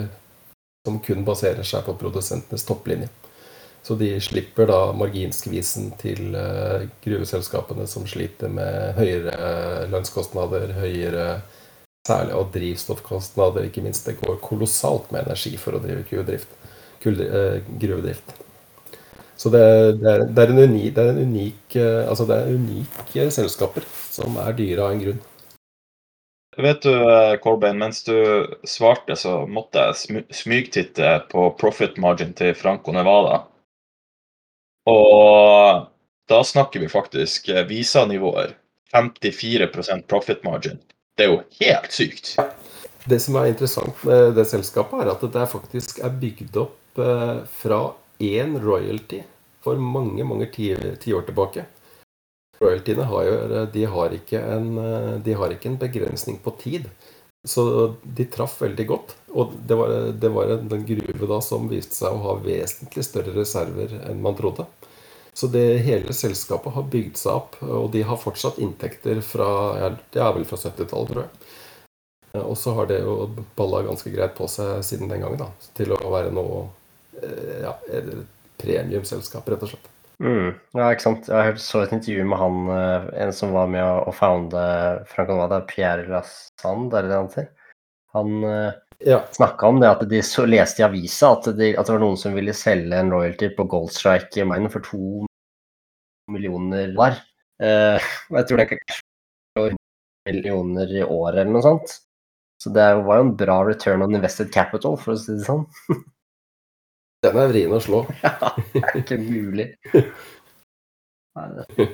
som 0.86 1.00
kun 1.00 1.24
baserer 1.26 1.64
seg 1.66 1.86
på 1.86 1.96
produsentenes 1.98 2.66
topplinje. 2.68 3.10
Så 3.82 3.96
de 3.96 4.12
slipper 4.22 4.68
da 4.70 4.92
marginskvisen 4.98 5.94
til 5.98 6.36
gruveselskapene 7.06 7.88
som 7.88 8.06
sliter 8.06 8.52
med 8.52 9.00
høyere 9.00 9.88
lønnskostnader, 9.90 10.76
høyere 10.78 11.28
særlig 12.08 12.36
og 12.40 12.52
drivstoffkostnader, 12.56 13.68
ikke 13.68 13.84
minst. 13.86 14.08
Det 14.08 14.18
går 14.22 14.40
kolossalt 14.44 15.12
med 15.14 15.28
energi 15.28 15.56
for 15.62 15.78
å 15.78 15.84
drive. 15.84 16.42
Uh, 17.08 17.62
gruvedrift. 17.80 18.34
Så 19.38 19.52
det, 19.54 19.62
det, 20.02 20.12
er, 20.12 20.24
det, 20.34 20.44
er, 20.44 20.52
unik, 20.58 20.96
det 20.96 21.04
er 21.04 21.12
en 21.12 21.20
unik, 21.30 21.76
altså 22.10 22.26
det 22.26 22.40
er 22.42 22.56
unike 22.58 23.28
selskaper 23.32 23.86
som 24.10 24.40
er 24.42 24.56
dyre 24.58 24.82
av 24.82 24.96
en 24.96 25.04
grunn. 25.04 25.20
Vet 26.58 26.82
du, 26.82 26.94
Corbyn, 27.44 27.76
eh, 27.76 27.78
mens 27.78 28.04
du 28.04 28.16
svarte, 28.66 29.16
så 29.16 29.44
måtte 29.46 29.84
jeg 29.92 30.24
smygtitte 30.34 31.12
på 31.30 31.52
profit 31.60 32.00
margin 32.02 32.34
til 32.34 32.56
Franco 32.58 32.96
Nevada. 32.96 33.44
Og 34.90 35.86
da 36.32 36.40
snakker 36.44 36.82
vi 36.82 36.90
faktisk 36.90 37.52
Visa-nivåer. 37.70 38.56
54 38.96 39.68
profit 40.08 40.44
margin. 40.44 40.80
Det 41.18 41.26
er 41.26 41.32
jo 41.34 41.40
helt 41.60 41.96
sykt. 41.96 42.36
Det 43.08 43.18
som 43.24 43.38
er 43.40 43.50
interessant 43.50 44.04
med 44.06 44.36
det 44.38 44.46
selskapet, 44.50 45.02
er 45.02 45.10
at 45.16 45.24
det 45.34 45.48
faktisk 45.50 46.04
er 46.06 46.14
bygd 46.22 46.60
opp 46.62 47.02
eh, 47.02 47.40
fra 47.62 47.80
én 48.22 48.58
royalty 48.62 49.24
for 49.66 49.82
mange, 49.82 50.24
mange 50.28 50.50
tiår 50.54 51.26
tilbake. 51.26 51.66
Royaltyene 52.62 53.06
har, 53.10 53.26
jo, 53.26 53.66
de 53.74 53.86
har, 53.86 54.14
ikke 54.18 54.42
en, 54.42 54.70
de 55.24 55.34
har 55.38 55.54
ikke 55.54 55.72
en 55.72 55.80
begrensning 55.82 56.40
på 56.44 56.54
tid. 56.62 56.88
Så 57.48 57.96
de 58.04 58.26
traff 58.26 58.62
veldig 58.62 58.86
godt. 58.90 59.16
Og 59.34 59.54
det 59.68 59.78
var, 59.78 59.94
det 60.12 60.32
var 60.34 60.54
en 60.58 60.86
gruve 60.90 61.30
da 61.30 61.40
som 61.44 61.70
viste 61.72 61.96
seg 61.96 62.14
å 62.14 62.24
ha 62.26 62.38
vesentlig 62.44 63.06
større 63.06 63.36
reserver 63.38 63.94
enn 64.04 64.22
man 64.24 64.38
trodde. 64.38 64.66
Så 65.38 65.50
det 65.54 65.84
hele 65.86 66.16
selskapet 66.18 66.74
har 66.74 66.88
bygd 66.90 67.20
seg 67.20 67.36
opp, 67.36 67.60
og 67.62 67.92
de 67.94 68.02
har 68.08 68.18
fortsatt 68.18 68.58
inntekter 68.64 69.22
fra 69.22 69.50
ja, 69.78 69.92
det 70.16 70.24
er 70.24 70.34
vel 70.34 70.48
fra 70.50 70.58
70-tallet, 70.58 71.12
tror 71.12 71.28
jeg. 71.28 72.42
Og 72.42 72.56
så 72.58 72.74
har 72.78 72.90
det 72.90 73.04
jo 73.04 73.20
balla 73.58 73.84
ganske 73.86 74.10
greit 74.14 74.34
på 74.38 74.50
seg 74.50 74.82
siden 74.86 75.12
den 75.12 75.22
gangen 75.24 75.42
da, 75.42 75.52
til 75.78 75.94
å 75.94 76.00
være 76.10 76.34
noe 76.34 76.66
ja, 77.62 77.76
premiumselskap, 78.62 79.48
rett 79.50 79.64
og 79.66 79.74
slett. 79.74 79.94
Mm. 80.24 80.56
Ja, 80.74 80.90
ikke 80.90 81.06
sant. 81.06 81.30
Jeg 81.30 81.60
så 81.62 81.84
et 81.84 81.94
intervju 81.94 82.26
med 82.26 82.42
han, 82.42 82.58
eh, 82.74 83.08
en 83.22 83.34
som 83.34 83.54
var 83.54 83.70
med 83.70 83.84
å, 83.86 84.14
founde 84.16 84.64
Frank 85.12 85.30
Onvada, 85.30 85.62
Pierre 85.70 86.08
Lassand, 86.10 86.94
er 86.94 87.06
det 87.06 87.14
det 87.14 87.22
han? 87.22 87.50
Han 88.18 88.44
uh, 88.44 88.72
Ja. 89.06 89.22
snakka 89.32 89.68
om 89.68 89.80
det 89.80 89.90
at 89.92 90.02
de 90.10 90.24
så 90.26 90.48
leste 90.50 90.82
i 90.82 90.86
avisa 90.88 91.36
at, 91.36 91.52
de, 91.58 91.76
at 91.78 91.86
det 91.86 91.94
var 91.94 92.02
noen 92.02 92.18
som 92.18 92.34
ville 92.34 92.56
selge 92.58 92.98
en 92.98 93.14
royalty 93.14 93.52
på 93.54 93.68
Goldstrike 93.70 94.46
Mine 94.48 94.72
for 94.74 94.82
to 94.82 95.27
millioner 96.34 96.92
dollar. 96.94 97.20
Og 97.62 98.36
jeg 98.40 98.48
tror 98.50 98.60
det 98.60 98.66
er 98.68 98.74
kanskje 98.76 99.72
millioner 100.28 100.92
i 100.92 101.04
året 101.06 101.40
eller 101.44 101.54
noe 101.56 101.66
sånt. 101.66 101.96
Så 102.62 102.72
det 102.74 102.86
var 103.06 103.20
jo 103.20 103.28
en 103.28 103.36
bra 103.38 103.60
return 103.68 104.02
on 104.04 104.16
invested 104.18 104.50
capital, 104.54 104.98
for 105.00 105.14
å 105.14 105.20
si 105.22 105.36
det 105.38 105.46
sånn. 105.46 105.66
Den 107.26 107.38
er 107.42 107.50
vrien 107.52 107.74
å 107.74 107.80
slå. 107.82 108.04
Ja, 108.24 108.52
det 108.74 108.82
er 108.84 109.00
ikke 109.02 109.18
mulig. 109.22 109.72
Nei, 111.38 111.48
det- 111.78 111.90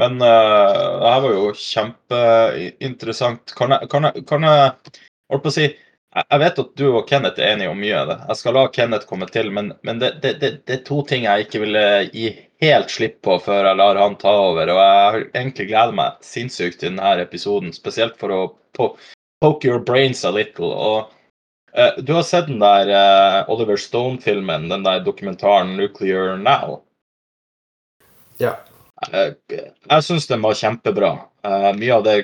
Men 0.00 0.20
uh, 0.22 1.00
det 1.02 1.08
her 1.10 1.22
var 1.24 1.32
jo 1.34 1.46
kjempeinteressant. 1.58 3.54
Kan 3.58 3.74
jeg, 3.74 3.88
kan 3.90 4.06
jeg, 4.06 4.22
kan 4.30 4.46
jeg 4.46 4.68
holdt 5.32 5.42
på 5.44 5.50
å 5.50 5.54
si 5.56 5.64
jeg 6.10 6.42
vet 6.42 6.58
at 6.58 6.70
du 6.74 6.86
og 6.90 7.04
Kenneth 7.06 7.38
er 7.38 7.52
enige 7.54 7.70
om 7.70 7.78
mye 7.78 7.98
av 8.00 8.08
det. 8.10 8.16
Jeg 8.32 8.38
skal 8.40 8.56
la 8.56 8.64
Kenneth 8.74 9.06
komme 9.06 9.28
til, 9.30 9.50
men, 9.54 9.70
men 9.86 10.00
det, 10.02 10.16
det, 10.24 10.32
det, 10.42 10.50
det 10.66 10.74
er 10.80 10.86
to 10.88 11.04
ting 11.06 11.22
jeg 11.26 11.46
ikke 11.46 11.60
ville 11.62 11.84
gi 12.10 12.32
helt 12.64 12.90
slipp 12.90 13.20
på 13.26 13.36
før 13.44 13.68
jeg 13.68 13.78
lar 13.78 14.00
han 14.00 14.16
ta 14.18 14.32
over. 14.48 14.72
Og 14.74 14.80
jeg 14.80 15.04
har 15.04 15.18
egentlig 15.28 15.68
gleder 15.70 15.94
meg 16.00 16.26
sinnssykt 16.26 16.80
til 16.80 16.90
denne 16.90 17.12
episoden, 17.22 17.70
spesielt 17.76 18.18
for 18.18 18.34
å 18.34 18.40
po 18.76 18.90
poke 19.40 19.68
your 19.70 19.78
brains 19.78 20.24
a 20.26 20.32
little. 20.34 20.72
Og 20.74 21.14
uh, 21.78 22.02
du 22.02 22.12
har 22.16 22.26
sett 22.26 22.50
den 22.50 22.58
der 22.60 22.90
uh, 22.90 23.52
Oliver 23.52 23.78
Stone-filmen, 23.78 24.66
den 24.72 24.84
der 24.84 25.06
dokumentaren 25.06 25.76
'Nuclear 25.78 26.34
Now'? 26.42 26.80
Ja. 28.42 28.58
Uh, 29.14 29.30
Jeg 29.46 30.04
syns 30.04 30.26
den 30.26 30.42
var 30.42 30.58
kjempebra. 30.58 31.14
Mye 31.78 31.94
av 31.94 32.04
det 32.04 32.18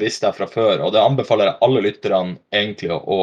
visste 0.00 0.26
jeg 0.28 0.36
fra 0.38 0.46
før, 0.50 0.80
og 0.86 0.92
det 0.94 1.02
anbefaler 1.02 1.50
jeg 1.50 1.58
alle 1.66 1.82
lytterne 1.84 2.36
egentlig 2.54 2.90
å, 2.96 3.18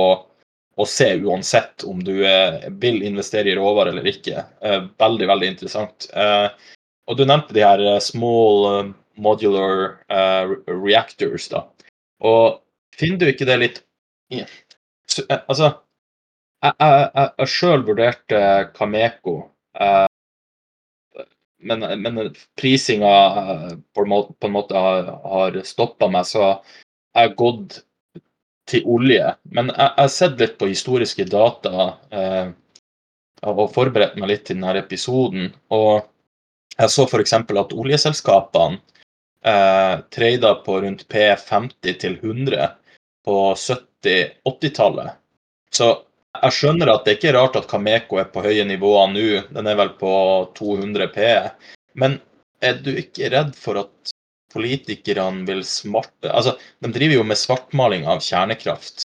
å 0.77 0.85
se 0.89 1.09
uansett 1.21 1.85
om 1.89 1.99
du 2.03 2.13
eh, 2.25 2.65
vil 2.81 3.01
investere 3.05 3.51
i 3.51 3.55
råvarer 3.59 3.93
eller 3.93 4.09
ikke. 4.09 4.43
Eh, 4.65 4.81
Veldig, 5.01 5.27
veldig 5.29 5.51
interessant. 5.53 6.09
Eh, 6.13 6.49
Og 7.11 7.17
du 7.19 7.25
nevnte 7.27 7.53
de 7.55 7.63
her 7.65 7.81
eh, 7.83 7.99
small 7.99 8.67
eh, 8.71 8.91
modular 9.19 9.97
reactors, 10.67 11.49
da. 11.51 11.65
Og 12.23 12.61
finner 12.97 13.19
du 13.19 13.25
ikke 13.33 13.45
det 13.49 13.57
litt 13.61 13.81
i- 14.33 14.45
Så, 15.05 15.25
Altså, 15.29 15.67
jeg, 16.63 16.73
jeg, 16.79 17.09
jeg, 17.37 17.47
sjøl 17.51 17.83
vurderte 17.85 18.39
Cameco. 18.73 19.35
Men, 21.63 21.85
men 22.01 22.21
prisinga 22.59 23.15
eh, 23.41 23.71
på 23.95 24.05
en 24.05 24.53
måte 24.53 24.83
har, 24.85 25.09
har 25.23 25.59
stoppa 25.67 26.09
meg, 26.11 26.27
så 26.29 26.43
jeg 27.13 27.29
har 27.29 27.35
gått 27.39 27.81
til 28.69 28.85
olje. 28.87 29.33
Men 29.43 29.71
jeg 29.73 29.79
jeg 29.83 30.01
har 30.01 30.13
sett 30.13 30.39
litt 30.41 30.57
på 30.59 30.69
historiske 30.71 31.25
data 31.29 31.89
eh, 32.11 32.47
og 33.43 33.73
forberedt 33.75 34.15
meg 34.19 34.31
litt 34.31 34.45
til 34.47 34.59
denne 34.59 34.77
episoden. 34.79 35.51
Og 35.75 36.05
jeg 36.77 36.89
så 36.89 37.05
f.eks. 37.05 37.33
at 37.33 37.75
oljeselskapene 37.75 38.79
eh, 39.45 39.95
trada 40.15 40.55
på 40.65 40.79
rundt 40.85 41.05
P50 41.11 41.99
til 42.01 42.17
100 42.21 42.71
på 43.25 43.37
70-80-tallet. 43.55 45.19
Så 45.73 45.91
jeg 46.41 46.55
skjønner 46.57 46.89
at 46.93 47.05
det 47.05 47.17
ikke 47.17 47.29
er 47.31 47.37
rart 47.37 47.55
at 47.59 47.67
Kameko 47.69 48.17
er 48.21 48.29
på 48.33 48.41
høye 48.45 48.65
nivåer 48.67 49.11
nå. 49.13 49.25
Den 49.53 49.67
er 49.69 49.77
vel 49.79 49.93
på 49.99 50.11
200 50.57 51.07
P. 51.13 51.27
Men 51.99 52.17
er 52.63 52.79
du 52.81 52.91
ikke 52.97 53.29
redd 53.33 53.53
for 53.59 53.77
at 53.83 54.13
politikerne 54.53 55.45
vil 55.49 55.63
smarte 55.65 56.29
Altså, 56.29 56.55
de 56.83 56.91
driver 56.93 57.19
jo 57.19 57.23
med 57.25 57.39
svartmaling 57.41 58.05
av 58.09 58.21
kjernekraft. 58.21 59.03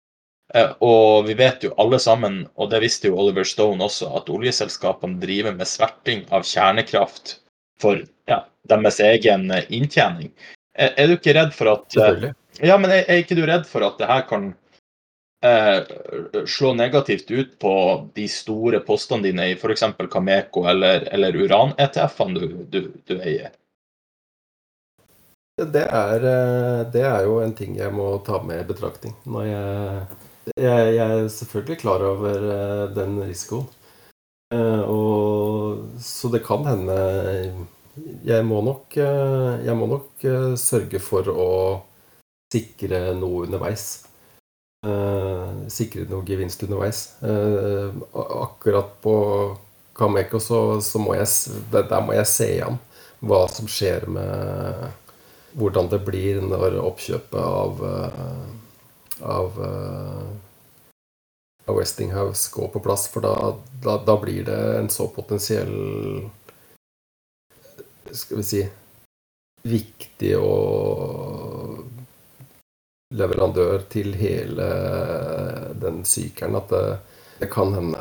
Eh, 0.54 0.72
Og 0.82 1.26
vi 1.28 1.34
vet 1.38 1.64
jo 1.66 1.74
alle 1.82 2.00
sammen, 2.02 2.44
og 2.56 2.70
det 2.74 2.82
visste 2.86 3.10
jo 3.10 3.18
Oliver 3.22 3.46
Stone 3.48 3.84
også, 3.86 4.10
at 4.18 4.30
oljeselskapene 4.30 5.20
driver 5.22 5.54
med 5.58 5.68
sverting 5.70 6.26
av 6.34 6.46
kjernekraft 6.46 7.40
for 7.82 8.02
ja, 8.30 8.44
deres 8.70 9.00
egen 9.04 9.50
eh, 9.52 9.66
inntjening. 9.70 10.32
Er, 10.78 10.94
er 10.98 11.08
du 11.08 11.16
ikke 11.18 11.34
redd 11.38 11.54
for 11.56 11.72
at 11.74 11.86
eh, 11.88 12.02
Selvfølgelig. 12.02 12.34
ja, 12.70 12.78
men 12.82 12.92
er, 12.94 13.04
er 13.10 13.22
ikke 13.24 13.38
du 13.38 13.46
redd 13.50 13.66
for 13.70 13.86
at 13.88 13.98
det 14.02 14.10
her 14.10 14.26
kan 14.30 14.50
eh, 14.52 14.56
slå 16.48 16.74
negativt 16.74 17.32
ut 17.32 17.60
på 17.60 17.74
de 18.16 18.26
store 18.32 18.80
postene 18.86 19.28
dine 19.28 19.50
i 19.52 19.58
f.eks. 19.58 19.84
Kameko 20.12 20.66
eller, 20.72 21.08
eller 21.14 21.38
uran-ETF-ene 21.46 22.40
du, 22.40 22.58
du, 22.70 22.82
du 23.06 23.16
eier? 23.20 23.54
Det 25.56 25.86
er, 25.88 26.26
eh, 26.28 26.82
det 26.92 27.04
er 27.08 27.24
jo 27.24 27.40
en 27.40 27.54
ting 27.56 27.78
jeg 27.80 27.94
må 27.96 28.10
ta 28.28 28.42
med 28.44 28.60
i 28.60 28.68
betraktning. 28.68 29.14
Jeg, 29.24 30.08
jeg, 30.60 30.96
jeg 30.98 31.06
er 31.06 31.30
selvfølgelig 31.32 31.78
klar 31.80 32.04
over 32.04 32.48
eh, 32.58 32.86
den 32.96 33.22
risikoen. 33.24 33.70
Eh, 34.54 34.82
Og, 34.82 35.86
så 36.00 36.30
det 36.30 36.44
kan 36.46 36.66
hende 36.68 36.96
Jeg 38.28 38.46
må 38.46 38.60
nok, 38.62 38.98
eh, 38.98 39.66
jeg 39.66 39.76
må 39.80 39.88
nok 39.88 40.26
eh, 40.28 40.56
sørge 40.60 41.00
for 41.00 41.32
å 41.32 41.50
sikre 42.52 43.14
noe 43.16 43.46
underveis. 43.48 44.06
Eh, 44.86 45.70
Sikre 45.72 46.06
noe 46.10 46.26
gevinst 46.28 46.64
underveis. 46.64 47.16
Eh, 47.26 47.90
Akkurat 48.14 48.92
på 49.02 49.16
Kameko 49.96 50.40
så, 50.40 50.82
så 50.82 51.02
må 51.02 51.16
jeg, 51.18 51.28
der 51.72 52.04
må 52.06 52.14
jeg 52.14 52.30
se 52.30 52.50
igjen 52.58 52.78
hva 53.26 53.46
som 53.50 53.68
skjer 53.72 54.06
med 54.12 54.84
hvordan 55.56 55.88
det 55.90 56.02
blir 56.06 56.42
når 56.44 56.76
oppkjøpet 56.84 57.40
av, 57.40 57.82
eh, 57.88 59.22
av, 59.24 59.62
av 61.66 61.80
Westinghouse 61.80 62.52
går 62.54 62.70
på 62.76 62.84
plass. 62.86 63.08
For 63.10 63.26
da, 63.26 63.56
da, 63.82 63.98
da 64.06 64.18
blir 64.22 64.46
det 64.46 64.62
en 64.82 64.92
så 64.94 65.08
potensiell 65.16 65.74
Skal 68.16 68.38
vi 68.38 68.44
si 68.46 68.60
viktig 69.66 70.36
og 70.38 71.45
leverandør 73.14 73.84
til 73.92 74.14
hele 74.18 74.66
den 75.82 76.02
sykeren 76.08 76.56
at 76.58 76.72
det, 76.74 76.84
det 77.40 77.50
kan 77.54 77.74
hende 77.76 78.00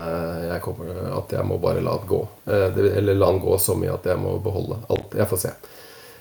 jeg 0.49 0.63
kommer, 0.65 0.91
at 1.19 1.33
jeg 1.35 1.45
må 1.45 1.59
bare 1.61 1.83
la 1.85 1.97
det 2.01 2.09
gå. 2.09 2.21
Eh, 2.47 2.79
Eller 2.97 3.19
la 3.19 3.31
den 3.33 3.43
gå 3.43 3.59
så 3.59 3.75
mye 3.77 3.93
at 3.97 4.07
jeg 4.07 4.19
må 4.23 4.39
beholde 4.43 4.79
alt. 4.89 5.15
Jeg 5.19 5.29
får 5.29 5.43
se. 5.43 5.53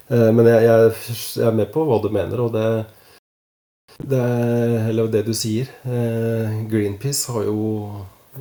Eh, 0.09 0.31
Men 0.33 0.49
jeg, 0.49 0.63
jeg, 0.65 0.91
jeg 1.37 1.47
er 1.47 1.55
med 1.61 1.71
på 1.71 1.85
hva 1.87 2.01
du 2.03 2.09
mener, 2.09 2.41
og 2.43 2.51
det, 2.57 2.85
det 4.09 4.23
Eller 4.89 5.07
det 5.13 5.25
du 5.27 5.33
sier. 5.37 5.69
Eh, 5.85 6.57
Greenpeace 6.71 7.31
har 7.31 7.45
jo 7.47 7.59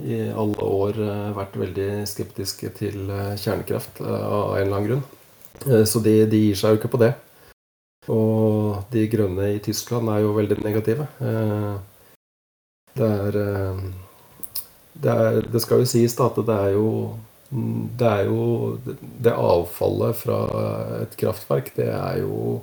i 0.01 0.23
alle 0.33 0.65
år 0.65 0.99
eh, 1.05 1.33
vært 1.37 1.59
veldig 1.61 1.91
skeptiske 2.09 2.71
til 2.79 3.11
eh, 3.13 3.35
kjernekraft 3.37 4.01
eh, 4.01 4.25
av 4.25 4.57
en 4.57 4.63
eller 4.65 4.77
annen 4.79 4.89
grunn. 4.89 5.05
Eh, 5.69 5.85
Så 5.85 6.01
de, 6.01 6.23
de 6.33 6.41
gir 6.49 6.57
seg 6.57 6.73
jo 6.75 6.81
ikke 6.81 6.95
på 6.97 7.03
det. 7.05 7.13
Og 8.11 8.52
de 8.93 9.07
grønne 9.13 9.49
i 9.57 9.61
Tyskland 9.63 10.11
er 10.13 10.23
jo 10.25 10.37
veldig 10.37 10.61
negative. 10.65 11.09
Eh, 11.21 11.75
Det 12.93 13.09
er 13.09 13.37
eh, 13.41 13.85
det, 15.03 15.13
er, 15.13 15.39
det 15.53 15.61
skal 15.65 15.81
jo 15.81 15.89
sies 15.89 16.15
da 16.19 16.27
at 16.29 16.41
det 16.45 16.57
er 16.57 16.75
jo 16.77 16.89
det 17.53 18.09
er 18.09 18.29
jo 18.31 18.79
Det 19.25 19.33
avfallet 19.33 20.17
fra 20.17 20.39
et 21.03 21.17
kraftverk, 21.21 21.73
det 21.77 21.89
er 21.93 22.23
jo 22.23 22.63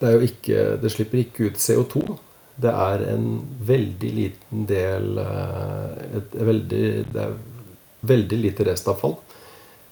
Det 0.00 0.08
er 0.08 0.12
jo 0.18 0.28
ikke 0.28 0.64
Det 0.82 0.92
slipper 0.92 1.22
ikke 1.22 1.48
ut 1.48 1.60
CO2. 1.60 2.18
Det 2.60 2.70
er 2.70 3.04
en 3.14 3.28
veldig 3.66 4.10
liten 4.14 4.66
del 4.68 5.18
eh, 5.18 6.18
et 6.20 6.36
veldig, 6.50 6.84
Det 7.12 7.22
er 7.22 7.38
veldig 8.04 8.38
lite 8.38 8.66
restavfall. 8.68 9.16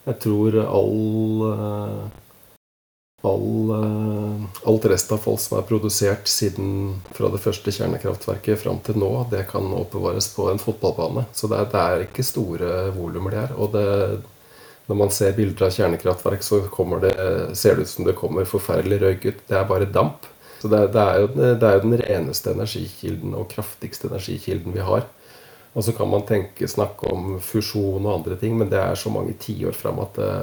Jeg 0.07 0.18
tror 0.20 0.59
all 0.66 2.11
all, 3.23 3.70
eh, 3.70 4.45
alt 4.68 4.85
restavfall 4.91 5.39
som 5.39 5.59
er 5.59 5.66
produsert 5.68 6.29
siden 6.29 7.01
fra 7.14 7.31
det 7.33 7.41
første 7.43 7.75
kjernekraftverket 7.75 8.61
fram 8.64 8.81
til 8.83 8.99
nå, 8.99 9.11
det 9.31 9.45
kan 9.51 9.70
oppbevares 9.79 10.33
på 10.35 10.49
en 10.51 10.61
fotballbane. 10.62 11.27
Så 11.33 11.51
det 11.51 11.61
er, 11.61 11.70
det 11.73 11.85
er 11.85 12.05
ikke 12.09 12.27
store 12.27 12.73
volumer 12.97 13.35
det 13.35 13.41
er. 13.45 13.55
Og 13.57 13.73
det, 13.77 13.87
når 14.91 15.01
man 15.05 15.14
ser 15.14 15.37
bilder 15.39 15.68
av 15.68 15.77
kjernekraftverk, 15.77 16.43
så 16.43 16.61
det, 17.05 17.14
ser 17.59 17.79
det 17.79 17.87
ut 17.87 17.95
som 17.95 18.09
det 18.09 18.18
kommer 18.18 18.49
forferdelig 18.49 19.01
røyk 19.05 19.27
ut. 19.31 19.47
Det 19.49 19.59
er 19.59 19.70
bare 19.70 19.91
damp. 19.91 20.27
Så 20.62 20.70
det, 20.70 20.85
det, 20.95 21.03
er 21.03 21.23
jo, 21.23 21.31
det 21.39 21.66
er 21.66 21.79
jo 21.79 21.87
den 21.87 21.99
reneste 21.99 22.53
energikilden 22.55 23.35
og 23.35 23.49
kraftigste 23.51 24.11
energikilden 24.11 24.75
vi 24.75 24.85
har. 24.87 25.07
Og 25.73 25.87
så 25.87 25.95
kan 25.97 26.11
man 26.11 26.27
tenke, 26.29 26.68
snakke 26.68 27.09
om 27.09 27.39
fusjon 27.43 28.05
og 28.05 28.18
andre 28.18 28.37
ting, 28.39 28.59
men 28.59 28.68
det 28.70 28.79
er 28.83 28.99
så 28.99 29.11
mange 29.11 29.33
tiår 29.41 29.75
fram 29.79 30.03
at 30.03 30.18
det, 30.18 30.35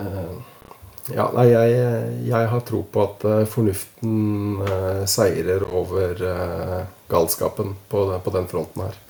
eh, 0.00 0.34
ja, 1.10 1.26
nei, 1.34 1.48
jeg, 1.50 1.78
jeg 2.28 2.50
har 2.52 2.64
tro 2.68 2.82
på 2.86 3.02
at 3.02 3.24
eh, 3.26 3.44
fornuften 3.50 4.60
eh, 4.62 5.02
seirer 5.10 5.64
over 5.66 6.22
eh, 6.28 6.82
galskapen 7.10 7.74
på, 7.90 8.04
på 8.22 8.34
den 8.36 8.46
fronten 8.50 8.86
her. 8.86 9.00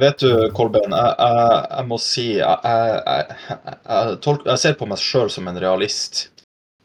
Vet 0.00 0.18
du, 0.18 0.30
Kolben, 0.56 0.90
jeg, 0.90 1.10
jeg, 1.20 1.58
jeg 1.70 1.86
må 1.86 1.98
si 2.02 2.26
tolk, 4.24 4.42
jeg 4.48 4.58
ser 4.58 4.74
på 4.80 4.88
meg 4.90 4.98
sjøl 4.98 5.30
som 5.30 5.46
en 5.46 5.60
realist. 5.62 6.24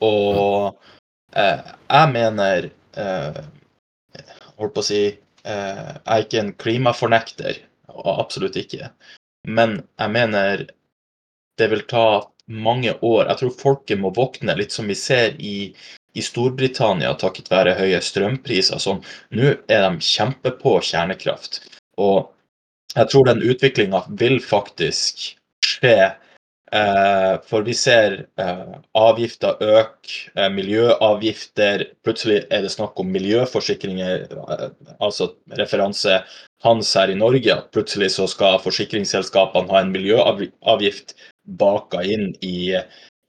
Og 0.03 0.75
eh, 1.33 1.61
jeg 1.89 2.11
mener 2.11 2.69
eh, 2.99 3.39
Holdt 4.55 4.75
på 4.75 4.83
å 4.83 4.85
si 4.85 5.01
eh, 5.07 5.89
Jeg 5.95 6.05
er 6.05 6.25
ikke 6.25 6.41
en 6.43 6.53
klimafornekter. 6.61 7.59
Absolutt 7.95 8.59
ikke. 8.59 8.91
Men 9.47 9.79
jeg 9.99 10.13
mener 10.13 10.65
det 11.59 11.67
vil 11.71 11.85
ta 11.87 12.07
mange 12.51 12.93
år. 13.01 13.25
Jeg 13.29 13.41
tror 13.41 13.55
folket 13.59 14.01
må 14.01 14.11
våkne, 14.15 14.55
litt 14.57 14.75
som 14.75 14.87
vi 14.89 14.97
ser 14.97 15.35
i, 15.41 15.71
i 16.13 16.23
Storbritannia 16.23 17.15
takket 17.19 17.51
være 17.51 17.77
høye 17.79 18.01
strømpriser. 18.03 18.81
Sånn. 18.81 19.01
Nå 19.35 19.55
er 19.67 19.87
de 19.87 20.05
kjempepå 20.05 20.77
kjernekraft. 20.85 21.63
Og 22.01 22.29
jeg 22.95 23.11
tror 23.11 23.27
den 23.27 23.43
utviklinga 23.43 24.05
vil 24.19 24.39
faktisk 24.43 25.33
skje. 25.65 26.13
Eh, 26.75 27.33
for 27.45 27.63
vi 27.63 27.75
ser 27.77 28.15
eh, 28.41 28.71
avgifter 28.97 29.59
øke, 29.61 30.15
eh, 30.35 30.49
miljøavgifter. 30.51 31.85
Plutselig 32.03 32.41
er 32.49 32.65
det 32.65 32.71
snakk 32.73 32.97
om 32.99 33.11
miljøforsikringer, 33.13 34.25
eh, 34.33 34.65
altså 34.99 35.29
referanse 35.59 36.23
hans 36.65 36.95
her 36.97 37.13
i 37.13 37.19
Norge. 37.19 37.53
At 37.53 37.71
plutselig 37.75 38.11
så 38.15 38.27
skal 38.31 38.59
forsikringsselskapene 38.63 39.71
ha 39.71 39.83
en 39.83 39.93
miljøavgift 39.93 41.15
baka 41.45 42.03
inn 42.03 42.31
i, 42.41 42.75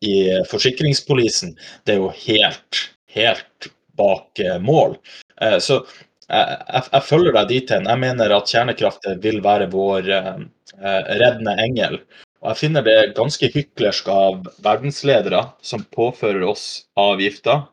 i 0.04 0.16
forsikringspolisen. 0.50 1.54
Det 1.84 1.96
er 1.96 2.02
jo 2.02 2.12
helt, 2.26 2.82
helt 3.12 3.70
bak 3.96 4.40
eh, 4.40 4.58
mål. 4.62 4.96
Eh, 5.40 5.58
så 5.58 5.80
jeg, 6.28 6.58
jeg, 6.92 7.02
følger 7.06 7.36
deg 7.38 7.50
dit 7.52 7.72
hen. 7.74 7.88
Jeg 7.88 8.02
mener 8.02 8.36
at 8.36 8.52
kjernekraft 8.52 9.08
vil 9.22 9.42
være 9.44 9.70
vår 9.72 10.10
eh, 10.12 10.46
reddende 10.82 11.56
engel. 11.62 12.00
Og 12.42 12.52
jeg 12.52 12.60
finner 12.60 12.84
det 12.86 13.16
ganske 13.16 13.48
hyklersk 13.52 14.08
av 14.12 14.46
verdensledere 14.64 15.42
som 15.64 15.86
påfører 15.96 16.44
oss 16.46 16.86
avgifter 17.00 17.64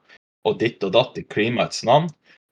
og 0.47 0.59
ditt 0.59 0.83
og 0.83 0.95
datt 0.95 1.19
i 1.19 1.25
klimaets 1.27 1.83
navn, 1.87 2.09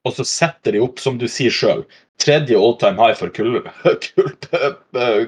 og 0.07 0.15
så 0.15 0.25
setter 0.27 0.75
de 0.75 0.81
opp, 0.83 0.99
som 1.01 1.17
du 1.19 1.27
sier 1.29 1.53
sjøl, 1.53 1.83
tredje 2.21 2.57
all 2.57 2.77
time 2.77 2.97
high 3.01 3.15
for 3.17 3.29
kull, 3.29 3.61
kull, 4.05 4.31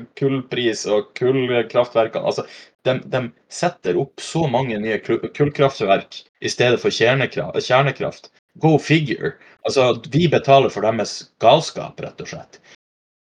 kullpris 0.19 0.85
og 0.89 1.11
kullkraftverkene. 1.17 2.25
Altså, 2.29 2.45
de, 2.85 2.97
de, 3.09 3.23
setter 3.51 3.97
opp 4.01 4.21
så 4.21 4.45
mange 4.51 4.77
nye 4.81 4.99
kullkraftverk 5.03 6.21
i 6.43 6.51
stedet 6.51 6.81
for 6.81 6.93
kjernekraft. 6.93 8.29
Go 8.61 8.77
figure. 8.77 9.35
Altså, 9.63 9.93
vi 10.11 10.27
betaler 10.29 10.73
for 10.73 10.85
deres 10.85 11.17
galskap, 11.41 12.01
rett 12.03 12.21
og 12.21 12.33
slett. 12.33 12.59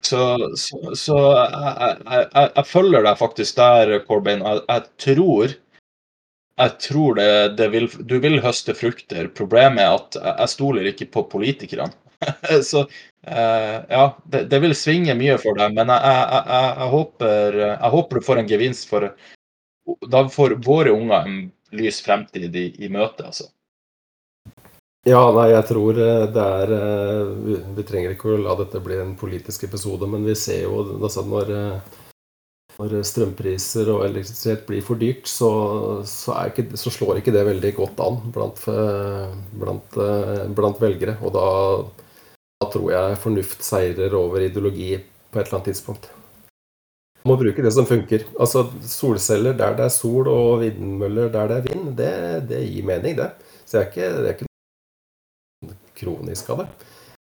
Så, 0.03 0.21
så, 0.55 0.77
så 0.95 1.17
jeg, 1.19 1.73
jeg, 1.75 1.97
jeg, 2.07 2.51
jeg, 2.55 2.65
følger 2.65 3.03
deg 3.03 3.17
faktisk 3.19 3.57
der, 3.59 3.97
Corbyn. 4.07 4.45
Jeg, 4.47 4.85
tror 5.03 5.57
jeg 6.59 6.75
tror 6.83 7.15
det, 7.15 7.31
det 7.59 7.67
vil, 7.71 7.87
du 8.07 8.17
vil 8.23 8.39
høste 8.43 8.75
frukter. 8.75 9.29
Problemet 9.35 9.83
er 9.83 9.95
at 9.95 10.17
jeg 10.41 10.53
stoler 10.55 10.89
ikke 10.91 11.09
på 11.13 11.23
politikerne. 11.31 11.91
så 12.71 12.83
eh, 13.27 13.77
ja, 13.89 14.03
det, 14.25 14.43
det, 14.51 14.59
vil 14.63 14.75
svinge 14.77 15.15
mye 15.17 15.37
for 15.41 15.59
deg, 15.59 15.75
men 15.75 15.91
jeg, 15.91 16.89
håper, 16.93 17.61
jeg 17.65 17.93
håper 17.95 18.19
du 18.19 18.25
får 18.25 18.41
en 18.41 18.49
gevinst 18.49 18.89
for 18.89 19.11
Da 20.11 20.25
får 20.29 20.59
våre 20.65 20.93
unger 20.93 21.25
en 21.25 21.39
lys 21.75 22.01
fremtid 22.05 22.55
i, 22.55 22.67
i 22.85 22.89
møte, 22.93 23.25
altså. 23.25 23.49
Ja, 25.07 25.21
nei, 25.31 25.47
jeg 25.53 25.63
tror 25.69 25.95
eh, 25.95 26.25
det 26.33 26.43
er 26.43 26.73
vi, 27.45 27.55
Vi 27.77 27.87
trenger 27.87 28.13
ikke 28.13 28.33
å 28.33 28.41
la 28.43 28.57
dette 28.59 28.81
bli 28.83 28.99
en 28.99 29.15
politisk 29.17 29.63
episode, 29.69 30.09
men 30.11 30.27
vi 30.27 30.35
ser 30.37 30.65
jo 30.65 30.83
altså 30.97 31.23
når, 31.25 31.53
eh, 31.55 31.95
når 32.79 32.97
strømpriser 33.07 33.89
og 33.93 34.03
elektrisitet 34.09 34.65
blir 34.67 34.83
for 34.85 34.99
dyrt, 34.99 35.29
så, 35.31 35.49
så, 36.07 36.35
ikke, 36.51 36.67
så, 36.79 36.91
slår 36.93 37.21
ikke 37.21 37.33
det 37.35 37.47
veldig 37.47 37.71
godt 37.79 38.03
an 38.03 38.19
blant, 38.35 38.61
blant, 39.63 39.97
blant 40.55 40.83
velgere. 40.83 41.17
Og 41.23 41.33
da, 41.35 41.47
da, 42.59 42.67
tror 42.67 42.91
jeg 42.91 43.19
fornuft 43.23 43.63
seirer 43.63 44.15
over 44.19 44.43
ideologi 44.43 44.97
på 44.99 45.39
et 45.39 45.47
eller 45.47 45.59
annet 45.59 45.71
tidspunkt. 45.71 46.09
Man 47.23 47.33
må 47.33 47.39
bruke 47.39 47.63
det 47.63 47.71
som 47.75 47.87
funker. 47.87 48.25
Altså 48.39 48.65
Solceller 48.83 49.55
der 49.55 49.75
det 49.77 49.87
er 49.87 49.93
sol, 49.93 50.27
og 50.27 50.61
vindmøller 50.63 51.31
der 51.31 51.47
det 51.51 51.57
er 51.57 51.65
vind, 51.67 51.89
det, 51.97 52.13
det 52.51 52.61
gir 52.67 52.87
mening, 52.87 53.17
det. 53.19 53.31
Så 53.65 53.79
jeg 53.79 53.85
er 53.85 53.89
ikke, 53.89 54.07
er 54.09 54.31
ikke 54.35 55.75
kronisk 55.99 56.49
av 56.51 56.63
det. 56.63 56.69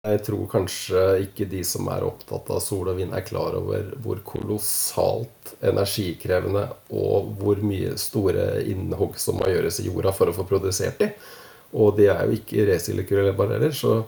Jeg 0.03 0.23
tror 0.27 0.47
kanskje 0.51 1.03
ikke 1.29 1.47
de 1.47 1.61
som 1.63 1.87
er 1.95 2.03
opptatt 2.03 2.49
av 2.51 2.59
sol 2.65 2.89
og 2.91 2.97
vind, 2.99 3.13
er 3.15 3.23
klar 3.23 3.55
over 3.55 3.93
hvor 4.03 4.19
kolossalt 4.27 5.53
energikrevende 5.63 6.65
og 6.91 7.37
hvor 7.39 7.61
mye 7.63 7.95
store 8.01 8.65
innhogg 8.67 9.15
som 9.23 9.39
må 9.39 9.53
gjøres 9.53 9.79
i 9.79 9.87
jorda 9.87 10.13
for 10.17 10.33
å 10.33 10.35
få 10.35 10.49
produsert 10.49 10.99
de. 11.05 11.13
Og 11.79 11.95
de 11.97 12.09
er 12.11 12.27
jo 12.27 12.35
ikke 12.37 12.67
resirkulerbare 12.69 13.61
heller, 13.61 13.77
så 13.77 14.03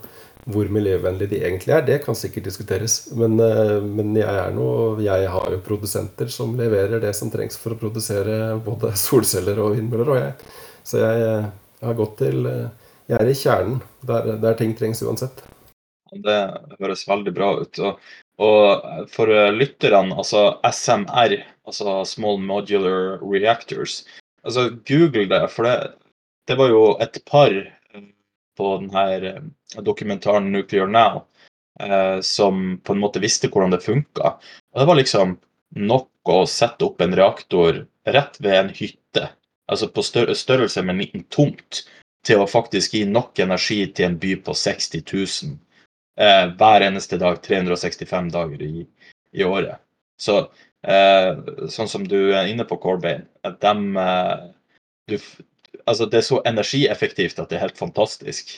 hvor 0.45 0.69
miljøvennlige 0.69 1.31
de 1.31 1.41
egentlig 1.47 1.73
er, 1.73 1.85
det 1.87 2.01
kan 2.05 2.17
sikkert 2.19 2.49
diskuteres. 2.51 2.99
Men, 3.17 3.39
eh, 3.41 3.79
men 3.81 4.13
jeg, 4.17 4.51
noe, 4.57 5.01
jeg 5.05 5.29
har 5.33 5.55
jo 5.55 5.63
produsenter 5.65 6.29
som 6.33 6.57
leverer 6.59 7.01
det 7.01 7.15
som 7.17 7.31
trengs 7.33 7.57
for 7.61 7.75
å 7.75 7.81
produsere 7.81 8.57
både 8.65 8.93
solceller 9.07 9.61
og 9.65 9.77
vindmøller. 9.79 10.13
Og 10.13 10.21
jeg, 10.21 10.59
så 10.85 11.01
jeg, 11.01 11.39
har 11.85 11.97
gått 12.01 12.19
til 12.21 12.51
eh, 12.51 12.91
jeg 13.09 13.21
er 13.21 13.31
i 13.31 13.37
kjernen, 13.37 13.81
der, 14.09 14.35
der, 14.41 14.59
ting 14.59 14.77
trengs 14.77 15.03
uansett. 15.05 15.43
Det 16.25 16.39
høres 16.79 17.07
veldig 17.09 17.33
bra 17.37 17.51
ut. 17.61 17.81
Og, 17.81 18.13
og 18.45 19.09
for 19.13 19.33
lytterne, 19.53 20.17
altså 20.17 20.55
SMR, 20.69 21.39
altså 21.69 21.99
Small 22.09 22.41
Modular 22.41 23.19
Reactors, 23.25 24.03
altså 24.45 24.69
google 24.89 25.27
det, 25.33 25.43
for 25.53 25.69
det, 25.69 25.77
det 26.49 26.57
var 26.61 26.73
jo 26.73 26.85
et 27.03 27.19
par 27.29 27.53
på 28.59 28.77
denne 28.81 29.05
eh, 29.31 29.41
dokumentaren 29.85 30.53
Nuclear 30.53 30.91
Now 30.91 31.25
eh, 31.81 32.21
som 32.21 32.79
på 32.85 32.93
en 32.93 33.03
måte 33.03 33.23
visste 33.23 33.51
hvordan 33.51 33.75
det 33.75 33.85
funka. 33.85 34.37
Og 34.75 34.81
det 34.81 34.89
var 34.91 35.01
liksom 35.01 35.37
nok 35.75 36.31
å 36.31 36.45
sette 36.49 36.87
opp 36.87 37.03
en 37.03 37.17
reaktor 37.17 37.85
rett 38.07 38.39
ved 38.41 38.59
en 38.59 38.73
hytte, 38.75 39.29
altså 39.71 39.89
på 39.91 40.05
størrelse 40.05 40.83
med 40.83 40.95
en 40.95 41.03
liten 41.03 41.25
tomt, 41.33 41.85
til 42.25 42.41
å 42.41 42.49
faktisk 42.49 42.95
gi 42.97 43.05
nok 43.09 43.39
energi 43.43 43.83
til 43.93 44.09
en 44.09 44.19
by 44.21 44.37
på 44.47 44.55
60 44.57 45.03
000 45.13 45.57
eh, 46.21 46.45
hver 46.57 46.87
eneste 46.87 47.19
dag, 47.21 47.41
365 47.45 48.31
dager 48.33 48.63
i, 48.65 48.87
i 49.37 49.45
året. 49.45 49.83
Så 50.21 50.39
eh, 50.87 51.33
sånn 51.69 51.91
som 51.91 52.07
du 52.09 52.19
er 52.33 52.49
inne 52.49 52.65
på, 52.69 52.79
Corbain, 52.81 53.27
de, 53.45 53.75
eh, 54.05 54.47
du, 55.11 55.19
altså 55.87 56.09
det 56.11 56.21
er 56.21 56.27
så 56.27 56.41
energieffektivt 56.47 57.39
at 57.39 57.51
det 57.51 57.59
er 57.59 57.67
helt 57.67 57.79
fantastisk. 57.79 58.55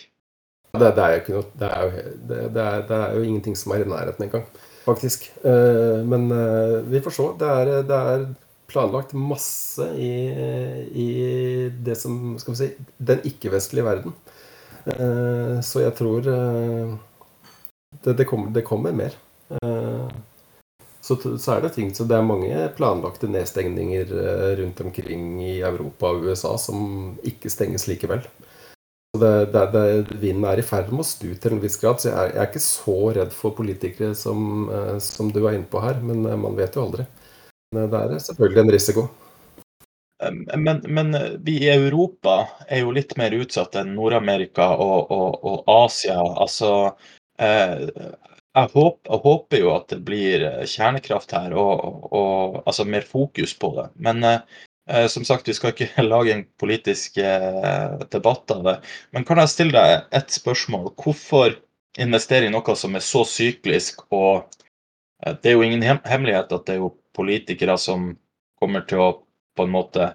Det, 0.76 0.88
det, 0.96 1.04
er, 1.04 1.22
noe, 1.32 1.44
det, 1.56 1.68
er 1.68 1.84
jo, 1.84 1.90
er, 2.36 2.48
det, 2.52 2.96
er, 2.96 3.14
jo, 3.16 3.22
ingenting 3.24 3.54
som 3.56 3.72
er 3.72 3.84
i 3.84 3.88
nærheten 3.88 4.26
engang, 4.26 4.44
faktisk. 4.84 5.30
Eh, 5.40 6.02
men 6.04 6.26
eh, 6.34 6.82
vi 6.90 7.00
får 7.04 7.16
se. 7.16 7.30
Det 7.40 7.96
er, 8.00 8.26
planlagt 8.66 9.12
masse 9.14 9.84
i, 9.94 10.26
i 10.90 11.04
det 11.86 11.94
som 12.00 12.32
Skal 12.42 12.50
vi 12.52 12.58
si 12.58 12.66
den 12.98 13.20
ikke-vestlige 13.30 13.84
verden. 13.86 14.16
Eh, 14.90 15.60
så 15.62 15.84
jeg 15.84 15.94
tror 15.94 16.26
det, 16.26 18.16
det, 18.18 18.26
kommer, 18.26 18.50
det 18.52 18.66
kommer, 18.66 18.92
mer. 18.92 19.14
Eh, 21.06 21.18
så, 21.18 21.38
så, 21.38 21.52
er 21.54 21.62
det 21.62 21.74
ting 21.76 21.92
så 21.94 22.04
det 22.04 22.16
er 22.16 22.26
mange 22.26 22.68
planlagte 22.76 23.28
nedstengninger 23.30 24.12
rundt 24.60 24.80
omkring 24.80 25.42
i 25.44 25.60
Europa 25.60 26.12
og 26.12 26.26
USA 26.26 26.56
som 26.58 27.16
ikke 27.24 27.50
stenges 27.50 27.86
likevel. 27.88 28.24
Det, 29.16 29.52
det, 29.52 29.60
det, 29.72 30.16
vinden 30.20 30.44
er 30.44 30.60
i 30.60 30.66
ferd 30.66 30.90
med 30.92 31.00
å 31.00 31.06
stu 31.08 31.30
til 31.40 31.54
en 31.54 31.62
viss 31.62 31.78
grad, 31.80 32.02
så 32.02 32.10
jeg 32.10 32.16
er, 32.16 32.32
jeg 32.34 32.42
er 32.42 32.50
ikke 32.50 32.64
så 32.66 32.96
redd 33.16 33.30
for 33.32 33.54
politikere 33.56 34.16
som, 34.18 34.66
som 35.00 35.30
du 35.32 35.40
er 35.46 35.56
inne 35.56 35.70
på 35.70 35.80
her. 35.80 36.02
Men 36.04 36.26
man 36.42 36.58
vet 36.58 36.76
jo 36.76 36.84
aldri. 36.84 37.06
Det 37.72 37.86
er 37.86 38.18
selvfølgelig 38.18 38.60
en 38.60 38.74
risiko. 38.74 39.06
Men, 40.56 40.82
men, 40.88 41.16
vi 41.44 41.58
i 41.64 41.72
Europa 41.72 42.36
er 42.68 42.84
jo 42.84 42.92
litt 42.96 43.16
mer 43.20 43.34
utsatt 43.36 43.76
enn 43.76 43.94
Nord-Amerika 43.96 44.70
og, 44.80 45.10
og, 45.12 45.44
og, 45.44 45.58
Asia. 45.84 46.16
Altså, 46.40 46.70
eh, 47.38 47.84
jeg, 48.56 48.70
håper, 48.72 49.10
jeg, 49.10 49.20
håper, 49.24 49.60
jo 49.60 49.72
at 49.74 49.90
det 49.92 49.98
blir 50.06 50.46
kjernekraft 50.68 51.34
her, 51.36 51.52
og, 51.60 52.06
og 52.10 52.62
altså 52.64 52.86
mer 52.88 53.04
fokus 53.06 53.52
på 53.58 53.72
det. 53.76 53.86
Men 54.08 54.24
eh, 54.24 55.06
som 55.12 55.26
sagt, 55.28 55.48
vi 55.48 55.56
skal 55.56 55.74
ikke 55.74 56.06
lage 56.12 56.32
en 56.34 56.46
politisk 56.60 57.20
eh, 57.20 57.96
debatt 58.12 58.54
av 58.54 58.64
det. 58.66 58.76
Men 59.12 59.26
kan 59.28 59.42
jeg 59.42 59.52
stille 59.52 59.76
deg 59.76 60.16
et 60.16 60.32
spørsmål? 60.38 60.92
Hvorfor 60.96 61.58
investere 62.00 62.48
i 62.48 62.54
noe 62.54 62.76
som 62.78 62.96
er 62.96 63.04
så 63.04 63.26
syklisk? 63.28 64.06
Og 64.16 64.46
eh, 65.24 65.36
det 65.36 65.52
er 65.52 65.58
jo 65.58 65.66
ingen 65.66 65.84
hemmelighet 65.84 66.56
at 66.56 66.66
det 66.66 66.78
er 66.78 66.82
jo 66.84 66.94
politikere 67.16 67.76
som 67.80 68.14
kommer 68.60 68.88
til 68.88 69.04
å 69.04 69.12
på 69.56 69.64
en 69.64 69.72
måte 69.72 70.10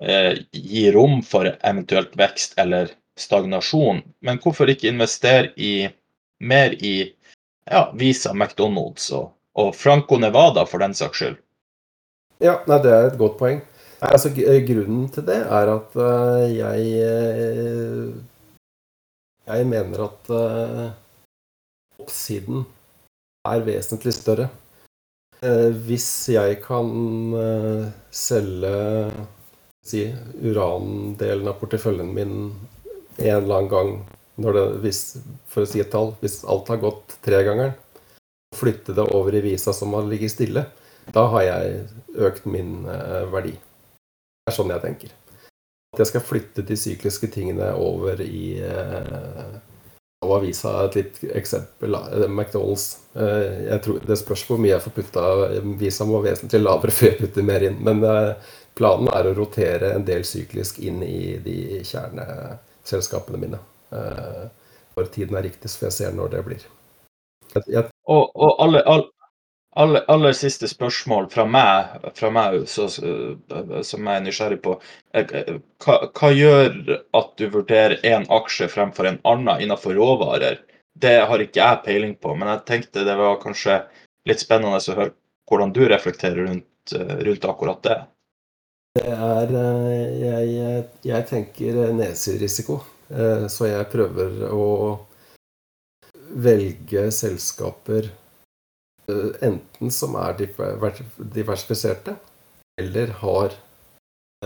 eh, 0.00 0.38
gi 0.50 0.86
rom 0.94 1.20
for 1.26 1.50
eventuelt 1.54 2.14
vekst 2.18 2.58
eller 2.62 2.90
stagnasjon. 3.18 4.02
Men 4.24 4.38
hvorfor 4.42 4.70
ikke 4.70 4.90
investere 4.90 5.50
i 5.56 5.90
mer 6.42 6.74
i 6.82 7.12
ja, 7.70 7.90
Visa, 7.94 8.32
McDonald's 8.32 9.10
og 9.12 9.30
og 9.54 9.74
Franco 9.76 10.16
Nevada 10.18 10.64
for 10.68 10.82
den 10.82 10.94
saks 10.96 11.20
skyld? 11.20 11.38
Ja, 12.42 12.58
nei, 12.66 12.78
det 12.82 12.92
er 12.92 13.10
et 13.10 13.18
godt 13.20 13.38
poeng. 13.40 13.60
Altså, 14.02 14.32
grunnen 14.34 15.06
til 15.14 15.26
det 15.28 15.38
er 15.44 15.70
at 15.76 15.92
uh, 15.94 16.46
jeg 16.50 16.86
uh, 17.06 18.14
Jeg 19.46 19.66
mener 19.66 20.04
at 20.08 20.32
uh, 20.32 20.88
oppsiden 22.02 22.64
er 23.46 23.64
vesentlig 23.66 24.14
større. 24.14 24.48
hvis 25.86 26.28
jeg 26.30 26.60
kan 26.62 26.86
selge 28.14 28.76
si, 29.82 30.04
urandelen 30.38 31.48
av 31.50 31.56
porteføljen 31.58 32.12
min 32.14 32.34
en 33.18 33.40
eller 33.40 33.56
annen 33.56 33.72
gang 33.72 33.90
når 34.42 34.58
det, 34.58 34.66
hvis, 34.84 35.00
For 35.50 35.64
å 35.64 35.68
si 35.68 35.80
et 35.82 35.90
tall 35.92 36.12
Hvis 36.20 36.42
alt 36.50 36.68
har 36.72 36.82
gått 36.82 37.16
tregangeren, 37.24 37.74
flytte 38.52 38.94
det 38.96 39.08
over 39.16 39.34
i 39.34 39.42
visa 39.44 39.72
som 39.72 39.94
har 39.96 40.04
ligget 40.06 40.34
stille, 40.34 40.66
da 41.14 41.24
har 41.32 41.46
jeg 41.46 41.78
økt 42.28 42.44
min 42.46 42.82
eh, 42.84 43.22
verdi. 43.32 43.54
Det 43.56 44.52
er 44.52 44.56
sånn 44.58 44.72
jeg 44.74 44.84
tenker. 44.84 45.14
At 45.92 46.02
jeg 46.02 46.10
skal 46.12 46.24
flytte 46.24 46.64
de 46.68 46.76
sykliske 46.78 47.28
tingene 47.32 47.72
over 47.80 48.20
i 48.24 48.58
eh, 48.60 49.54
og 50.22 50.36
Avisa 50.36 50.72
et 50.84 50.96
litt 51.00 51.18
eksempel. 51.34 51.96
Eh, 51.98 52.28
McDonald's. 52.28 52.86
Eh, 53.14 53.66
jeg 53.66 53.82
tror, 53.84 53.98
det 54.06 54.18
spørs 54.20 54.44
hvor 54.48 54.60
mye 54.62 54.74
jeg 54.76 54.84
får 54.84 54.96
putta. 55.00 55.26
Visa 55.80 56.06
må 56.08 56.22
vesentlig 56.24 56.62
lavere 56.62 56.94
før 56.98 57.10
jeg 57.10 57.20
putter 57.24 57.48
mer 57.48 57.66
inn. 57.66 57.80
Men 57.82 58.04
planen 58.78 59.10
er 59.12 59.28
å 59.28 59.36
rotere 59.36 59.92
en 59.96 60.06
del 60.08 60.24
syklisk 60.28 60.80
inn 60.80 61.02
i 61.04 61.36
de 61.42 61.58
kjerneselskapene 61.88 63.42
mine. 63.42 63.60
Når 63.92 65.08
tiden 65.12 65.36
er 65.36 65.46
riktig, 65.46 65.70
så 65.70 65.82
får 65.82 65.88
jeg 65.88 65.96
se 65.98 66.12
når 66.16 66.32
det 66.32 66.44
blir. 66.46 66.64
Jeg, 67.68 67.84
og, 68.08 68.30
og 68.32 68.60
alle, 68.64 68.80
alle, 68.88 69.08
aller, 69.76 70.04
aller, 70.08 70.32
siste 70.36 70.68
spørsmål 70.68 71.28
fra 71.32 71.44
meg, 71.48 71.96
fra 72.16 72.30
meg 72.32 72.62
så, 72.70 72.88
som 72.88 74.08
jeg 74.08 74.12
er 74.14 74.24
nysgjerrig 74.24 74.60
på. 74.64 74.76
Eh, 75.16 75.56
hva, 75.84 75.98
hva, 76.08 76.30
gjør 76.32 77.00
at 77.18 77.32
du 77.40 77.48
vurderer 77.52 77.98
én 78.08 78.28
aksje 78.32 78.70
fremfor 78.72 79.08
en 79.08 79.20
annen 79.28 79.64
innenfor 79.64 79.96
råvarer? 79.98 80.62
Det 80.92 81.18
har 81.28 81.44
ikke 81.44 81.60
jeg 81.60 81.84
peiling 81.86 82.16
på, 82.20 82.34
men 82.36 82.50
jeg 82.52 82.66
tenkte 82.68 83.06
det 83.08 83.16
var 83.20 83.40
kanskje 83.42 83.82
litt 84.28 84.42
spennende 84.44 84.80
å 84.80 84.96
høre 84.98 85.14
hvordan 85.50 85.72
du 85.74 85.84
reflekterer 85.88 86.46
rundt, 86.46 86.96
eh, 86.96 87.16
rundt 87.28 87.48
akkurat 87.48 87.84
det. 87.84 88.00
Det 88.96 89.08
er 89.08 89.54
eh, 89.56 90.08
Jeg, 90.22 90.88
jeg 91.08 91.28
tenker 91.28 91.84
nedsiderisiko, 91.96 92.82
så 93.52 93.66
jeg 93.68 93.88
prøver 93.92 94.46
å 94.48 94.66
velge 96.32 97.02
selskaper 97.12 98.06
Eh, 99.10 99.48
enten 99.48 99.90
som 99.90 100.14
er 100.20 100.36
diversifiserte, 101.34 102.14
eller 102.80 103.14
har 103.22 103.54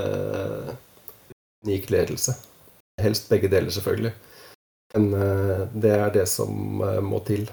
eh, 0.01 0.71
unik 1.67 1.91
ledelse. 1.93 2.37
Helst 3.03 3.29
begge 3.29 3.51
deler, 3.53 3.71
selvfølgelig. 3.71 4.15
Men 4.95 5.13
eh, 5.21 5.67
det 5.75 5.93
er 5.99 6.15
det 6.15 6.27
som 6.33 6.81
eh, 6.83 7.03
må 7.05 7.21
til. 7.29 7.45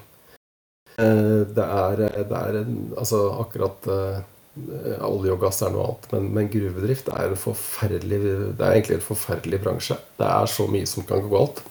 Eh, 0.96 1.42
det 1.56 1.66
er, 1.66 2.06
det 2.30 2.40
er 2.40 2.60
en, 2.62 2.78
altså 2.96 3.26
akkurat 3.42 3.90
eh, 3.92 4.22
olje 4.54 5.34
og 5.34 5.40
gass 5.42 5.62
er 5.66 5.72
noe 5.74 5.88
annet, 5.88 6.08
men, 6.12 6.26
men, 6.36 6.50
gruvedrift 6.52 7.08
er 7.10 7.34
Det 7.34 8.62
er 8.62 8.70
egentlig 8.70 8.98
en 9.00 9.08
forferdelig 9.08 9.60
bransje. 9.64 9.96
Det 10.18 10.26
er 10.26 10.50
så 10.50 10.66
mye 10.70 10.86
som 10.86 11.06
kan 11.06 11.24
gå 11.24 11.32
galt. 11.32 11.62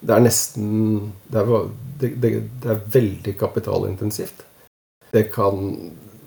Det 0.00 0.14
er 0.14 0.24
nesten 0.24 1.12
Det 1.28 1.42
er, 1.42 1.70
det, 2.00 2.12
det, 2.22 2.32
det 2.62 2.70
er 2.72 2.84
veldig 2.92 3.36
kapitalintensivt. 3.38 4.44
Det 5.12 5.28
kan 5.32 5.74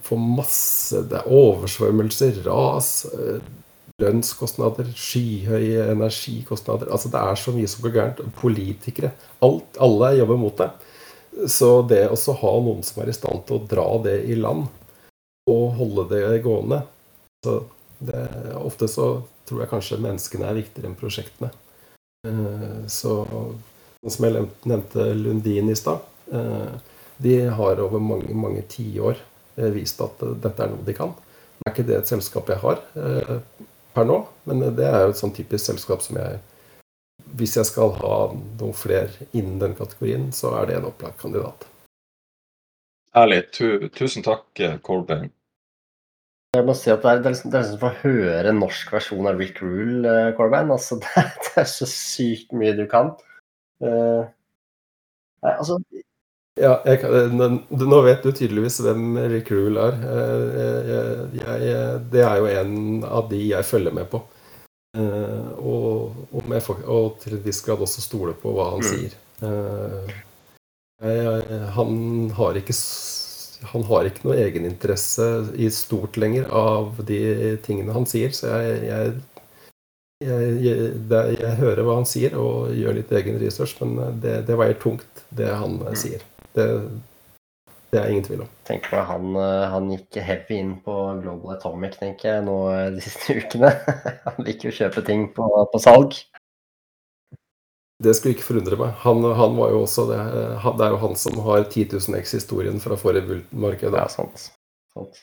få 0.06 0.18
masse 0.18 1.04
Det 1.10 1.20
er 1.20 1.32
oversvømmelser, 1.34 2.44
ras, 2.46 3.06
eh, 3.14 3.42
lønnskostnader, 4.00 4.94
skyhøye 4.96 5.90
energikostnader. 5.92 6.92
Altså 6.92 7.10
Det 7.10 7.20
er 7.20 7.36
så 7.36 7.54
mye 7.56 7.68
som 7.68 7.84
går 7.84 7.96
gærent. 7.98 8.22
Politikere. 8.38 9.12
Alt, 9.42 9.78
alle 9.82 10.18
jobber 10.22 10.38
mot 10.38 10.58
det. 10.58 10.70
Så 11.50 11.82
det 11.88 12.06
å 12.10 12.38
ha 12.42 12.54
noen 12.62 12.84
som 12.84 13.02
er 13.02 13.10
i 13.10 13.16
stand 13.16 13.46
til 13.48 13.58
å 13.58 13.66
dra 13.70 13.88
det 14.04 14.22
i 14.30 14.38
land 14.38 14.68
og 15.50 15.76
holde 15.80 16.08
det 16.12 16.42
gående 16.46 16.84
så 17.44 17.64
det, 18.00 18.56
Ofte 18.56 18.88
så 18.88 19.22
tror 19.48 19.64
jeg 19.64 19.72
kanskje 19.72 20.02
menneskene 20.04 20.48
er 20.48 20.60
viktigere 20.60 20.92
enn 20.92 21.00
prosjektene. 21.00 21.50
Eh, 22.28 22.86
så 22.92 23.24
som 24.08 24.26
jeg 24.26 24.46
nevnte 24.68 25.06
Lundin 25.20 25.72
i 25.72 25.76
stad 25.76 26.00
eh, 26.32 26.76
de 27.20 27.34
har 27.52 27.82
over 27.84 28.00
mange 28.00 28.36
mange 28.36 28.64
tiår 28.72 29.18
eh, 29.58 29.72
vist 29.76 30.00
at 30.04 30.22
dette 30.44 30.64
er 30.64 30.72
noe 30.72 30.86
de 30.88 30.96
kan. 30.96 31.16
Det 31.60 31.68
er 31.68 31.74
ikke 31.74 31.88
det 31.90 31.98
et 31.98 32.12
selskap 32.12 32.52
jeg 32.52 32.62
har 32.62 32.80
per 33.92 34.06
nå, 34.08 34.22
men 34.48 34.62
det 34.78 34.86
er 34.88 35.02
jo 35.04 35.12
et 35.12 35.20
sånn 35.20 35.36
typisk 35.36 35.74
selskap 35.74 36.06
som 36.06 36.20
jeg 36.22 36.40
Hvis 37.40 37.58
jeg 37.58 37.68
skal 37.68 37.92
ha 38.00 38.14
noen 38.34 38.74
flere 38.74 39.28
innen 39.34 39.60
den 39.60 39.76
kategorien, 39.76 40.32
så 40.34 40.54
er 40.58 40.66
det 40.66 40.78
en 40.78 40.88
opplagt 40.88 41.20
kandidat. 41.22 41.68
Ærlig. 43.14 43.44
tusen 43.94 44.24
takk, 44.24 44.48
Corbyn. 44.82 45.28
Jeg 46.58 46.66
må 46.66 46.74
si 46.74 46.90
at 46.90 47.04
Det 47.04 47.10
er, 47.12 47.22
det 47.22 47.30
er 47.30 47.36
liksom, 47.36 47.52
det 47.52 47.60
er 47.60 47.66
liksom 47.66 47.82
for 47.82 47.94
å 47.94 48.02
høre 48.04 48.50
en 48.50 48.62
norsk 48.64 48.94
versjon 48.96 49.30
av 49.30 49.38
Rick 49.38 49.62
Rule, 49.62 50.14
Corbyn. 50.38 50.74
Altså, 50.74 50.98
det, 51.04 51.26
det, 51.46 51.56
er 51.62 51.70
så 51.70 51.88
sykt 51.90 52.56
mye 52.58 52.74
du 52.78 52.86
kan. 52.90 53.14
Uh, 53.80 54.26
nei, 55.46 55.54
altså, 55.54 55.78
ja, 56.60 56.74
jeg, 56.84 57.00
nå 57.72 58.00
vet 58.04 58.26
du 58.26 58.34
tydeligvis 58.36 58.82
hvem 58.84 59.16
Rick 59.32 59.52
Rule 59.54 59.86
er. 59.92 60.00
Eh, 60.04 61.38
jeg, 61.38 61.60
jeg, 61.70 62.02
det 62.12 62.24
er 62.26 62.42
jo 62.42 62.50
en 62.52 62.74
av 63.08 63.30
de 63.32 63.40
jeg 63.54 63.68
følger 63.68 63.96
med 63.96 64.10
på. 64.12 64.20
Eh, 64.98 65.52
og, 65.56 66.18
og, 66.34 66.42
med, 66.50 66.72
og 66.84 67.20
til 67.24 67.38
en 67.38 67.46
viss 67.46 67.62
grad 67.64 67.80
også 67.86 68.04
stoler 68.04 68.36
på 68.42 68.52
hva 68.56 68.74
han 68.74 68.84
mm. 68.84 68.90
sier. 68.90 69.14
Eh, 71.00 71.70
han 71.78 71.94
har 72.36 72.60
ikke 72.60 72.76
han 73.72 73.84
har 73.90 74.08
ikke 74.08 74.28
noe 74.28 74.38
egeninteresse 74.40 75.28
i 75.60 75.68
stort 75.74 76.18
lenger 76.22 76.48
av 76.56 77.02
de 77.08 77.58
tingene 77.66 77.96
han 77.96 78.08
sier. 78.10 78.32
Så 78.36 78.48
jeg, 78.48 78.80
jeg, 78.88 79.14
jeg, 80.24 80.94
jeg, 81.10 81.54
hører 81.60 81.84
hva 81.84 82.00
han 82.00 82.08
sier 82.10 82.38
og 82.40 82.72
gjør 82.76 83.00
litt 83.02 83.12
egen 83.20 83.40
research, 83.42 83.76
men 83.84 84.20
det, 84.24 84.42
det 84.48 84.58
veier 84.60 84.80
tungt, 84.80 85.26
det 85.36 85.52
han 85.52 85.80
mm. 85.82 85.94
sier. 86.00 86.24
Det, 86.56 86.68
det 87.90 88.00
er 88.00 88.12
ingen 88.12 88.26
tvil 88.26 88.44
om. 88.46 88.50
Tenk 88.70 88.88
på 88.92 89.02
han, 89.02 89.32
eh, 89.42 89.68
han 89.74 89.88
gikk 89.90 90.20
heavy 90.22 90.60
inn 90.62 90.76
på 90.86 90.96
Global 91.24 91.56
Atomic 91.56 91.98
tenker 91.98 92.36
jeg, 92.36 92.46
nå 92.46 92.58
eh, 92.74 92.90
de 92.94 93.02
siste 93.02 93.40
ukene. 93.40 93.72
Han 94.28 94.46
liker 94.46 94.70
å 94.70 94.76
kjøpe 94.76 95.04
ting 95.08 95.26
på, 95.34 95.48
på 95.74 95.82
salg. 95.82 96.20
Det 98.00 98.14
skulle 98.16 98.38
ikke 98.38 98.48
forundre 98.48 98.78
meg. 98.80 98.94
Han, 99.04 99.26
han, 99.36 99.58
var 99.60 99.74
jo 99.74 99.82
også 99.84 100.06
det. 100.08 100.20
Det 100.64 100.86
er 100.86 100.94
jo 100.94 101.02
han 101.02 101.18
som 101.20 101.42
har 101.44 101.66
10 101.66 101.90
000 101.98 102.22
X-historien 102.22 102.80
fra 102.80 102.96
forrige 103.00 103.42
marked. 103.52 103.92
Ja, 103.92 104.06
sant. 104.12 104.46
sant. 104.96 105.20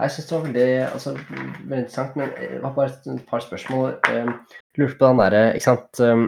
Jeg 0.00 0.14
syns 0.14 0.26
det 0.26 0.34
var 0.36 0.46
veldig, 0.46 0.68
altså, 0.88 1.12
veldig 1.12 1.82
interessant, 1.84 2.16
men 2.16 2.32
jeg 2.40 2.62
har 2.64 2.72
bare 2.74 2.94
et 2.96 3.26
par 3.28 3.44
spørsmål. 3.44 3.98
Jeg 4.08 4.32
lurte 4.80 4.96
på 4.96 5.10
den 5.10 5.20
derre, 5.20 5.42
ikke 5.54 5.68
sant 5.68 6.00
eh, 6.06 6.22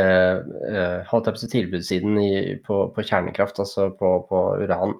eh 0.00 1.08
holdt 1.10 1.30
jeg 1.30 1.36
på 1.36 1.50
tilbudssiden 1.54 2.18
i, 2.20 2.32
på, 2.66 2.82
på, 2.94 3.06
kjernekraft, 3.06 3.62
altså 3.62 3.88
på, 3.96 4.10
på, 4.28 4.42
uran. 4.60 4.96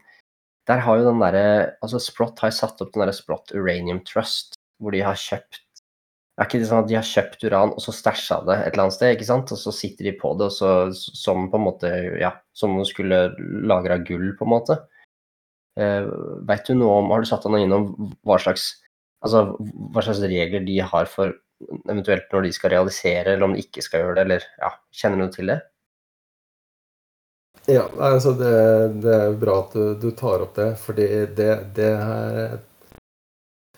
Der 0.70 0.84
har 0.86 1.00
jo 1.00 1.08
den 1.08 1.20
derre 1.20 1.72
Altså 1.82 1.98
Sprott 1.98 2.38
har 2.44 2.52
satt 2.54 2.80
opp 2.80 2.92
den 2.94 3.02
derre 3.02 3.16
Sprott 3.16 3.50
Uranium 3.52 4.04
Trust, 4.06 4.54
hvor 4.78 4.94
de 4.94 5.02
har 5.02 5.18
kjøpt 5.18 5.64
er 6.38 6.48
ikke 6.48 6.60
det 6.62 6.68
sånn 6.70 6.84
at 6.84 6.88
de 6.88 6.96
har 6.96 7.06
kjøpt 7.06 7.42
uran 7.48 7.74
og 7.74 7.82
så 7.84 7.92
stæsja 7.94 8.38
det 8.46 8.56
et 8.56 8.70
eller 8.72 8.86
annet 8.86 8.96
sted, 8.96 9.14
ikke 9.16 9.28
sant? 9.28 9.52
Og 9.52 9.60
så 9.60 9.72
sitter 9.76 10.08
de 10.08 10.14
på 10.20 10.30
det 10.40 10.48
så, 10.56 10.70
som 10.94 11.50
på 11.52 11.60
en 11.60 11.66
måte 11.66 11.90
Ja, 12.20 12.32
som 12.56 12.76
om 12.76 12.84
du 12.84 12.88
skulle 12.88 13.26
lagra 13.68 13.98
gull, 14.00 14.30
på 14.38 14.46
en 14.46 14.52
måte. 14.54 14.78
Uh, 15.78 16.08
Veit 16.48 16.66
du 16.66 16.74
noe 16.74 16.96
om 16.98 17.12
Har 17.12 17.22
du 17.22 17.28
satt 17.30 17.44
deg 17.46 17.52
noe 17.54 17.62
innom 17.62 17.84
hva 18.26 18.40
slags 18.42 18.72
Altså 19.22 19.44
hva 19.60 20.02
slags 20.02 20.18
regler 20.24 20.64
de 20.66 20.80
har 20.82 21.06
for 21.12 21.36
eventuelt 21.92 22.30
når 22.32 22.46
de 22.46 22.52
skal 22.56 22.72
realisere, 22.72 23.34
eller 23.34 23.44
om 23.44 23.52
de 23.54 23.60
ikke 23.60 23.82
skal 23.84 24.00
gjøre 24.00 24.14
det, 24.16 24.22
eller 24.24 24.46
ja, 24.62 24.70
kjenner 24.96 25.26
du 25.26 25.34
til 25.34 25.52
det? 25.52 25.58
Ja, 27.68 27.84
altså 28.00 28.32
det, 28.38 28.54
det 29.04 29.12
er 29.12 29.36
bra 29.38 29.58
at 29.60 29.76
du, 29.76 29.82
du, 30.00 30.08
tar 30.16 30.46
opp 30.46 30.56
det, 30.56 30.70
fordi 30.80 31.06
det, 31.36 31.50
det 31.76 31.90
her 32.00 32.56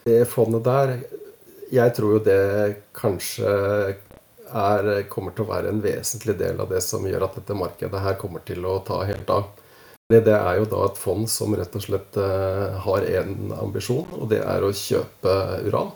Det 0.07 0.21
fondet 0.31 0.65
der 0.67 0.95
Jeg 1.73 1.95
tror 1.97 2.17
jo 2.17 2.21
det 2.25 2.83
kanskje 2.97 3.49
er, 4.53 4.91
kommer 5.09 5.33
til 5.33 5.47
å 5.47 5.51
være 5.53 5.73
en 5.73 5.81
vesentlig 5.85 6.37
del 6.41 6.61
av 6.61 6.69
det 6.73 6.83
som 6.85 7.07
gjør 7.09 7.25
at 7.27 7.39
dette 7.41 7.57
markedet 7.57 8.03
her 8.05 8.19
kommer 8.21 8.45
til 8.45 8.67
å 8.69 8.79
ta 8.85 9.01
helt 9.09 9.33
av. 9.33 9.49
Det, 10.13 10.21
er 10.29 10.59
jo 10.59 10.67
da 10.69 10.83
et 10.91 11.01
fond 11.01 11.25
som 11.31 11.55
rett 11.57 11.73
og 11.79 11.85
slett 11.87 12.19
uh, 12.21 12.77
har 12.85 13.07
én 13.09 13.55
ambisjon, 13.57 14.05
og 14.19 14.29
det 14.29 14.43
er 14.45 14.65
å 14.67 14.75
kjøpe 14.77 15.37
uran. 15.65 15.95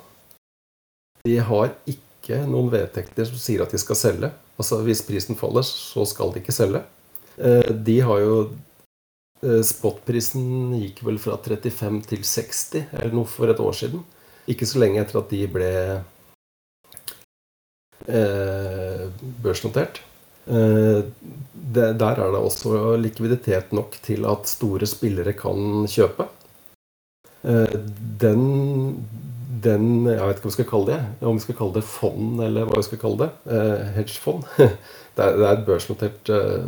De 1.27 1.37
har 1.45 1.75
ikke 1.85 2.41
noen 2.49 2.71
vedtekter 2.73 3.29
som 3.29 3.37
sier 3.37 3.67
at 3.67 3.75
de 3.75 3.81
skal 3.83 3.99
selge. 4.01 4.31
Altså 4.57 4.81
Hvis 4.87 5.05
prisen 5.05 5.37
faller, 5.37 5.67
så 5.69 6.07
skal 6.09 6.33
de 6.33 6.41
ikke 6.41 6.55
selge. 6.57 6.81
Eh, 7.37 7.69
de 7.85 7.99
har 8.01 8.23
jo 8.23 8.39
Eh, 9.45 9.63
Spotprisen 9.67 10.75
gikk 10.81 11.03
vel 11.05 11.19
fra 11.21 11.37
35 11.37 12.01
til 12.09 12.23
60 12.25 12.87
eller 12.97 13.17
noe 13.17 13.29
for 13.29 13.53
et 13.53 13.61
år 13.61 13.75
siden. 13.77 14.05
Ikke 14.51 14.69
så 14.69 14.81
lenge 14.83 15.03
etter 15.03 15.19
at 15.21 15.33
de 15.33 15.43
ble 15.51 15.71
eh, 18.07 19.07
børsnotert. 19.43 20.01
Eh, 20.47 21.03
det, 21.53 21.87
der 21.99 22.21
er 22.23 22.33
det 22.33 22.41
også 22.41 22.95
likviditet 23.01 23.73
nok 23.75 23.99
til 24.07 24.27
at 24.31 24.51
store 24.51 24.87
spillere 24.87 25.35
kan 25.39 25.87
kjøpe. 25.91 26.29
Eh, 27.43 27.79
den, 28.23 28.45
den 29.65 30.07
Jeg 30.07 30.21
vet 30.23 30.37
ikke 30.39 30.47
hva 30.47 30.53
vi 30.53 30.59
skal 30.59 30.71
kalle 30.71 30.93
det. 30.93 31.01
Om 31.27 31.41
vi 31.41 31.47
skal 31.47 31.59
kalle 31.59 31.79
det 31.79 31.89
fond, 31.91 32.43
eller 32.47 32.69
hva 32.69 32.79
vi 32.79 32.87
skal 32.87 33.03
kalle 33.03 33.27
det. 33.27 33.33
Eh, 33.57 33.89
hedgefond. 34.01 34.47
Det 35.17 35.25
er, 35.25 35.37
det 35.41 35.45
er 35.49 35.55
et 35.57 35.63
børsnotert 35.65 36.29
eh, 36.29 36.65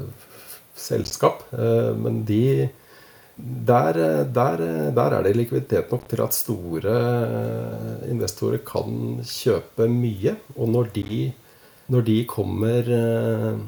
selskap. 0.73 1.43
Eh, 1.53 1.91
men 2.01 2.23
de 2.25 2.71
der, 3.39 4.25
der, 4.25 4.57
der, 4.91 5.11
er 5.15 5.23
det 5.23 5.37
likviditet 5.37 5.93
nok 5.93 6.09
til 6.11 6.21
at 6.23 6.35
store 6.35 6.91
eh, 6.91 8.11
investorer 8.11 8.59
kan 8.67 9.21
kjøpe 9.23 9.89
mye. 9.89 10.37
Og 10.57 10.69
når 10.69 10.85
de, 10.95 11.33
når 11.89 12.01
de 12.09 12.25
kommer 12.29 12.79
eh, 12.79 13.59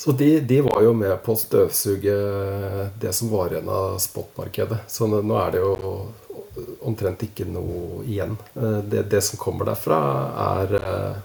Så 0.00 0.12
de, 0.16 0.40
de, 0.40 0.60
var 0.64 0.80
jo 0.80 0.94
med 0.96 1.12
på 1.20 1.34
å 1.36 1.36
støvsuge 1.36 2.12
det 3.02 3.10
som 3.12 3.28
var 3.28 3.52
igjen 3.52 3.66
av 3.68 3.98
spotmarkedet. 4.00 4.78
Så 4.88 5.04
nå 5.10 5.34
er 5.36 5.50
det 5.52 5.60
jo 5.60 5.74
omtrent 6.88 7.20
ikke 7.26 7.44
noe 7.44 8.00
igjen. 8.08 8.32
Eh, 8.54 8.78
det, 8.80 9.02
det 9.12 9.20
som 9.26 9.36
kommer 9.42 9.68
derfra, 9.68 9.98
er 10.44 10.72
eh, 10.78 11.18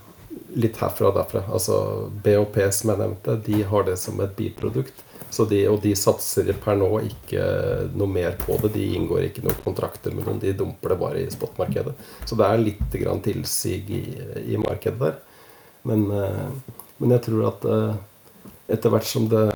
litt 0.59 0.75
herfra 0.81 1.07
og 1.07 1.15
derfra. 1.21 1.45
Altså 1.55 1.77
BOP, 2.25 2.59
som 2.75 2.91
jeg 2.91 2.99
nevnte, 2.99 3.37
de 3.45 3.61
har 3.69 3.85
det 3.87 3.95
som 4.01 4.19
et 4.25 4.33
biprodukt. 4.35 5.05
De, 5.35 5.61
og 5.67 5.81
de 5.83 5.93
satser 5.99 6.51
per 6.63 6.75
nå 6.79 6.89
ikke 7.03 7.45
noe 7.95 8.11
mer 8.11 8.35
på 8.39 8.57
det. 8.59 8.73
De 8.75 8.89
inngår 8.95 9.29
ikke 9.29 9.45
noen 9.45 9.61
kontrakter 9.63 10.11
med 10.15 10.27
noen. 10.27 10.41
De 10.43 10.51
dumper 10.55 10.91
det 10.91 10.97
bare 10.99 11.21
i 11.23 11.31
spotmarkedet. 11.31 11.95
Så 12.27 12.35
det 12.39 12.47
er 12.47 12.59
litt 12.59 12.99
grann 12.99 13.23
tilsig 13.23 13.79
i, 13.87 14.03
i 14.51 14.59
markedet 14.59 14.99
der. 14.99 15.15
Men, 15.87 16.05
eh, 16.11 16.75
men 16.99 17.15
jeg 17.15 17.25
tror 17.29 17.47
at 17.53 17.69
etter 18.67 18.93
hvert 18.93 19.07
som 19.07 19.29
det 19.29 19.47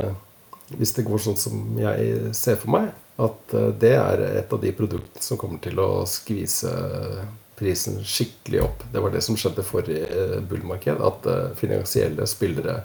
Hvis 0.69 0.91
det 0.93 1.01
går 1.07 1.17
sånn 1.17 1.37
som 1.39 1.61
jeg 1.81 2.33
ser 2.37 2.59
for 2.61 2.69
meg, 2.69 2.91
at 3.17 3.53
eh, 3.57 3.71
det 3.81 3.95
er 3.97 4.21
et 4.27 4.53
av 4.53 4.59
de 4.61 4.69
produktene 4.77 5.23
som 5.25 5.39
kommer 5.41 5.57
til 5.63 5.79
å 5.81 6.05
skvise 6.05 6.69
prisen 7.59 7.99
skikkelig 8.05 8.61
opp. 8.63 8.83
Det 8.93 9.01
var 9.03 9.11
det 9.11 9.23
som 9.25 9.37
skjedde 9.37 9.65
forrige 9.67 10.05
eh, 10.07 10.37
bullmarked. 10.45 11.01
At 11.03 11.25
eh, 11.25 11.49
finansielle 11.59 12.27
spillere 12.29 12.83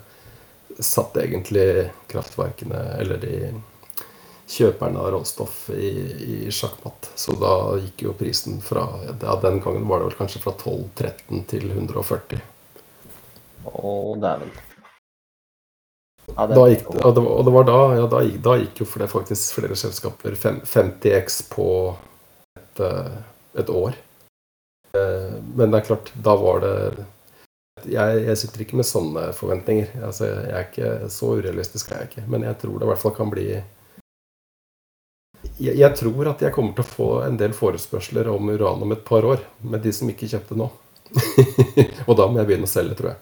satte 0.80 1.22
egentlig 1.22 1.90
kraftverkene, 2.10 2.80
eller 2.98 3.20
de 3.22 3.36
kjøperne 4.50 5.00
av 5.00 5.12
råstoff, 5.14 5.68
i, 5.70 5.92
i 6.48 6.50
sjakkmatt. 6.52 7.12
Så 7.14 7.36
da 7.38 7.54
gikk 7.78 8.08
jo 8.08 8.16
prisen 8.18 8.58
fra 8.64 8.88
ja, 9.06 9.38
Den 9.42 9.60
gangen 9.62 9.86
var 9.88 10.02
det 10.02 10.10
vel 10.10 10.18
kanskje 10.18 10.42
fra 10.42 10.56
12-13 10.58 11.46
til 11.52 11.70
140. 11.70 12.42
Å, 13.70 13.92
dæven. 14.20 14.50
Ja, 16.32 16.46
det, 16.48 16.56
gikk, 16.72 16.88
og, 16.88 17.14
det, 17.14 17.22
og, 17.22 17.44
det, 17.44 17.52
var 17.52 17.66
da, 17.68 17.78
ja, 17.98 18.06
da, 18.10 18.22
gikk, 18.24 18.38
da 18.42 18.56
gikk 18.58 18.80
jo 18.82 18.86
det 19.02 19.08
faktisk 19.12 19.58
flere 19.58 19.76
selskaper 19.78 20.36
50X 20.40 21.42
på 21.52 21.68
et, 22.58 22.80
eh, 22.80 23.18
et, 23.60 23.70
år. 23.70 23.98
Eh, 24.96 25.34
men 25.54 25.70
det 25.70 25.82
er 25.82 25.88
klart, 25.90 26.10
da 26.16 26.34
var 26.40 26.64
det 26.64 26.76
jeg, 27.84 28.20
jeg 28.24 28.38
sitter 28.40 28.64
ikke 28.64 28.78
med 28.80 28.88
sånne 28.88 29.28
forventninger. 29.36 29.90
Altså, 30.06 30.30
jeg 30.30 30.52
er 30.56 30.68
ikke 30.68 31.10
Så 31.12 31.34
urealistisk 31.36 31.90
er 31.92 32.04
jeg 32.04 32.12
ikke. 32.12 32.26
Men 32.32 32.46
jeg 32.46 32.56
tror 32.62 32.78
det 32.78 32.86
i 32.86 32.90
hvert 32.92 33.02
fall 33.02 33.16
kan 33.16 33.32
bli 33.32 33.48
jeg, 35.60 35.74
jeg, 35.76 35.90
tror 35.98 36.30
at 36.30 36.40
jeg 36.42 36.54
kommer 36.54 36.72
til 36.74 36.86
å 36.86 36.88
få 36.88 37.08
en 37.26 37.36
del 37.38 37.52
forespørsler 37.54 38.30
om 38.32 38.48
uran 38.54 38.82
om 38.86 38.94
et 38.96 39.04
par 39.04 39.26
år. 39.28 39.42
Med 39.60 39.84
de 39.84 39.92
som 39.92 40.08
ikke 40.10 40.30
kjøpte 40.30 40.56
nå. 40.58 40.70
og 42.08 42.16
da 42.16 42.30
må 42.30 42.40
jeg 42.40 42.48
begynne 42.48 42.70
å 42.70 42.72
selge, 42.72 42.96
tror 42.98 43.12
jeg. 43.12 43.20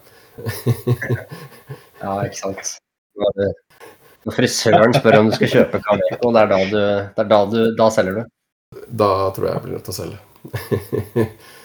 ja, 2.04 2.14
ikke 2.22 2.38
sant. 2.38 2.76
Når 3.16 4.36
frisøren 4.36 4.94
spør 4.94 5.18
om 5.18 5.30
du 5.30 5.34
skal 5.36 5.50
kjøpe 5.56 5.82
Cameco, 5.82 6.30
det 6.34 6.44
er 6.44 6.52
da 6.52 6.60
du, 6.62 6.78
det 6.78 7.24
er 7.24 7.32
da 7.32 7.40
du 7.50 7.58
Da 7.78 7.88
selger 7.94 8.20
du? 8.20 8.22
Da 8.88 9.10
tror 9.36 9.48
jeg 9.48 9.56
jeg 9.56 9.64
blir 9.66 9.74
nødt 9.76 9.88
til 9.88 9.92
å 9.92 9.98
selge. 9.98 11.26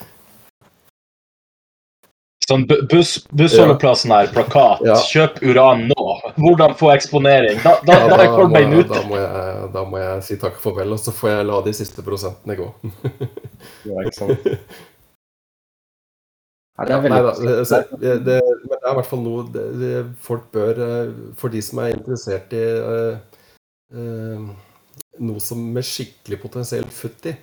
Sånn 2.48 2.64
buss, 2.64 3.18
bussholdeplassen 3.36 4.12
her, 4.16 4.30
plakat. 4.32 4.84
Ja. 4.88 4.96
Kjøp 5.04 5.42
uran 5.44 5.82
nå! 5.90 6.04
Hvordan 6.38 6.78
få 6.80 6.94
eksponering? 6.94 7.60
Da, 7.60 7.74
da, 7.84 7.98
ja, 8.00 8.06
da 8.08 8.20
er 8.24 8.32
Kolbein 8.32 8.72
ute. 8.72 8.88
Da 8.94 9.02
må, 9.04 9.18
jeg, 9.20 9.66
da 9.74 9.84
må 9.84 10.00
jeg 10.00 10.22
si 10.24 10.38
takk 10.40 10.62
for 10.64 10.80
vel, 10.80 10.94
og 10.96 11.02
så 11.02 11.12
får 11.16 11.34
jeg 11.34 11.48
la 11.50 11.58
de 11.66 11.74
siste 11.76 12.06
prosentene 12.08 12.56
gå. 12.56 12.70
ja, 13.90 13.98
ikke 14.06 14.16
sant. 14.16 14.48
Det 16.78 16.94
er 16.94 17.02
veldig 17.02 17.16
Nei, 17.16 17.24
da, 17.26 17.80
det, 17.98 18.12
det, 18.22 18.38
men 18.46 18.70
det 18.76 18.78
er 18.84 18.92
i 18.92 18.98
hvert 19.00 19.10
fall 19.10 19.24
noe 19.26 19.46
det, 19.50 19.94
folk 20.22 20.52
bør 20.54 20.82
eh, 20.86 21.16
For 21.40 21.54
de 21.54 21.62
som 21.66 21.82
er 21.82 21.96
interessert 21.96 22.54
i 22.54 22.62
uh, 22.86 23.18
uh, 23.98 24.52
noe 25.18 25.42
som 25.42 25.64
med 25.74 25.88
skikkelig 25.88 26.38
potensielt 26.44 26.94
futt 26.94 27.26
i, 27.32 27.34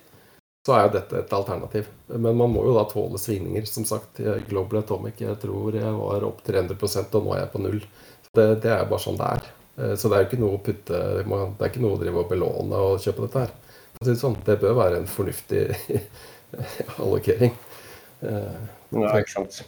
så 0.64 0.76
er 0.76 0.84
jo 0.84 0.92
dette 0.94 1.16
et 1.18 1.32
alternativ. 1.34 1.88
Men 2.14 2.38
man 2.38 2.52
må 2.52 2.62
jo 2.68 2.76
da 2.76 2.84
tåle 2.86 3.18
svingninger. 3.18 3.66
Som 3.66 3.82
sagt, 3.88 4.20
Global 4.46 4.84
Atomic 4.84 5.18
jeg 5.24 5.34
tror 5.42 5.74
jeg 5.74 5.96
var 5.98 6.28
opp 6.28 6.38
300% 6.46 7.18
og 7.18 7.26
nå 7.26 7.34
er 7.34 7.42
jeg 7.42 7.50
på 7.56 7.64
null. 7.64 7.82
Det, 8.30 8.46
det 8.62 8.70
er 8.70 8.86
bare 8.86 9.02
sånn 9.02 9.18
det 9.18 9.32
er. 9.32 9.50
Så 9.98 10.06
det 10.06 10.16
er 10.16 10.22
jo 10.22 10.28
ikke 10.28 10.38
noe 10.38 10.54
å 10.54 10.62
putte 10.62 11.00
Det 11.18 11.26
er 11.26 11.72
ikke 11.72 11.82
noe 11.82 11.96
å 11.96 11.98
drive 11.98 12.22
og 12.22 12.30
belåne 12.30 12.84
og 12.86 13.02
kjøpe 13.02 13.26
dette 13.26 13.42
her. 13.42 13.52
Sånn, 14.14 14.38
det 14.46 14.60
bør 14.62 14.78
være 14.78 15.02
en 15.02 15.10
fornuftig 15.10 15.66
allokering. 17.02 17.58
Ja, 19.02 19.12
ikke 19.20 19.34
sant. 19.34 19.60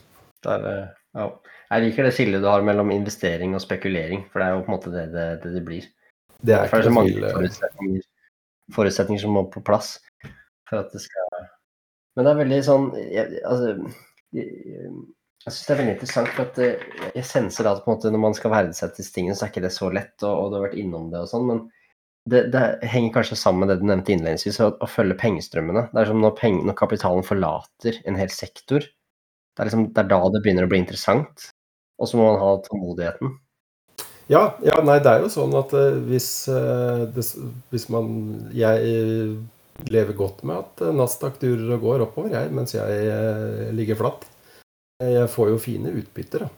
Er, 0.46 0.66
eh, 0.70 0.88
ja. 1.18 1.28
Jeg 1.66 1.82
liker 1.82 2.06
det 2.06 2.14
skillet 2.14 2.44
du 2.44 2.46
har 2.46 2.62
mellom 2.62 2.92
investering 2.94 3.56
og 3.58 3.62
spekulering, 3.64 4.26
for 4.30 4.42
det 4.42 4.46
er 4.46 4.54
jo 4.54 4.62
på 4.66 4.70
en 4.70 4.76
måte 4.76 4.92
det 4.94 5.06
det, 5.14 5.26
det, 5.42 5.52
det 5.56 5.62
blir. 5.66 5.88
Det 6.46 6.54
er 6.54 6.68
ikke 6.68 6.84
så 6.86 6.94
mange 6.94 7.32
forutsetninger, 7.32 8.06
forutsetninger, 8.76 9.22
som 9.24 9.34
må 9.34 9.46
på 9.50 9.62
plass 9.66 9.96
for 10.68 10.82
at 10.82 10.92
det 10.94 11.02
skal 11.02 11.46
Men 12.16 12.26
det 12.26 12.32
er 12.32 12.40
veldig 12.42 12.58
sånn 12.66 12.86
jeg, 13.00 13.40
Altså 13.46 13.72
jeg, 14.36 14.46
jeg 15.46 15.54
syns 15.54 15.66
det 15.66 15.74
er 15.74 15.80
veldig 15.80 15.94
interessant, 15.94 16.30
for 16.34 16.50
at 16.50 16.60
eh, 16.62 16.86
jeg 17.14 17.26
senser 17.28 17.70
at 17.70 17.82
på 17.82 17.90
en 17.90 17.96
måte 17.96 18.12
når 18.12 18.22
man 18.22 18.36
skal 18.36 18.52
verdsette 18.52 19.04
tingene, 19.14 19.36
så 19.38 19.46
er 19.46 19.52
ikke 19.54 19.64
det 19.66 19.74
så 19.74 19.90
lett, 19.94 20.14
og, 20.22 20.32
og 20.34 20.50
du 20.50 20.58
har 20.58 20.66
vært 20.68 20.78
innom 20.82 21.10
det 21.12 21.22
og 21.22 21.30
sånn, 21.30 21.46
men 21.50 21.64
det, 22.26 22.48
det, 22.50 22.62
henger 22.90 23.12
kanskje 23.14 23.38
sammen 23.38 23.62
med 23.62 23.70
det 23.70 23.78
du 23.80 23.86
nevnte 23.86 24.14
innledningsvis, 24.14 24.58
å, 24.64 24.72
å 24.82 24.88
følge 24.90 25.14
pengestrømmene. 25.20 25.86
Det 25.92 26.02
er 26.02 26.10
som 26.10 26.18
når, 26.22 26.34
peng, 26.40 26.58
når 26.66 26.74
kapitalen 26.80 27.26
forlater 27.26 28.00
en 28.10 28.18
hel 28.18 28.32
sektor, 28.34 28.86
det 29.56 29.62
er, 29.62 29.70
liksom, 29.70 29.88
det 29.96 30.02
er 30.02 30.08
da 30.10 30.20
det 30.28 30.42
begynner 30.44 30.66
å 30.66 30.70
bli 30.70 30.82
interessant. 30.82 31.48
Og 31.96 32.08
så 32.10 32.18
må 32.20 32.28
man 32.28 32.40
ha 32.42 32.52
tålmodigheten. 32.60 33.30
Ja, 34.28 34.42
ja, 34.60 34.80
nei, 34.84 34.98
det 35.00 35.12
er 35.12 35.22
jo 35.22 35.30
sånn 35.32 35.54
at 35.56 35.72
uh, 35.72 35.96
hvis, 36.10 36.28
uh, 36.50 37.06
det, 37.14 37.22
hvis 37.70 37.86
man 37.94 38.08
Jeg 38.56 38.96
lever 39.92 40.16
godt 40.18 40.42
med 40.48 40.64
at 40.64 40.82
uh, 40.82 40.92
Nasdaq 40.96 41.38
durer 41.40 41.76
og 41.76 41.86
går 41.86 42.04
oppover, 42.08 42.34
jeg, 42.34 42.50
mens 42.52 42.74
jeg 42.74 43.72
ligger 43.76 44.00
flatt. 44.02 44.28
Jeg 45.00 45.28
får 45.30 45.50
jo 45.52 45.60
fine 45.60 45.92
utbytter 45.92 46.46
da, 46.46 46.50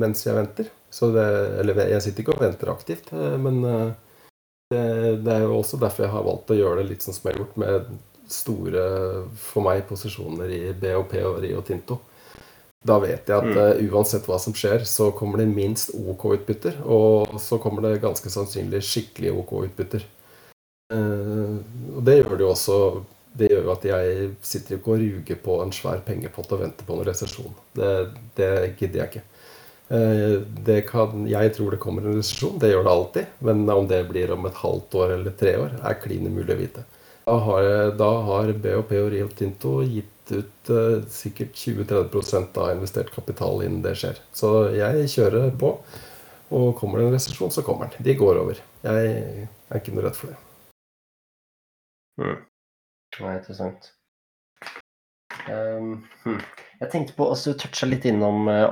mens 0.00 0.22
jeg 0.24 0.32
venter. 0.32 0.70
Det, 0.90 1.24
eller 1.60 1.82
jeg 1.92 2.02
sitter 2.02 2.24
ikke 2.24 2.32
og 2.32 2.40
venter 2.40 2.70
aktivt, 2.72 3.10
men 3.12 3.60
det, 4.72 4.80
det, 5.20 5.34
er 5.34 5.44
jo 5.44 5.58
også 5.58 5.76
derfor 5.78 6.06
jeg 6.06 6.14
har 6.14 6.24
valgt 6.24 6.54
å 6.54 6.56
gjøre 6.56 6.80
det 6.80 6.88
litt 6.88 7.04
sånn 7.04 7.14
som 7.14 7.28
jeg 7.28 7.36
har 7.36 7.42
gjort, 7.42 7.58
med 7.60 7.92
store, 8.32 8.86
for 9.36 9.66
meg, 9.66 9.84
posisjoner 9.90 10.54
i 10.56 10.62
BOP 10.72 11.14
og 11.20 11.40
Rio 11.44 11.60
Tinto. 11.66 12.00
Da 12.80 12.96
vet 13.02 13.28
jeg 13.28 13.36
at 13.36 13.58
uh, 13.58 13.80
uansett 13.92 14.24
hva 14.28 14.38
som 14.40 14.54
skjer, 14.56 14.86
så 14.88 15.10
kommer 15.12 15.42
det 15.42 15.50
minst 15.52 15.92
OK 15.92 16.24
utbytter. 16.32 16.78
Og 16.88 17.36
så 17.42 17.58
kommer 17.60 17.84
det 17.84 18.00
ganske 18.00 18.32
sannsynlig 18.32 18.80
skikkelig 18.88 19.34
OK 19.42 19.52
utbytter. 19.66 20.06
Uh, 20.90 21.60
og 21.92 22.04
det 22.06 22.16
gjør 22.18 22.32
det 22.34 22.42
jo 22.42 22.48
også 22.50 22.76
Det 23.38 23.46
gjør 23.46 23.68
jo 23.68 23.74
at 23.76 23.84
jeg 23.86 24.30
sitter 24.42 24.74
ikke 24.74 24.90
og 24.90 25.02
ruger 25.04 25.36
på 25.44 25.58
en 25.62 25.70
svær 25.70 26.00
pengepott 26.02 26.50
og 26.56 26.64
venter 26.64 26.88
på 26.88 26.96
en 26.96 27.04
resesjon. 27.06 27.52
Det, 27.76 27.90
det, 28.38 28.48
gidder 28.80 29.02
jeg 29.02 29.10
ikke. 29.12 29.26
Uh, 29.90 30.80
kan, 30.88 31.26
jeg 31.28 31.52
tror 31.54 31.74
det 31.74 31.82
kommer 31.82 32.06
en 32.06 32.16
resesjon, 32.18 32.56
det 32.62 32.72
gjør 32.72 32.88
det 32.88 32.94
alltid. 32.94 33.36
Men 33.44 33.68
om 33.68 33.90
det 33.92 34.00
blir 34.08 34.32
om 34.32 34.48
et 34.48 34.62
halvt 34.64 34.96
år 35.02 35.14
eller 35.18 35.36
tre 35.36 35.54
år, 35.60 35.76
er 35.84 36.00
klin 36.00 36.26
umulig 36.32 36.56
å 36.56 36.62
vite. 36.64 36.86
Da 37.28 37.36
har, 37.44 37.68
da 37.94 38.10
har 38.26 38.56
BHP 38.56 38.96
og 38.98 39.12
Rio 39.12 39.28
Tinto 39.36 39.76
gitt 39.84 40.16
ut 40.32 40.70
uh, 40.72 41.00
sikkert 41.10 41.56
20-30% 41.58 42.60
av 42.62 42.74
investert 42.74 43.12
kapital 43.14 43.64
innen 43.64 43.82
det 43.84 43.96
skjer. 44.00 44.20
Så 44.36 44.70
jeg 44.76 45.10
kjører 45.14 45.50
på. 45.60 45.74
Og 46.50 46.72
kommer 46.78 46.98
det 46.98 47.06
en 47.06 47.14
resesjon, 47.14 47.52
så 47.54 47.62
kommer 47.62 47.90
den. 47.90 48.04
De 48.06 48.16
går 48.18 48.40
over. 48.40 48.58
Jeg 48.82 49.10
er 49.46 49.78
ikke 49.78 49.94
noe 49.94 50.08
redd 50.08 50.18
for 50.18 50.32
det. 50.32 50.38
Mm. 52.20 52.40
Det 53.14 53.26
er 53.26 53.36
interessant. 53.38 53.92
Um, 55.48 55.92
hm. 56.24 56.40
Jeg 56.80 56.90
tenkte 56.92 57.14
på 57.16 57.26
også 57.32 57.54
Du 57.54 57.60
toucha 57.62 57.86
litt 57.88 58.04
innom 58.08 58.48
uh, 58.50 58.66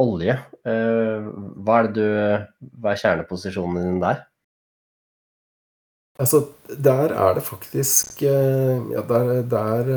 olje. 0.00 0.36
Uh, 0.64 1.26
hva 1.64 1.80
er 1.80 1.88
det 1.88 1.96
du 1.98 2.70
Hva 2.80 2.94
er 2.94 3.02
kjerneposisjonen 3.02 3.82
din 3.82 4.00
der? 4.02 4.22
Altså, 6.22 6.44
der 6.68 7.12
er 7.12 7.34
det 7.36 7.44
faktisk 7.44 8.22
uh, 8.22 8.78
Ja, 8.94 9.02
der, 9.10 9.42
der 9.50 9.92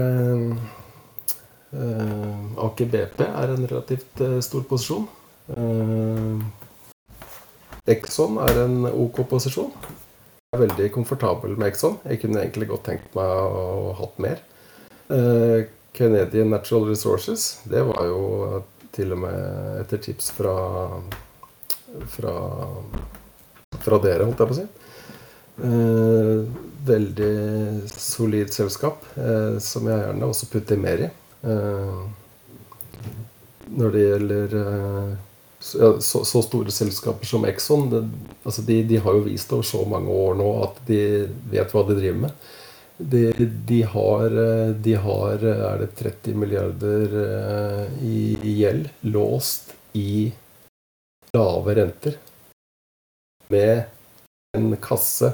Aker 1.72 2.88
BP 2.94 3.22
er 3.28 3.52
en 3.54 3.68
relativt 3.68 4.22
stor 4.46 4.64
posisjon. 4.70 5.08
Exxon 7.88 8.40
er 8.44 8.62
en 8.64 8.88
OK 8.88 9.20
posisjon. 9.28 9.74
Jeg 9.76 10.56
er 10.56 10.64
veldig 10.64 10.88
komfortabel 10.96 11.58
med 11.60 11.74
Exxon. 11.74 12.00
Jeg 12.08 12.22
kunne 12.24 12.40
egentlig 12.46 12.70
godt 12.72 12.88
tenkt 12.88 13.20
meg 13.20 13.28
å 13.28 13.92
ha 13.92 13.98
hatt 14.00 14.24
mer. 14.24 14.42
Canadian 15.98 16.52
Natural 16.56 16.88
Resources, 16.88 17.50
det 17.68 17.84
var 17.88 18.08
jo 18.08 18.64
til 18.96 19.12
og 19.16 19.24
med 19.26 19.82
etter 19.84 20.00
tips 20.08 20.32
fra 20.40 20.56
fra, 22.08 22.34
fra 23.80 24.00
dere, 24.04 24.28
holdt 24.28 24.42
jeg 24.42 24.50
på 24.50 24.56
å 24.56 24.60
si. 24.60 24.68
Eh, 25.68 26.42
veldig 26.88 27.32
solid 27.92 28.54
selskap, 28.54 29.06
eh, 29.18 29.58
som 29.64 29.88
jeg 29.90 30.04
gjerne 30.04 30.30
også 30.30 30.50
putter 30.52 30.82
mer 30.82 31.08
i. 31.08 31.10
Eh, 31.48 32.04
når 33.78 33.94
det 33.94 34.04
gjelder 34.04 34.56
eh, 34.62 35.16
så, 35.60 35.96
så, 36.00 36.42
store 36.44 36.72
selskaper 36.72 37.28
som 37.28 37.46
Exxon, 37.48 37.90
det, 37.92 38.04
altså 38.44 38.64
de, 38.68 38.82
de, 38.88 39.00
har 39.04 39.18
jo 39.18 39.26
vist 39.26 39.52
over 39.56 39.66
så 39.68 39.82
mange 39.90 40.14
år 40.14 40.38
nå 40.40 40.48
at 40.68 40.80
de 40.88 41.02
vet 41.52 41.74
hva 41.74 41.84
de 41.88 41.98
driver 41.98 42.22
med. 42.28 42.48
De, 42.98 43.24
de, 43.70 43.82
har, 43.86 44.38
de, 44.84 44.94
har, 45.02 45.44
er 45.54 45.82
det 45.84 45.90
30 46.00 46.38
milliarder 46.42 47.18
eh, 47.24 47.98
i 48.06 48.56
gjeld 48.58 48.90
låst 49.06 49.76
i 49.98 50.32
lave 51.36 51.76
renter. 51.78 52.18
Med 53.54 53.86
en 54.58 54.74
kasse 54.82 55.32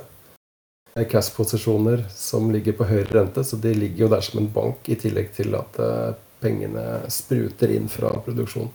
cash-posisjoner 0.93 2.05
som 2.13 2.51
ligger 2.53 2.77
på 2.77 2.87
høyere 2.89 3.17
rente. 3.17 3.43
Så 3.43 3.57
de 3.61 3.73
ligger 3.73 4.05
jo 4.05 4.11
der 4.13 4.25
som 4.25 4.41
en 4.41 4.51
bank, 4.53 4.85
i 4.85 4.97
tillegg 4.99 5.33
til 5.35 5.55
at 5.57 5.79
eh, 5.81 6.13
pengene 6.43 7.03
spruter 7.11 7.73
inn 7.73 7.89
fra 7.89 8.13
produksjon. 8.25 8.69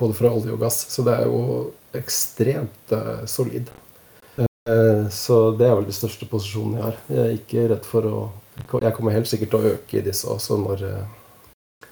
Både 0.00 0.16
fra 0.16 0.32
olje 0.32 0.54
og 0.54 0.62
gass. 0.62 0.84
Så 0.92 1.04
det 1.06 1.18
er 1.18 1.28
jo 1.28 1.42
ekstremt 1.96 2.94
uh, 2.94 3.26
solid. 3.28 3.68
Eh, 4.68 5.08
så 5.08 5.50
det 5.56 5.66
er 5.66 5.76
vel 5.78 5.88
de 5.88 5.94
største 5.96 6.28
posisjonene 6.30 6.78
jeg 6.78 6.86
har. 6.86 6.98
Jeg 7.08 7.22
er 7.22 7.38
ikke 7.38 7.66
redd 7.74 7.88
for 7.88 8.10
å 8.10 8.18
Jeg 8.60 8.92
kommer 8.92 9.14
helt 9.14 9.28
sikkert 9.28 9.50
til 9.54 9.58
å 9.58 9.70
øke 9.72 9.96
i 9.96 10.02
disse 10.04 10.28
også 10.28 10.58
når, 10.60 10.82
eh, 10.84 11.88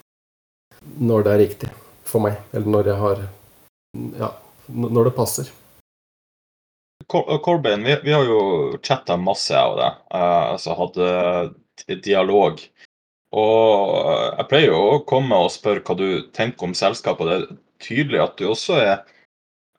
når 1.01 1.23
det 1.25 1.33
er 1.33 1.41
riktig 1.41 1.71
for 2.05 2.21
meg. 2.21 2.37
Eller 2.53 2.67
når 2.67 2.93
jeg 2.93 2.99
har 3.05 3.29
Ja, 4.19 4.29
når 4.69 5.05
det 5.09 5.17
passer. 5.17 5.51
Corbin, 7.07 7.85
vi, 7.85 7.97
vi 8.05 8.13
har 8.13 8.25
jo 8.25 8.41
chatta 8.83 9.17
masse 9.17 9.55
av 9.57 9.77
det. 9.79 9.91
Uh, 10.15 10.45
altså 10.55 10.75
hatt 10.77 10.99
dialog. 12.05 12.61
Og 13.39 13.95
jeg 14.39 14.49
pleier 14.51 14.73
jo 14.73 14.81
å 14.97 15.03
komme 15.09 15.37
og 15.37 15.53
spørre 15.53 15.85
hva 15.85 15.97
du 15.99 16.09
tenker 16.37 16.69
om 16.69 16.75
selskapet. 16.77 17.29
Det 17.29 17.37
er 17.37 17.59
tydelig 17.85 18.23
at 18.25 18.37
du 18.41 18.49
også 18.49 18.81
er 18.81 18.95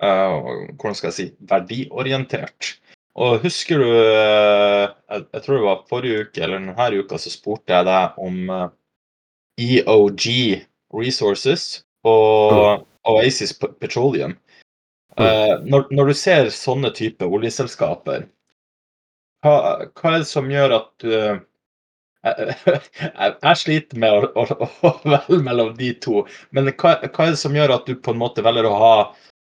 uh, 0.03 0.38
hvordan 0.78 0.97
skal 0.97 1.09
jeg 1.11 1.17
si, 1.17 1.28
verdiorientert. 1.49 2.76
Og 3.20 3.41
husker 3.43 3.82
du 3.82 3.89
uh, 3.89 4.86
jeg, 4.88 5.26
jeg, 5.34 5.41
tror 5.43 5.55
det 5.57 5.65
var 5.65 5.88
forrige 5.89 6.26
uke 6.26 6.43
eller 6.45 6.61
denne 6.61 7.03
uka 7.03 7.20
så 7.20 7.34
spurte 7.34 7.74
jeg 7.74 7.88
deg 7.89 8.22
om 8.22 8.53
eh, 8.53 8.67
EOG 9.59 10.30
Resources 10.95 11.84
og. 12.07 12.86
Oasis 13.09 13.53
Petroleum. 13.80 14.36
Når, 15.18 15.88
når, 15.91 16.12
du 16.12 16.16
ser 16.16 16.51
sånne 16.53 16.91
type 16.95 17.26
oljeselskaper, 17.26 18.28
hva, 19.43 19.55
hva, 19.88 20.12
er 20.12 20.22
det 20.22 20.28
som 20.30 20.49
gjør 20.51 20.76
at 20.78 20.89
du 21.01 21.12
jeg, 22.28 22.86
jeg, 23.16 23.55
sliter 23.62 23.99
med 24.03 24.12
å, 24.12 24.43
å, 24.43 24.68
å, 24.84 24.91
velge 25.07 25.39
mellom 25.43 25.72
de 25.78 25.93
to, 26.03 26.26
men 26.55 26.68
hva, 26.74 26.97
hva, 27.05 27.26
er 27.26 27.34
det 27.34 27.39
som 27.39 27.55
gjør 27.55 27.78
at 27.78 27.88
du 27.88 27.95
på 27.95 28.12
en 28.12 28.20
måte 28.20 28.43
velger 28.45 28.68
å 28.68 28.76
ha 28.80 28.93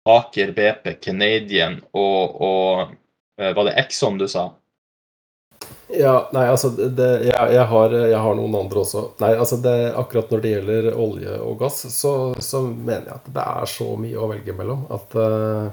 Aker 0.07 0.53
BP, 0.55 0.93
Canadian 1.03 1.81
og, 1.91 2.37
og 2.43 2.93
eh, 3.39 3.51
Var 3.55 3.67
det 3.67 3.75
Exxon 3.81 4.19
du 4.19 4.27
sa? 4.31 4.49
Ja, 5.87 6.29
nei, 6.35 6.43
altså 6.51 6.69
det, 6.75 7.05
jeg, 7.29 7.51
jeg, 7.53 7.65
har, 7.69 7.93
jeg, 7.95 8.19
har, 8.19 8.33
noen 8.35 8.55
andre 8.59 8.81
også. 8.81 9.03
Nei, 9.23 9.29
altså 9.39 9.59
det, 9.63 9.75
Akkurat 9.95 10.33
når 10.33 10.41
det 10.43 10.51
gjelder 10.51 10.87
olje 10.99 11.37
og 11.39 11.61
gass, 11.61 11.85
så, 11.93 12.11
så, 12.43 12.65
mener 12.67 13.07
jeg 13.07 13.15
at 13.15 13.29
det 13.37 13.45
er 13.53 13.71
så 13.71 13.87
mye 13.99 14.19
å 14.19 14.27
velge 14.33 14.55
mellom 14.57 14.83
at 14.93 15.15
uh, 15.19 15.69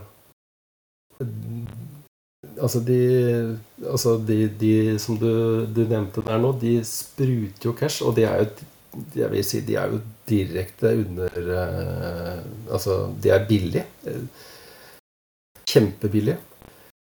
Altså, 2.61 2.79
de, 2.87 2.99
altså 3.89 4.15
de, 4.23 4.37
de 4.61 4.75
som 5.03 5.17
du, 5.19 5.65
du, 5.75 5.81
nevnte 5.91 6.23
der 6.23 6.39
nå, 6.39 6.53
de 6.61 6.77
spruter 6.87 7.71
jo 7.71 7.75
cash, 7.75 8.05
og 8.07 8.15
de 8.19 8.27
er 8.29 8.45
jo 8.45 8.71
jeg 9.19 9.27
vil 9.33 9.43
si 9.43 9.59
de 9.67 9.75
er 9.75 9.91
jo 9.91 9.97
direkte 10.31 10.93
under 11.01 11.39
uh, 11.51 12.43
Altså, 12.71 13.09
de 13.19 13.33
er 13.35 13.47
billige. 13.49 13.83
Kjempebillige. 15.67 16.39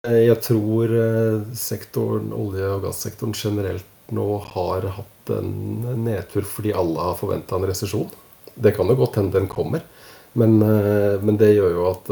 Eh, 0.09 0.23
jeg 0.31 0.41
tror 0.41 0.93
uh, 0.97 1.43
sektoren, 1.53 2.31
olje- 2.33 2.69
og 2.73 2.87
gassektoren 2.87 3.35
generelt 3.37 3.85
nå 4.17 4.39
har 4.55 4.87
hatt 4.97 5.33
en 5.37 5.51
nedtur 6.07 6.47
fordi 6.49 6.73
alle 6.73 7.11
har 7.11 7.19
forventa 7.19 7.59
en 7.59 7.67
resesjon. 7.69 8.09
Det 8.55 8.73
kan 8.77 8.89
jo 8.89 8.97
godt 8.97 9.19
hende 9.21 9.37
den 9.37 9.51
kommer, 9.51 9.85
men, 10.33 10.57
uh, 10.65 11.21
men, 11.21 11.37
det 11.37 11.53
gjør 11.53 11.77
jo 11.77 11.85
at 11.91 12.09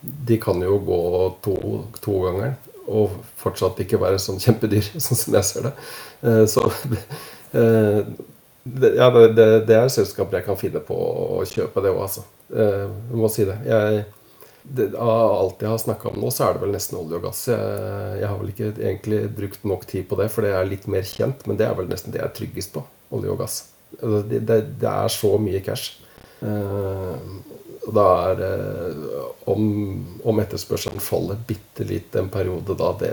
de 0.00 0.38
kan 0.40 0.64
jo 0.64 0.78
gå 0.84 1.02
to, 1.44 1.56
to 2.00 2.16
ganger 2.24 2.56
og 2.84 3.20
fortsatt 3.40 3.84
ikke 3.84 4.00
være 4.00 4.20
sånn 4.20 4.40
kjempedyr, 4.40 4.88
sånn 5.04 5.20
som 5.20 5.36
jeg 5.36 5.48
ser 5.50 5.68
det. 5.68 5.76
Så 6.48 6.64
ja, 8.64 9.06
det, 9.12 9.46
det, 9.68 9.76
er 9.76 9.92
selskaper 9.92 10.40
jeg 10.40 10.48
kan 10.48 10.60
finne 10.60 10.80
på 10.84 10.96
å 10.96 11.44
kjøpe, 11.48 11.84
det 11.84 11.92
òg, 11.92 12.02
altså. 12.08 12.24
Eh, 12.52 12.84
jeg 13.12 13.20
må 13.20 13.28
si 13.32 13.44
det. 13.48 13.56
Jeg, 13.68 14.04
det, 14.64 14.94
av 14.96 15.32
alt 15.32 15.62
jeg 15.62 15.68
har 15.68 15.80
snakka 15.82 16.08
om 16.10 16.20
nå, 16.22 16.30
så 16.32 16.46
er 16.46 16.56
det 16.56 16.64
vel 16.64 16.72
nesten 16.72 16.98
olje 16.98 17.18
og 17.18 17.26
gass. 17.26 17.42
Jeg, 17.50 18.18
jeg, 18.20 18.28
har 18.30 18.38
vel 18.40 18.52
ikke 18.54 18.70
egentlig 18.72 19.20
brukt 19.36 19.66
nok 19.68 19.84
tid 19.90 20.08
på 20.08 20.18
det, 20.20 20.30
for 20.32 20.46
det 20.46 20.54
er 20.56 20.68
litt 20.68 20.86
mer 20.90 21.04
kjent. 21.08 21.44
Men 21.48 21.60
det 21.60 21.68
er 21.68 21.76
vel 21.78 21.90
nesten 21.90 22.14
det 22.14 22.22
jeg 22.22 22.30
er 22.30 22.36
tryggest 22.38 22.72
på. 22.76 22.84
Olje 23.14 23.34
og 23.34 23.42
gass. 23.42 23.58
Altså, 24.00 24.22
det, 24.30 24.40
det, 24.48 24.60
det, 24.80 24.90
er 24.90 25.12
så 25.12 25.34
mye 25.42 25.60
cash. 25.64 25.98
Og 27.84 27.92
da 27.92 28.06
er 28.30 28.42
om, 29.52 29.68
om 30.24 30.40
etterspørselen 30.40 31.04
faller 31.04 31.38
bitte 31.46 31.84
litt 31.88 32.16
en 32.16 32.32
periode, 32.32 32.76
da 32.80 32.90
det, 33.00 33.12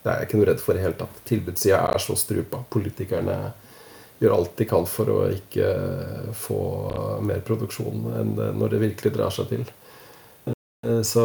det 0.00 0.08
er 0.08 0.20
jeg 0.22 0.28
ikke 0.30 0.40
noe 0.40 0.50
redd 0.50 0.64
for 0.64 0.72
i 0.72 0.80
det 0.80 0.86
hele 0.86 1.00
tatt. 1.02 1.22
Tilbudssida 1.28 1.84
er 1.92 2.02
så 2.02 2.16
strupa. 2.18 2.64
Politikerne 2.72 3.38
gjør 4.20 4.38
alt 4.38 4.54
de 4.56 4.64
kan 4.68 4.86
for 4.88 5.12
å 5.12 5.22
ikke 5.28 5.72
få 6.40 6.60
mer 7.28 7.42
produksjon 7.44 8.06
enn 8.16 8.38
når 8.56 8.72
det 8.72 8.86
virkelig 8.86 9.12
drar 9.18 9.34
seg 9.34 9.52
til. 9.52 9.66
Eh, 10.86 11.02
så 11.02 11.22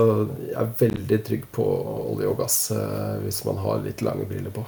jeg 0.47 0.57
er 0.57 0.73
veldig 0.79 1.19
trygg 1.27 1.47
på 1.53 1.65
olje 2.13 2.29
og 2.31 2.39
gass 2.41 2.57
eh, 2.75 3.17
hvis 3.25 3.43
man 3.47 3.61
har 3.61 3.83
litt 3.85 4.03
lange 4.05 4.27
briller 4.29 4.53
på. 4.55 4.65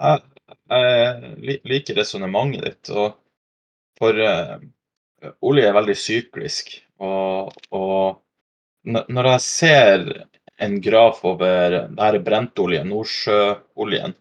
Jeg, 0.00 0.22
jeg 0.72 1.58
liker 1.68 1.98
resonnementet 2.00 2.64
ditt. 2.66 2.90
og 2.94 3.18
For 4.00 4.16
uh, 4.16 4.56
olje 5.44 5.68
er 5.68 5.76
veldig 5.76 5.96
syklisk. 5.98 6.72
Og, 7.04 7.52
og, 7.76 8.22
når 8.88 9.28
jeg 9.34 9.44
ser 9.44 10.06
en 10.60 10.78
graf 10.80 11.20
over 11.28 11.76
denne 11.76 12.22
brentolje, 12.24 12.80
nordsjøoljen, 12.88 14.16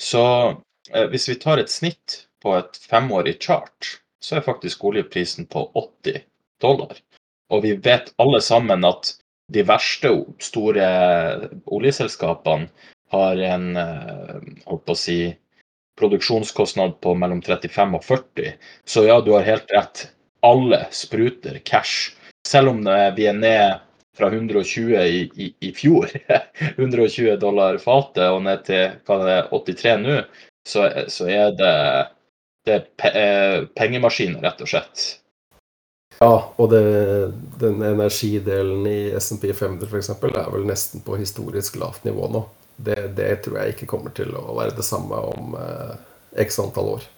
så 0.00 0.26
uh, 0.50 1.06
hvis 1.12 1.28
vi 1.30 1.38
tar 1.44 1.62
et 1.62 1.70
snitt 1.70 2.24
på 2.42 2.56
et 2.58 2.82
femårig 2.90 3.36
chart, 3.44 3.94
så 4.22 4.38
er 4.38 4.46
faktisk 4.48 4.82
oljeprisen 4.90 5.46
på 5.50 5.68
80 5.78 6.24
dollar. 6.62 6.98
Og 7.52 7.62
vi 7.66 7.76
vet 7.84 8.12
alle 8.22 8.40
sammen 8.44 8.86
at 8.88 9.12
de 9.52 9.64
verste 9.68 10.10
store 10.40 10.88
oljeselskapene 11.68 12.70
har 13.12 13.40
en 13.44 13.76
eh, 13.76 14.36
holdt 14.64 14.84
på 14.88 14.94
å 14.94 14.98
si, 14.98 15.18
produksjonskostnad 16.00 16.96
på 17.04 17.12
mellom 17.20 17.42
35 17.44 17.98
og 17.98 18.04
40. 18.06 18.54
Så 18.88 19.04
ja, 19.04 19.20
du 19.20 19.34
har 19.36 19.44
helt 19.44 19.72
rett. 19.76 20.06
Alle 20.42 20.86
spruter 20.96 21.60
cash. 21.68 22.14
Selv 22.48 22.72
om 22.72 22.80
vi 23.16 23.26
er 23.28 23.36
ned 23.36 23.82
fra 24.16 24.28
120 24.32 24.96
i, 24.96 25.20
i, 25.36 25.54
i 25.60 25.72
fjor, 25.76 26.10
120 26.76 27.36
dollar 27.40 27.78
fatet, 27.78 28.24
og 28.28 28.42
ned 28.46 28.64
til 28.66 28.96
hva 29.06 29.18
det 29.22 29.36
er, 29.36 29.52
83 29.52 29.94
nå, 30.02 30.18
så, 30.68 30.88
så 31.10 31.28
er 31.32 31.54
det, 31.58 31.74
det 32.66 32.76
er 32.76 32.88
pe 33.00 33.12
eh, 33.18 33.58
pengemaskiner, 33.78 34.42
rett 34.44 34.64
og 34.64 34.72
slett. 34.72 35.06
Ja, 36.22 36.52
og 36.56 36.70
det, 36.70 36.82
den 37.58 37.82
energidelen 37.82 38.86
i 38.86 39.10
SMP 39.20 39.48
500 39.52 39.88
f.eks. 39.90 40.10
er 40.22 40.50
vel 40.52 40.66
nesten 40.68 41.02
på 41.02 41.16
historisk 41.18 41.80
lavt 41.82 42.04
nivå 42.06 42.28
nå. 42.30 42.42
Det, 42.76 42.94
det, 43.16 43.30
tror 43.42 43.56
jeg 43.58 43.72
ikke 43.72 43.88
kommer 43.90 44.12
til 44.14 44.30
å 44.38 44.54
være 44.54 44.76
det 44.76 44.84
samme 44.86 45.18
om 45.32 45.56
eh, 45.58 45.96
x 46.44 46.60
antall 46.62 46.92
år. 46.92 47.08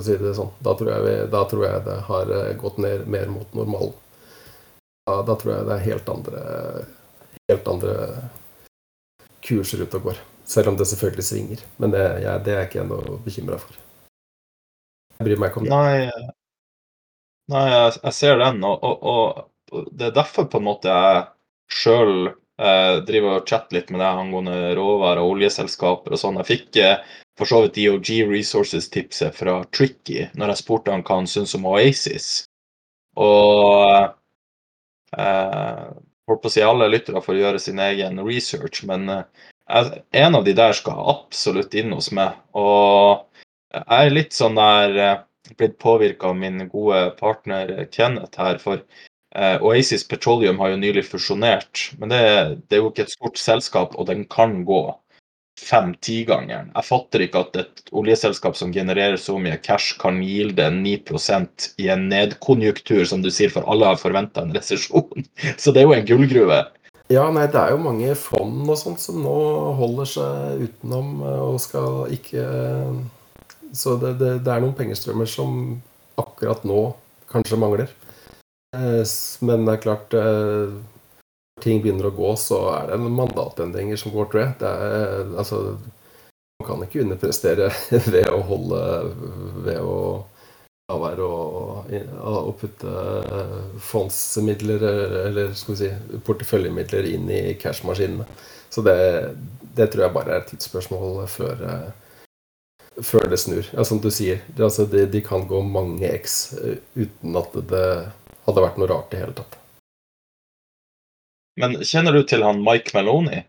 Si 0.00 0.16
sånn. 0.16 0.54
Da 0.64 0.72
tror, 0.78 0.94
vi, 1.04 1.12
da 1.30 1.42
tror 1.50 1.66
jeg 1.66 1.82
det 1.84 1.96
har 2.06 2.32
eh, 2.38 2.54
gått 2.62 2.80
ned 2.80 3.04
mer 3.12 3.28
mot 3.34 3.52
normalen. 3.58 3.92
Da, 5.04 5.18
da, 5.28 5.36
tror 5.36 5.52
jeg 5.58 5.66
det 5.68 5.74
er 5.76 5.84
helt 5.90 6.08
andre, 6.14 6.44
helt 7.50 7.68
andre 7.68 7.98
kurser 9.44 9.84
ute 9.84 10.00
og 10.00 10.08
går. 10.08 10.22
Selv 10.48 10.72
om 10.72 10.78
det 10.80 10.88
selvfølgelig 10.88 11.26
svinger. 11.28 11.66
Men 11.76 11.92
det, 11.92 12.06
jeg, 12.24 12.44
det 12.48 12.56
er 12.56 12.64
ikke 12.64 12.80
jeg 12.80 12.88
noe 12.94 13.18
bekymra 13.28 13.60
for. 13.60 13.76
Jeg 15.18 15.28
bryr 15.28 15.44
meg 15.44 15.52
ikke 15.52 15.62
om 15.62 15.68
det. 15.68 15.76
Nei, 15.76 16.32
Nei, 17.52 17.64
jeg, 17.68 17.98
jeg 18.06 18.16
ser 18.16 18.38
den, 18.40 18.62
og, 18.64 18.84
og, 18.84 19.04
og, 19.04 19.88
det 19.92 20.08
er 20.08 20.16
derfor 20.16 20.46
på 20.48 20.60
en 20.60 20.68
måte 20.68 20.92
jeg 20.92 21.24
sjøl 21.74 22.14
eh, 22.30 22.96
driver 23.04 23.40
og 23.40 23.48
chatter 23.48 23.78
litt 23.78 23.90
med 23.92 24.00
deg 24.00 24.22
angående 24.22 24.56
råvarer 24.78 25.20
og 25.20 25.34
oljeselskaper 25.34 26.14
og 26.14 26.20
sånn. 26.20 26.40
Jeg 26.40 26.50
fikk 26.50 26.80
eh, 26.80 27.14
for 27.38 27.50
så 27.50 27.64
vidt 27.64 27.80
EOG 27.82 28.30
Resources-tipset 28.30 29.36
fra 29.36 29.58
Tricky 29.74 30.28
når 30.38 30.54
jeg 30.54 30.62
spurte 30.62 30.94
han 30.94 31.04
hva 31.04 31.20
han 31.20 31.30
syntes 31.30 31.56
om 31.58 31.68
Oasis. 31.72 32.28
Og 33.20 34.08
eh, 35.18 35.84
holdt 36.28 36.42
på 36.44 36.50
å 36.50 36.54
si 36.54 36.64
alle 36.64 36.88
lyttere 36.92 37.22
får 37.24 37.40
gjøre 37.40 37.62
sin 37.62 37.82
egen 37.82 38.22
research, 38.24 38.84
men 38.88 39.08
eh, 39.10 39.90
en 40.24 40.38
av 40.38 40.46
de 40.46 40.54
der 40.56 40.76
skal 40.76 41.04
absolutt 41.12 41.74
inn 41.76 41.92
hos 41.96 42.10
meg. 42.14 42.38
Og 42.56 43.26
jeg 43.74 43.84
er 43.98 44.14
litt 44.14 44.36
sånn 44.36 44.58
der 44.58 44.98
eh, 45.02 45.22
blitt 45.58 45.78
påvirka 45.78 46.26
av 46.32 46.36
min 46.36 46.68
gode 46.68 47.10
partner 47.20 47.88
Kenneth 47.92 48.40
her. 48.40 48.58
For 48.62 48.82
eh, 49.36 49.62
Oasis 49.62 50.08
Petroleum 50.08 50.58
har 50.62 50.74
jo 50.74 50.82
nylig 50.82 51.06
fusjonert. 51.08 51.90
Men 51.98 52.12
det, 52.12 52.20
det, 52.68 52.76
er 52.76 52.84
jo 52.84 52.92
ikke 52.92 53.06
et 53.06 53.16
stort 53.16 53.40
selskap, 53.40 53.96
og 53.98 54.08
den 54.10 54.24
kan 54.30 54.62
gå 54.68 54.86
fem-ti-gangeren. 55.60 56.72
Jeg 56.74 56.88
fatter 56.88 57.22
ikke 57.24 57.44
at 57.44 57.58
et 57.62 57.82
oljeselskap 57.94 58.56
som 58.58 58.72
genererer 58.74 59.16
så 59.20 59.36
mye 59.38 59.56
cash, 59.62 59.94
kan 60.02 60.18
gilde 60.24 60.66
9% 60.74 61.68
i 61.80 61.90
en 61.94 62.08
nedkonjunktur, 62.10 63.04
som 63.06 63.22
du 63.22 63.30
sier, 63.30 63.52
for 63.54 63.66
alle 63.70 63.92
har 63.92 64.00
forventa 64.00 64.42
en 64.42 64.54
resesjon. 64.56 65.28
Så 65.62 65.70
det 65.70 65.84
er 65.84 65.88
jo 65.88 65.94
en 65.96 66.08
gullgruve. 66.08 66.64
Ja, 67.12 67.28
nei, 67.30 67.44
det 67.52 67.60
er 67.60 67.74
jo 67.74 67.82
mange 67.84 68.14
fond 68.16 68.64
og 68.64 68.78
sånt 68.80 69.02
som 69.02 69.20
nå 69.20 69.36
holder 69.76 70.08
seg 70.08 70.62
utenom 70.64 71.18
eh, 71.20 71.42
og 71.52 71.60
skal 71.60 72.14
ikke 72.16 72.44
så 73.74 73.96
det, 73.98 74.14
det, 74.20 74.32
det, 74.46 74.50
er 74.52 74.62
noen 74.62 74.76
pengestrømmer 74.78 75.28
som 75.28 75.78
akkurat 76.20 76.62
nå 76.66 76.80
kanskje 77.30 77.58
mangler. 77.58 77.94
Eh, 78.76 79.02
men 79.46 79.66
det 79.66 79.76
er 79.76 79.82
klart 79.82 80.14
Når 80.14 80.28
eh, 80.70 80.76
ting 81.62 81.82
begynner 81.82 82.10
å 82.10 82.14
gå, 82.14 82.34
så 82.38 82.60
er 82.74 82.92
det 82.92 83.00
mandatendringer 83.02 83.98
som 83.98 84.14
går, 84.14 84.30
tror 84.30 84.44
jeg. 84.44 84.54
Er, 84.62 85.34
altså, 85.38 85.60
man 86.60 86.68
kan 86.68 86.86
ikke 86.86 87.02
underprestere 87.02 87.70
ved 88.14 88.30
å 88.30 88.44
holde 88.46 88.84
Ved 89.66 89.82
å 89.82 89.98
la 90.92 90.98
være 91.00 91.24
å, 91.24 92.52
putte 92.60 92.90
fondsmidler, 93.80 94.82
eller 95.30 95.54
skal 95.56 95.72
vi 95.72 95.78
si 95.80 96.18
porteføljemidler, 96.26 97.08
inn 97.08 97.30
i 97.32 97.54
cashmaskinene. 97.56 98.26
Så 98.68 98.84
det, 98.84 98.96
det 99.78 99.88
tror 99.92 100.04
jeg 100.04 100.14
bare 100.14 100.34
er 100.34 100.42
et 100.42 100.50
tidsspørsmål 100.52 101.22
før 101.30 101.62
eh, 101.70 102.03
før 103.02 103.28
det 103.30 103.38
snur. 103.38 103.66
Ja, 103.72 103.84
som 103.84 104.00
du 104.00 104.10
sier, 104.10 104.42
det, 104.46 104.62
altså, 104.64 104.86
de, 104.86 105.06
de, 105.10 105.20
kan 105.24 105.46
gå 105.48 105.60
mange 105.66 106.08
X 106.20 106.54
uh, 106.58 106.76
uten 106.94 107.38
at 107.38 107.56
det 107.70 107.86
hadde 108.46 108.64
vært 108.66 108.78
noe 108.78 108.90
rart 108.90 109.14
i 109.14 109.22
hele 109.22 109.34
tatt. 109.36 109.58
Men 111.60 111.78
kjenner 111.86 112.14
du 112.14 112.24
til 112.26 112.42
han 112.42 112.62
Mike 112.66 112.94
Meloni? 112.96 113.44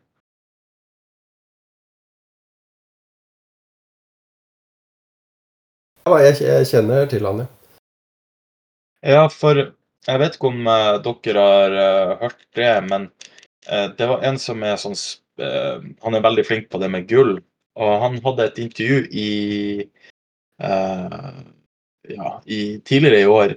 Ja, 6.06 6.20
jeg, 6.22 6.38
jeg 6.46 6.70
kjenner 6.70 7.08
til 7.10 7.26
han, 7.26 7.46
ja. 7.46 7.52
Ja, 9.06 9.24
for 9.30 9.58
jeg 9.58 10.22
vet 10.22 10.38
ikke 10.38 10.50
om 10.50 10.70
uh, 10.70 10.98
dere 11.06 11.46
har 11.50 11.76
uh, 11.78 12.16
hørt 12.26 12.46
det, 12.58 12.74
men 12.90 13.10
det 13.66 14.06
var 14.06 14.22
en 14.22 14.36
som 14.38 14.60
er 14.62 14.76
sånn 14.78 14.94
Han 16.06 16.14
er 16.14 16.22
veldig 16.22 16.44
flink 16.46 16.68
på 16.70 16.78
det 16.78 16.86
med 16.94 17.08
gull. 17.10 17.40
Og 17.76 17.96
han 18.04 18.20
hadde 18.24 18.48
et 18.48 18.60
intervju 18.64 19.00
i, 19.12 19.30
uh, 20.64 21.40
ja, 22.10 22.30
i 22.46 22.60
tidligere 22.88 23.24
i 23.24 23.32
år 23.32 23.56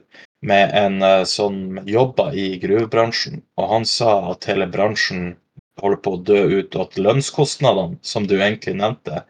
med 0.48 0.74
en 0.78 1.02
uh, 1.02 1.24
som 1.28 1.78
jobba 1.86 2.32
i 2.34 2.48
gruvebransjen, 2.62 3.42
og 3.58 3.70
han 3.74 3.86
sa 3.86 4.16
at 4.32 4.48
hele 4.50 4.66
bransjen 4.70 5.36
holder 5.78 6.02
på 6.02 6.16
å 6.16 6.22
dø 6.32 6.40
ut, 6.58 6.74
og 6.74 6.88
at 6.88 6.98
lønnskostnadene, 6.98 8.00
som 8.02 8.26
du 8.26 8.34
egentlig 8.40 8.74
nevnte, 8.80 9.22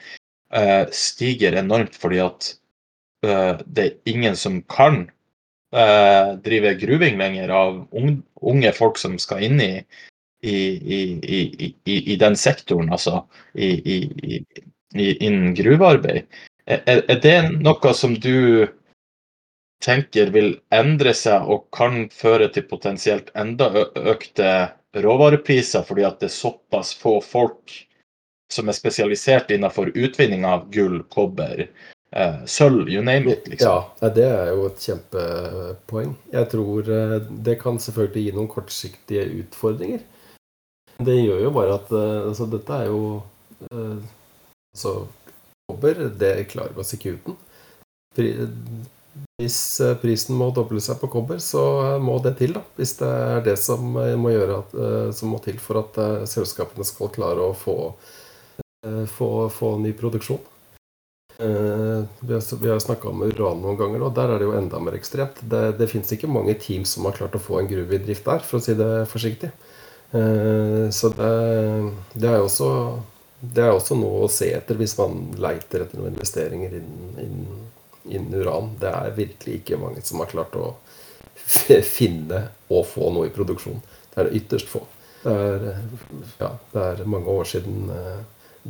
uh, 0.56 0.84
stiger 0.94 1.58
enormt 1.60 1.98
fordi 1.98 2.24
at 2.24 2.54
det 3.18 3.82
er 3.82 3.94
ingen 4.06 4.36
som 4.38 4.60
kan 4.70 5.00
drive 6.46 6.70
gruving 6.78 7.16
lenger 7.18 7.50
av 7.50 7.80
unge 7.90 8.70
folk 8.76 9.00
som 9.02 9.16
skal 9.18 9.42
inn 9.42 9.58
i, 9.58 9.72
i, 10.46 10.60
i, 11.18 11.96
i 12.14 12.16
den 12.22 12.38
sektoren, 12.38 12.92
altså 12.94 13.24
i, 13.58 14.38
innen 14.94 15.54
gruvearbeid. 15.54 16.24
Er, 16.68 16.82
er, 17.08 17.20
det 17.22 17.36
noe 17.64 17.92
som 17.96 18.14
du 18.20 18.68
tenker 19.84 20.32
vil 20.34 20.56
endre 20.74 21.14
seg 21.14 21.46
og 21.48 21.68
kan 21.74 22.08
føre 22.12 22.48
til 22.52 22.66
potensielt 22.68 23.30
enda 23.38 23.70
økte 23.96 24.50
råvarepriser, 24.96 25.84
fordi 25.86 26.04
at 26.08 26.18
det 26.20 26.30
er 26.30 26.34
såpass 26.34 26.94
få 26.98 27.18
folk 27.24 27.76
som 28.52 28.68
er 28.68 28.76
spesialisert 28.76 29.52
innenfor 29.52 29.92
utvinning 29.94 30.46
av 30.48 30.66
gull, 30.72 31.02
kobber, 31.12 31.66
eh, 32.16 32.38
sølv, 32.44 32.88
you 32.88 33.02
name 33.04 33.32
it. 33.32 33.48
Liksom. 33.48 33.84
Ja, 34.00 34.10
det 34.16 34.28
er 34.28 34.52
jo 34.54 34.68
et 34.70 34.84
kjempepoeng. 34.84 36.14
Jeg 36.32 36.50
tror 36.52 36.92
eh, 36.96 37.18
det 37.48 37.58
kan 37.62 37.80
selvfølgelig 37.80 38.24
gi 38.24 38.36
noen 38.36 38.52
kortsiktige 38.52 39.26
utfordringer. 39.42 40.04
Det 40.98 41.18
gjør 41.20 41.44
jo 41.44 41.50
bare 41.54 41.76
at 41.76 41.92
eh, 41.92 42.22
altså, 42.30 42.48
dette 42.50 42.80
er 42.80 42.88
jo 42.88 43.02
eh, 44.74 44.78
så 44.78 44.94
kobber, 45.68 46.08
det 46.18 46.48
klarer 46.52 46.76
vi 46.76 46.84
oss 46.84 46.94
ikke 46.96 47.16
uten. 47.18 47.36
Hvis 49.38 49.80
eh, 49.80 49.94
prisen 50.02 50.36
må 50.38 50.50
doble 50.54 50.80
seg 50.82 50.98
på 51.00 51.10
kobber, 51.12 51.40
så 51.42 51.62
må 52.02 52.18
det 52.24 52.36
til. 52.40 52.56
da, 52.56 52.62
Hvis 52.78 52.96
det 53.00 53.08
er 53.08 53.42
det 53.46 53.56
som 53.62 53.96
eh, 54.00 54.14
må, 54.18 54.32
at, 54.34 54.74
eh, 54.74 55.10
som 55.14 55.34
må 55.34 55.40
til 55.44 55.58
for 55.62 55.82
at 55.82 55.98
selskapene 56.30 56.86
skal 56.86 57.12
klare 57.14 57.50
å 57.50 57.56
få, 57.56 57.76
få, 59.14 59.32
få 59.52 59.74
ny 59.82 59.94
produksjon. 59.98 60.40
Vi 61.38 62.32
har, 62.34 62.42
vi 62.58 62.66
har 62.66 62.80
snakka 62.82 63.12
om 63.12 63.20
uran 63.22 63.60
noen 63.62 63.76
ganger, 63.78 64.02
og 64.02 64.14
der 64.16 64.32
er 64.34 64.40
det 64.40 64.48
jo 64.48 64.56
enda 64.58 64.80
mer 64.82 64.96
ekstremt. 64.98 65.38
Det, 65.46 65.60
det 65.78 65.86
fins 65.86 66.10
ikke 66.10 66.30
mange 66.30 66.56
team 66.58 66.82
som 66.82 67.06
har 67.06 67.14
klart 67.14 67.36
å 67.38 67.42
få 67.42 67.60
en 67.60 67.68
gruve 67.70 67.94
i 67.94 68.00
drift 68.02 68.26
der, 68.26 68.42
for 68.42 68.58
å 68.58 68.64
si 68.64 68.74
det 68.74 68.88
forsiktig. 69.06 69.52
Så 70.10 71.12
det, 71.14 71.30
det 72.18 72.26
er 72.26 72.40
jo 72.40 72.48
også 72.48 72.72
det 73.40 73.62
er 73.62 73.72
også 73.72 73.94
noe 73.98 74.24
å 74.26 74.30
se 74.32 74.50
etter 74.54 74.78
hvis 74.78 74.96
man 74.98 75.28
leiter 75.38 75.84
etter 75.84 76.00
noen 76.00 76.16
investeringer 76.16 76.72
innen, 76.80 77.10
innen, 77.22 77.66
innen, 78.08 78.34
uran. 78.34 78.72
Det 78.80 78.90
er 78.90 79.14
virkelig 79.18 79.60
ikke 79.60 79.78
mange 79.78 80.02
som 80.06 80.22
har 80.22 80.30
klart 80.32 80.56
å 80.58 80.72
finne 81.46 82.48
og 82.68 82.88
få 82.90 83.12
noe 83.14 83.28
i 83.28 83.34
produksjon. 83.34 83.78
Det 84.10 84.20
er 84.20 84.28
det 84.28 84.40
ytterst 84.42 84.72
få. 84.72 84.82
Det 85.22 85.34
er, 85.34 85.68
ja, 86.40 86.50
det 86.72 86.82
er 86.88 87.06
mange 87.10 87.30
år 87.30 87.46
siden 87.48 87.88
eh, 87.94 88.18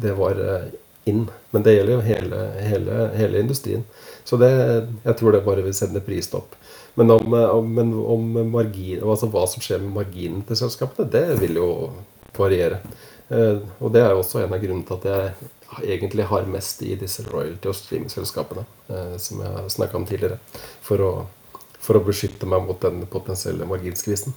det 0.05 0.13
var 0.19 0.39
eh, 0.43 0.69
inn. 1.09 1.25
Men 1.51 1.65
det 1.65 1.75
gjelder 1.79 1.97
jo 1.97 2.05
hele, 2.05 2.45
hele, 2.69 3.01
hele 3.17 3.43
industrien. 3.43 3.85
Så 4.25 4.37
det, 4.41 4.53
jeg 5.05 5.17
tror 5.19 5.33
det 5.33 5.45
bare 5.49 5.65
vil 5.65 5.77
sende 5.77 6.05
prisstopp. 6.05 6.57
Men, 6.99 7.13
om, 7.15 7.33
om, 7.33 7.75
men 7.75 7.93
om 7.95 8.33
margin, 8.53 9.01
altså 9.01 9.31
hva 9.33 9.47
som 9.49 9.63
skjer 9.65 9.81
med 9.81 9.95
marginen 9.97 10.43
til 10.45 10.59
selskapene, 10.59 11.09
det 11.09 11.39
vil 11.41 11.61
jo 11.61 11.69
variere. 12.37 12.83
Eh, 13.29 13.61
og 13.85 13.93
det 13.93 14.03
er 14.03 14.15
jo 14.15 14.23
også 14.23 14.43
en 14.43 14.55
av 14.57 14.63
grunnene 14.63 14.87
til 14.89 14.97
at 14.97 15.09
jeg 15.09 15.97
egentlig 15.99 16.25
har 16.31 16.49
mest 16.49 16.83
i 16.83 16.95
disse 16.97 17.25
royalty- 17.29 17.69
og 17.69 17.77
streamingselskapene, 17.77 18.65
eh, 18.89 19.17
som 19.21 19.43
jeg 19.45 19.55
har 19.57 19.69
snakka 19.73 19.99
om 20.01 20.07
tidligere, 20.09 20.39
for 20.85 21.05
å, 21.05 21.13
for 21.77 21.99
å, 21.99 22.05
beskytte 22.07 22.49
meg 22.49 22.65
mot 22.65 22.81
den 22.81 23.05
potensielle 23.11 23.69
marginskvisen. 23.69 24.37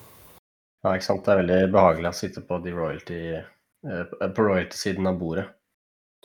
Ja, 0.84 0.96
ikke 0.96 1.08
sant. 1.08 1.24
Det 1.26 1.34
er 1.34 1.44
veldig 1.44 1.62
behagelig 1.72 2.12
å 2.12 2.20
sitte 2.20 2.44
på, 2.48 2.60
royalty, 2.68 3.22
eh, 3.38 4.06
på 4.22 4.48
royalty-siden 4.48 5.08
av 5.08 5.20
bordet. 5.22 5.48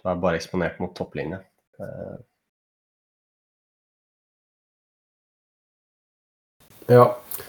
Du 0.01 0.09
er 0.11 0.23
bare 0.23 0.41
eksponert 0.41 0.81
mot 0.83 0.95
topplinje. 0.97 1.39
Ja. 6.91 7.07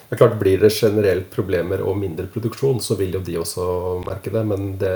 Det 0.08 0.16
er 0.16 0.20
klart 0.22 0.38
Blir 0.40 0.62
det 0.62 0.72
generelt 0.72 1.28
problemer 1.32 1.82
og 1.84 1.98
mindre 2.00 2.28
produksjon, 2.32 2.80
så 2.84 2.96
vil 3.00 3.18
jo 3.18 3.20
de 3.24 3.36
også 3.42 3.66
merke 4.06 4.32
det. 4.32 4.44
Men 4.48 4.70
det, 4.80 4.94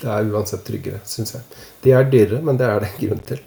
det 0.00 0.08
er 0.08 0.32
uansett 0.32 0.64
tryggere, 0.64 1.02
syns 1.08 1.36
jeg. 1.36 1.44
De 1.84 1.92
er 1.92 2.08
dyrere, 2.08 2.40
men 2.44 2.56
det 2.60 2.68
er 2.68 2.80
det 2.84 2.94
grunn 3.00 3.22
til. 3.28 3.42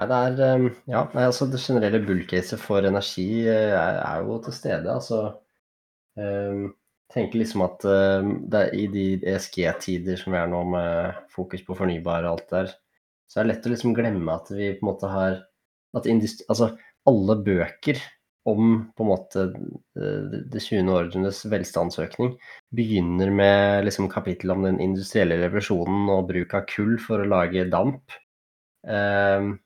Nei, 0.00 0.06
det 0.08 0.16
er 0.16 0.42
ehm, 0.46 0.66
Ja, 0.88 1.04
nei, 1.12 1.26
altså 1.28 1.46
det 1.50 1.60
generelle 1.60 2.00
bullcaset 2.06 2.60
for 2.60 2.86
energi 2.88 3.44
eh, 3.44 3.74
er, 3.76 4.00
er 4.00 4.24
jo 4.24 4.38
til 4.46 4.56
stede. 4.56 4.94
Altså 4.94 5.20
um, 6.16 6.70
tenker 7.12 7.42
liksom 7.42 7.66
at 7.66 7.84
um, 7.84 8.30
det 8.48 8.62
er 8.62 8.78
i 8.80 8.86
de 8.94 9.06
ESG-tider 9.28 10.16
som 10.20 10.32
vi 10.32 10.40
er 10.40 10.48
nå, 10.48 10.62
med 10.72 11.20
fokus 11.34 11.66
på 11.66 11.76
fornybar 11.76 12.24
og 12.24 12.38
alt 12.38 12.54
der, 12.54 12.72
så 13.28 13.40
er 13.40 13.44
det 13.44 13.52
lett 13.52 13.68
å 13.68 13.74
liksom 13.74 13.92
glemme 13.98 14.40
at 14.40 14.48
vi 14.54 14.72
på 14.72 14.86
en 14.86 14.92
måte 14.92 15.12
har 15.12 15.40
At 15.90 16.06
industri, 16.06 16.44
altså 16.48 16.68
alle 17.08 17.36
bøker 17.44 18.00
om 18.48 18.68
på 18.96 19.04
en 19.04 19.10
måte 19.10 19.46
eh, 19.46 20.36
det 20.50 20.62
20. 20.64 20.88
århundres 20.88 21.42
velstandsøkning 21.52 22.34
begynner 22.76 23.32
med 23.34 23.86
liksom 23.86 24.08
kapittel 24.12 24.54
om 24.54 24.64
den 24.64 24.80
industrielle 24.82 25.38
revolusjonen 25.42 26.08
og 26.12 26.28
bruk 26.30 26.54
av 26.56 26.68
kull 26.70 26.96
for 27.02 27.22
å 27.22 27.28
lage 27.28 27.68
damp. 27.72 28.16
Um, 28.80 29.58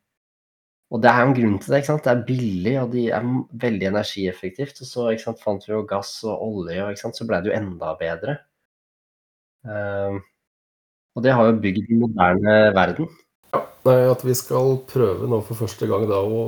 og 0.94 1.00
det 1.02 1.10
er 1.10 1.22
jo 1.22 1.28
en 1.30 1.38
grunn 1.38 1.56
til 1.58 1.72
det. 1.72 1.80
ikke 1.80 1.90
sant? 1.92 2.04
Det 2.04 2.12
er 2.12 2.26
billig, 2.28 2.74
og 2.82 2.92
de 2.92 3.06
er 3.14 3.30
veldig 3.62 3.88
energieffektivt. 3.88 4.82
Og 4.84 4.90
så 4.90 5.06
sant, 5.22 5.40
fant 5.42 5.64
vi 5.66 5.72
jo 5.72 5.80
gass 5.90 6.12
og 6.26 6.44
olje, 6.44 6.84
og 6.84 7.00
sant, 7.00 7.18
så 7.18 7.26
ble 7.26 7.40
det 7.42 7.50
jo 7.50 7.56
enda 7.56 7.94
bedre. 7.98 8.36
Um, 9.64 10.20
og 11.14 11.24
det 11.24 11.32
har 11.34 11.48
jo 11.48 11.58
bygd 11.62 11.88
den 11.88 12.02
moderne 12.02 12.54
verden. 12.76 13.10
Ja, 13.54 13.64
nei, 13.86 13.98
At 14.12 14.22
vi 14.26 14.36
skal 14.38 14.78
prøve 14.90 15.30
nå 15.30 15.40
for 15.46 15.64
første 15.64 15.88
gang 15.90 16.06
da 16.10 16.20
å 16.20 16.44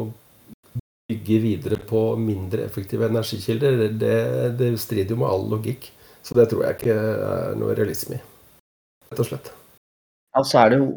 bygge 1.06 1.38
videre 1.42 1.78
på 1.86 2.00
mindre 2.18 2.64
effektive 2.66 3.06
energikilder, 3.06 3.84
det, 4.00 4.16
det 4.58 4.72
strider 4.82 5.14
jo 5.14 5.20
med 5.22 5.30
all 5.30 5.46
logikk. 5.52 5.90
Så 6.26 6.34
det 6.34 6.48
tror 6.50 6.64
jeg 6.66 6.78
ikke 6.78 6.96
er 6.96 7.54
noe 7.60 7.76
realisme 7.78 8.18
i, 8.18 8.24
rett 9.12 9.22
og 9.22 9.28
slett. 9.28 9.52
Ja, 10.36 10.42
er 10.60 10.72
det 10.72 10.78
jo? 10.80 10.88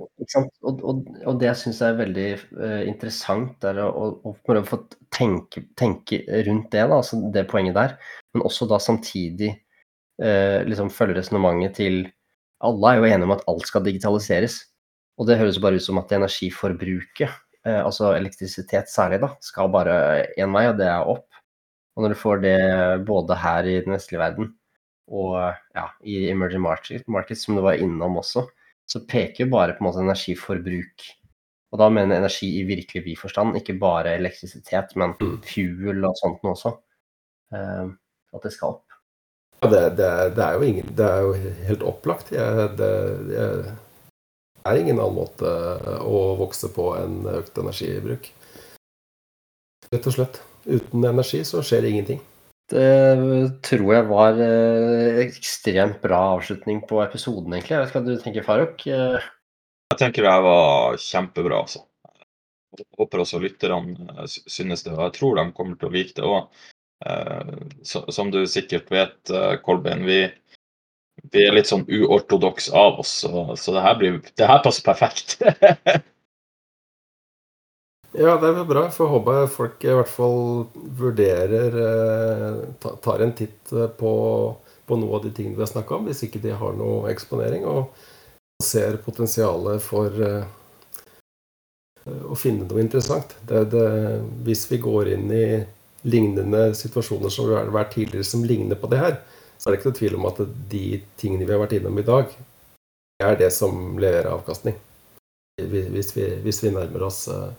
Og, 0.68 0.82
og, 0.84 1.04
og 1.30 1.38
det 1.40 1.48
jeg 1.48 1.60
syns 1.62 1.78
er 1.86 2.00
veldig 2.00 2.28
uh, 2.58 2.82
interessant, 2.90 3.64
er 3.64 3.78
å, 3.86 4.08
å, 4.12 4.34
å 4.34 4.64
få 4.68 4.80
tenke, 5.16 5.64
tenke, 5.80 6.24
rundt 6.48 6.74
det, 6.74 6.82
da, 6.82 6.98
altså 6.98 7.22
det 7.32 7.46
poenget 7.52 7.78
der. 7.78 7.94
Men 8.34 8.44
også 8.50 8.68
da 8.68 8.82
samtidig 8.84 9.54
uh, 10.20 10.66
liksom 10.68 10.90
følge 10.92 11.22
resonnementet 11.22 11.78
til 11.80 12.02
Alle 12.60 12.90
er 12.90 12.98
jo 12.98 13.06
enige 13.08 13.24
om 13.30 13.32
at 13.38 13.46
alt 13.48 13.70
skal 13.70 13.86
digitaliseres. 13.86 14.58
Og 15.16 15.30
det 15.30 15.38
høres 15.40 15.62
bare 15.64 15.80
ut 15.80 15.86
som 15.86 16.02
at 16.02 16.12
energiforbruket 16.12 17.38
altså 17.68 18.14
elektrisitet 18.16 18.88
særlig, 18.92 19.20
da, 19.24 19.34
skal 19.44 19.72
bare 19.74 19.98
én 20.40 20.54
vei, 20.56 20.68
og 20.70 20.78
det 20.80 20.88
er 20.88 21.10
opp. 21.12 21.28
Og 21.98 22.06
når 22.06 22.14
du 22.14 22.20
får 22.22 22.42
det 22.46 22.60
både 23.08 23.36
her 23.36 23.68
i 23.68 23.80
den 23.84 23.96
vestlige 23.98 24.22
verden 24.22 24.54
og 25.10 25.36
ja, 25.76 25.88
i 26.06 26.30
emerging 26.30 26.62
market, 26.64 27.08
markets, 27.10 27.44
som 27.46 27.58
du 27.58 27.64
var 27.66 27.82
innom 27.82 28.20
også, 28.22 28.46
så 28.90 29.02
peker 29.10 29.46
jo 29.46 29.54
bare 29.54 29.76
på 29.76 29.84
en 29.84 29.90
måte 29.90 30.04
energiforbruk. 30.04 31.08
Og 31.70 31.82
da 31.82 31.90
mener 31.94 32.16
jeg 32.16 32.24
energi 32.24 32.50
i 32.58 32.66
virkelig 32.66 33.04
vid 33.06 33.18
forstand, 33.20 33.58
ikke 33.58 33.78
bare 33.82 34.16
elektrisitet, 34.18 34.96
men 34.98 35.14
mm. 35.20 35.36
fuel 35.46 36.06
og 36.08 36.18
sånt 36.18 36.46
noe 36.46 36.56
også. 36.56 36.76
Uh, 37.54 37.92
at 38.34 38.46
det 38.46 38.54
skal 38.54 38.78
opp. 38.78 38.86
Ja, 39.60 39.70
det, 39.70 39.84
det, 40.00 40.10
det, 40.38 40.46
er 40.46 40.56
jo 40.56 40.66
ingen, 40.66 40.92
det 40.96 41.06
er 41.06 41.26
jo 41.26 41.54
helt 41.68 41.86
opplagt. 41.86 42.32
Jeg, 42.32 42.70
det, 42.80 42.90
jeg 43.34 43.76
er 44.68 44.80
ingen 44.80 45.00
annen 45.00 45.18
måte 45.18 45.54
å 46.04 46.36
vokse 46.40 46.72
på 46.76 46.92
enn 47.00 47.22
økt 47.32 47.58
energibruk. 47.62 48.32
Rett 49.90 50.10
og 50.10 50.16
slett. 50.16 50.42
Uten 50.70 51.06
energi 51.08 51.42
så 51.48 51.64
skjer 51.66 51.86
det 51.86 51.94
ingenting. 51.94 52.20
Det 52.70 53.60
tror 53.66 53.94
jeg 53.96 54.06
var 54.12 54.40
eh, 54.46 55.24
ekstremt 55.24 56.02
bra 56.04 56.20
avslutning 56.36 56.84
på 56.86 57.00
episoden, 57.02 57.56
egentlig. 57.56 57.76
Jeg 57.76 57.82
vet 57.82 57.90
ikke 57.90 58.02
hva 58.02 58.06
du 58.06 58.24
tenker, 58.26 58.46
Faruk? 58.46 58.84
Jeg 58.86 59.98
tenker 59.98 60.28
det 60.28 60.36
var 60.46 61.00
kjempebra, 61.02 61.64
altså. 61.64 61.82
Jeg 62.78 62.86
håper 63.00 63.24
også 63.24 63.42
lytterne 63.42 64.12
eh, 64.14 64.28
synes 64.30 64.86
det, 64.86 64.94
og 64.94 65.08
jeg 65.08 65.16
tror 65.18 65.40
de 65.40 65.48
kommer 65.58 65.80
til 65.80 65.90
å 65.90 65.96
like 65.96 66.14
det 66.20 66.28
òg. 66.30 66.62
Eh, 67.10 67.56
som 67.90 68.30
du 68.30 68.44
sikkert 68.46 68.94
vet, 68.94 69.34
Kolbein, 69.66 70.06
vi, 70.06 70.22
vi 71.32 71.44
er 71.46 71.56
litt 71.56 71.70
sånn 71.70 71.86
uortodoks 71.88 72.70
av 72.76 73.00
oss, 73.02 73.12
så, 73.24 73.44
så 73.60 73.76
det, 73.76 73.84
her 73.86 73.96
blir, 74.00 74.20
det 74.40 74.48
her 74.50 74.62
passer 74.66 74.86
perfekt. 74.86 75.38
ja, 78.24 78.36
det 78.42 78.52
er 78.52 78.68
bra. 78.70 78.86
Får 78.94 79.12
håpe 79.14 79.36
folk 79.54 79.84
i 79.86 79.96
hvert 80.00 80.12
fall 80.12 80.68
vurderer 80.74 81.80
eh, 81.86 82.62
Tar 83.04 83.26
en 83.26 83.36
titt 83.38 83.74
eh, 83.74 83.90
på, 84.00 84.14
på 84.86 85.00
noe 85.02 85.20
av 85.20 85.26
de 85.26 85.34
tingene 85.36 85.58
vi 85.58 85.66
har 85.66 85.74
snakka 85.74 86.00
om, 86.00 86.08
hvis 86.10 86.24
ikke 86.28 86.44
de 86.44 86.56
har 86.62 86.78
noe 86.78 87.10
eksponering, 87.14 87.66
og 87.70 87.92
ser 88.64 89.00
potensialet 89.06 89.84
for 89.84 90.24
eh, 90.26 90.48
å 92.26 92.36
finne 92.40 92.68
noe 92.68 92.82
interessant. 92.84 93.36
Det, 93.48 93.66
det, 93.74 93.90
hvis 94.48 94.66
vi 94.72 94.82
går 94.84 95.14
inn 95.16 95.28
i 95.34 95.46
lignende 96.08 96.70
situasjoner 96.78 97.32
som 97.34 97.50
vi 97.50 97.58
har 97.58 97.72
vært 97.74 97.94
tidligere, 97.96 98.28
som 98.28 98.46
ligner 98.48 98.80
på 98.80 98.90
det 98.92 99.02
her, 99.02 99.20
så 99.60 99.68
er 99.68 99.76
det 99.76 99.80
ikke 99.80 99.92
noe 99.92 100.00
tvil 100.00 100.16
om 100.16 100.28
at 100.30 100.38
de 100.72 100.84
tingene 101.20 101.44
vi 101.44 101.52
har 101.52 101.60
vært 101.60 101.76
innom 101.76 102.00
i 102.00 102.06
dag, 102.08 102.32
er 103.20 103.36
det 103.36 103.50
som 103.52 104.00
leverer 104.00 104.32
avkastning. 104.32 104.78
Hvis 105.60 106.16
vi, 106.16 106.24
hvis 106.46 106.64
vi 106.64 106.72
nærmer 106.72 107.04
oss 107.10 107.26
eh, 107.28 107.50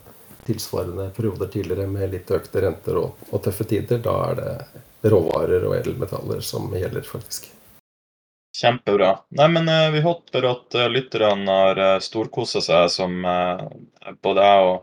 tilsvarende 0.47 1.10
perioder 1.12 1.51
tidligere 1.52 1.85
med 1.86 2.14
litt 2.14 2.31
økte 2.32 2.62
renter 2.64 2.97
og, 2.97 3.27
og 3.28 3.43
tøffe 3.44 3.66
tider, 3.68 4.01
da 4.01 4.14
er 4.31 4.39
det 4.39 5.10
råvarer 5.12 5.66
og 5.68 5.77
edelmetaller 5.77 6.40
som 6.44 6.72
gjelder, 6.72 7.05
faktisk. 7.05 7.51
Kjempebra. 8.56 9.12
Nei, 9.36 9.48
men 9.52 9.68
uh, 9.68 9.90
Vi 9.93 10.01
håper 10.01 10.48
at 10.48 10.78
uh, 10.81 10.89
lytterne 10.89 11.59
har 11.60 11.82
uh, 11.85 11.98
storkosa 12.02 12.64
seg, 12.64 12.89
som 12.97 13.20
både 14.24 14.48
jeg 14.48 14.70
og, 14.72 14.81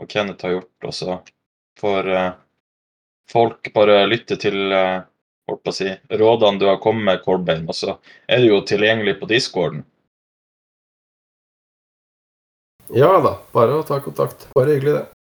og, 0.00 0.08
Kenneth 0.08 0.48
har 0.48 0.56
gjort. 0.56 0.88
Og 0.88 0.96
så 0.96 1.20
får 1.80 2.10
folk 3.30 3.70
bare 3.76 4.02
lytte 4.08 4.40
til 4.40 4.72
holdt 5.50 5.62
på 5.66 5.74
å 5.74 5.76
si, 5.76 5.92
rådene 6.22 6.62
du 6.62 6.66
har 6.70 6.80
kommet 6.82 7.06
med, 7.06 7.22
Kolbein, 7.26 7.66
og 7.68 7.76
så 7.76 7.96
er 8.30 8.42
du 8.42 8.50
jo 8.50 8.60
tilgjengelig 8.66 9.18
på 9.20 9.28
discorden. 9.30 9.84
Ja 12.90 13.12
da, 13.22 13.36
bare 13.54 13.78
å 13.78 13.86
ta 13.86 14.00
kontakt. 14.02 14.48
Bare 14.56 14.74
hyggelig, 14.74 14.96
det. 14.98 15.19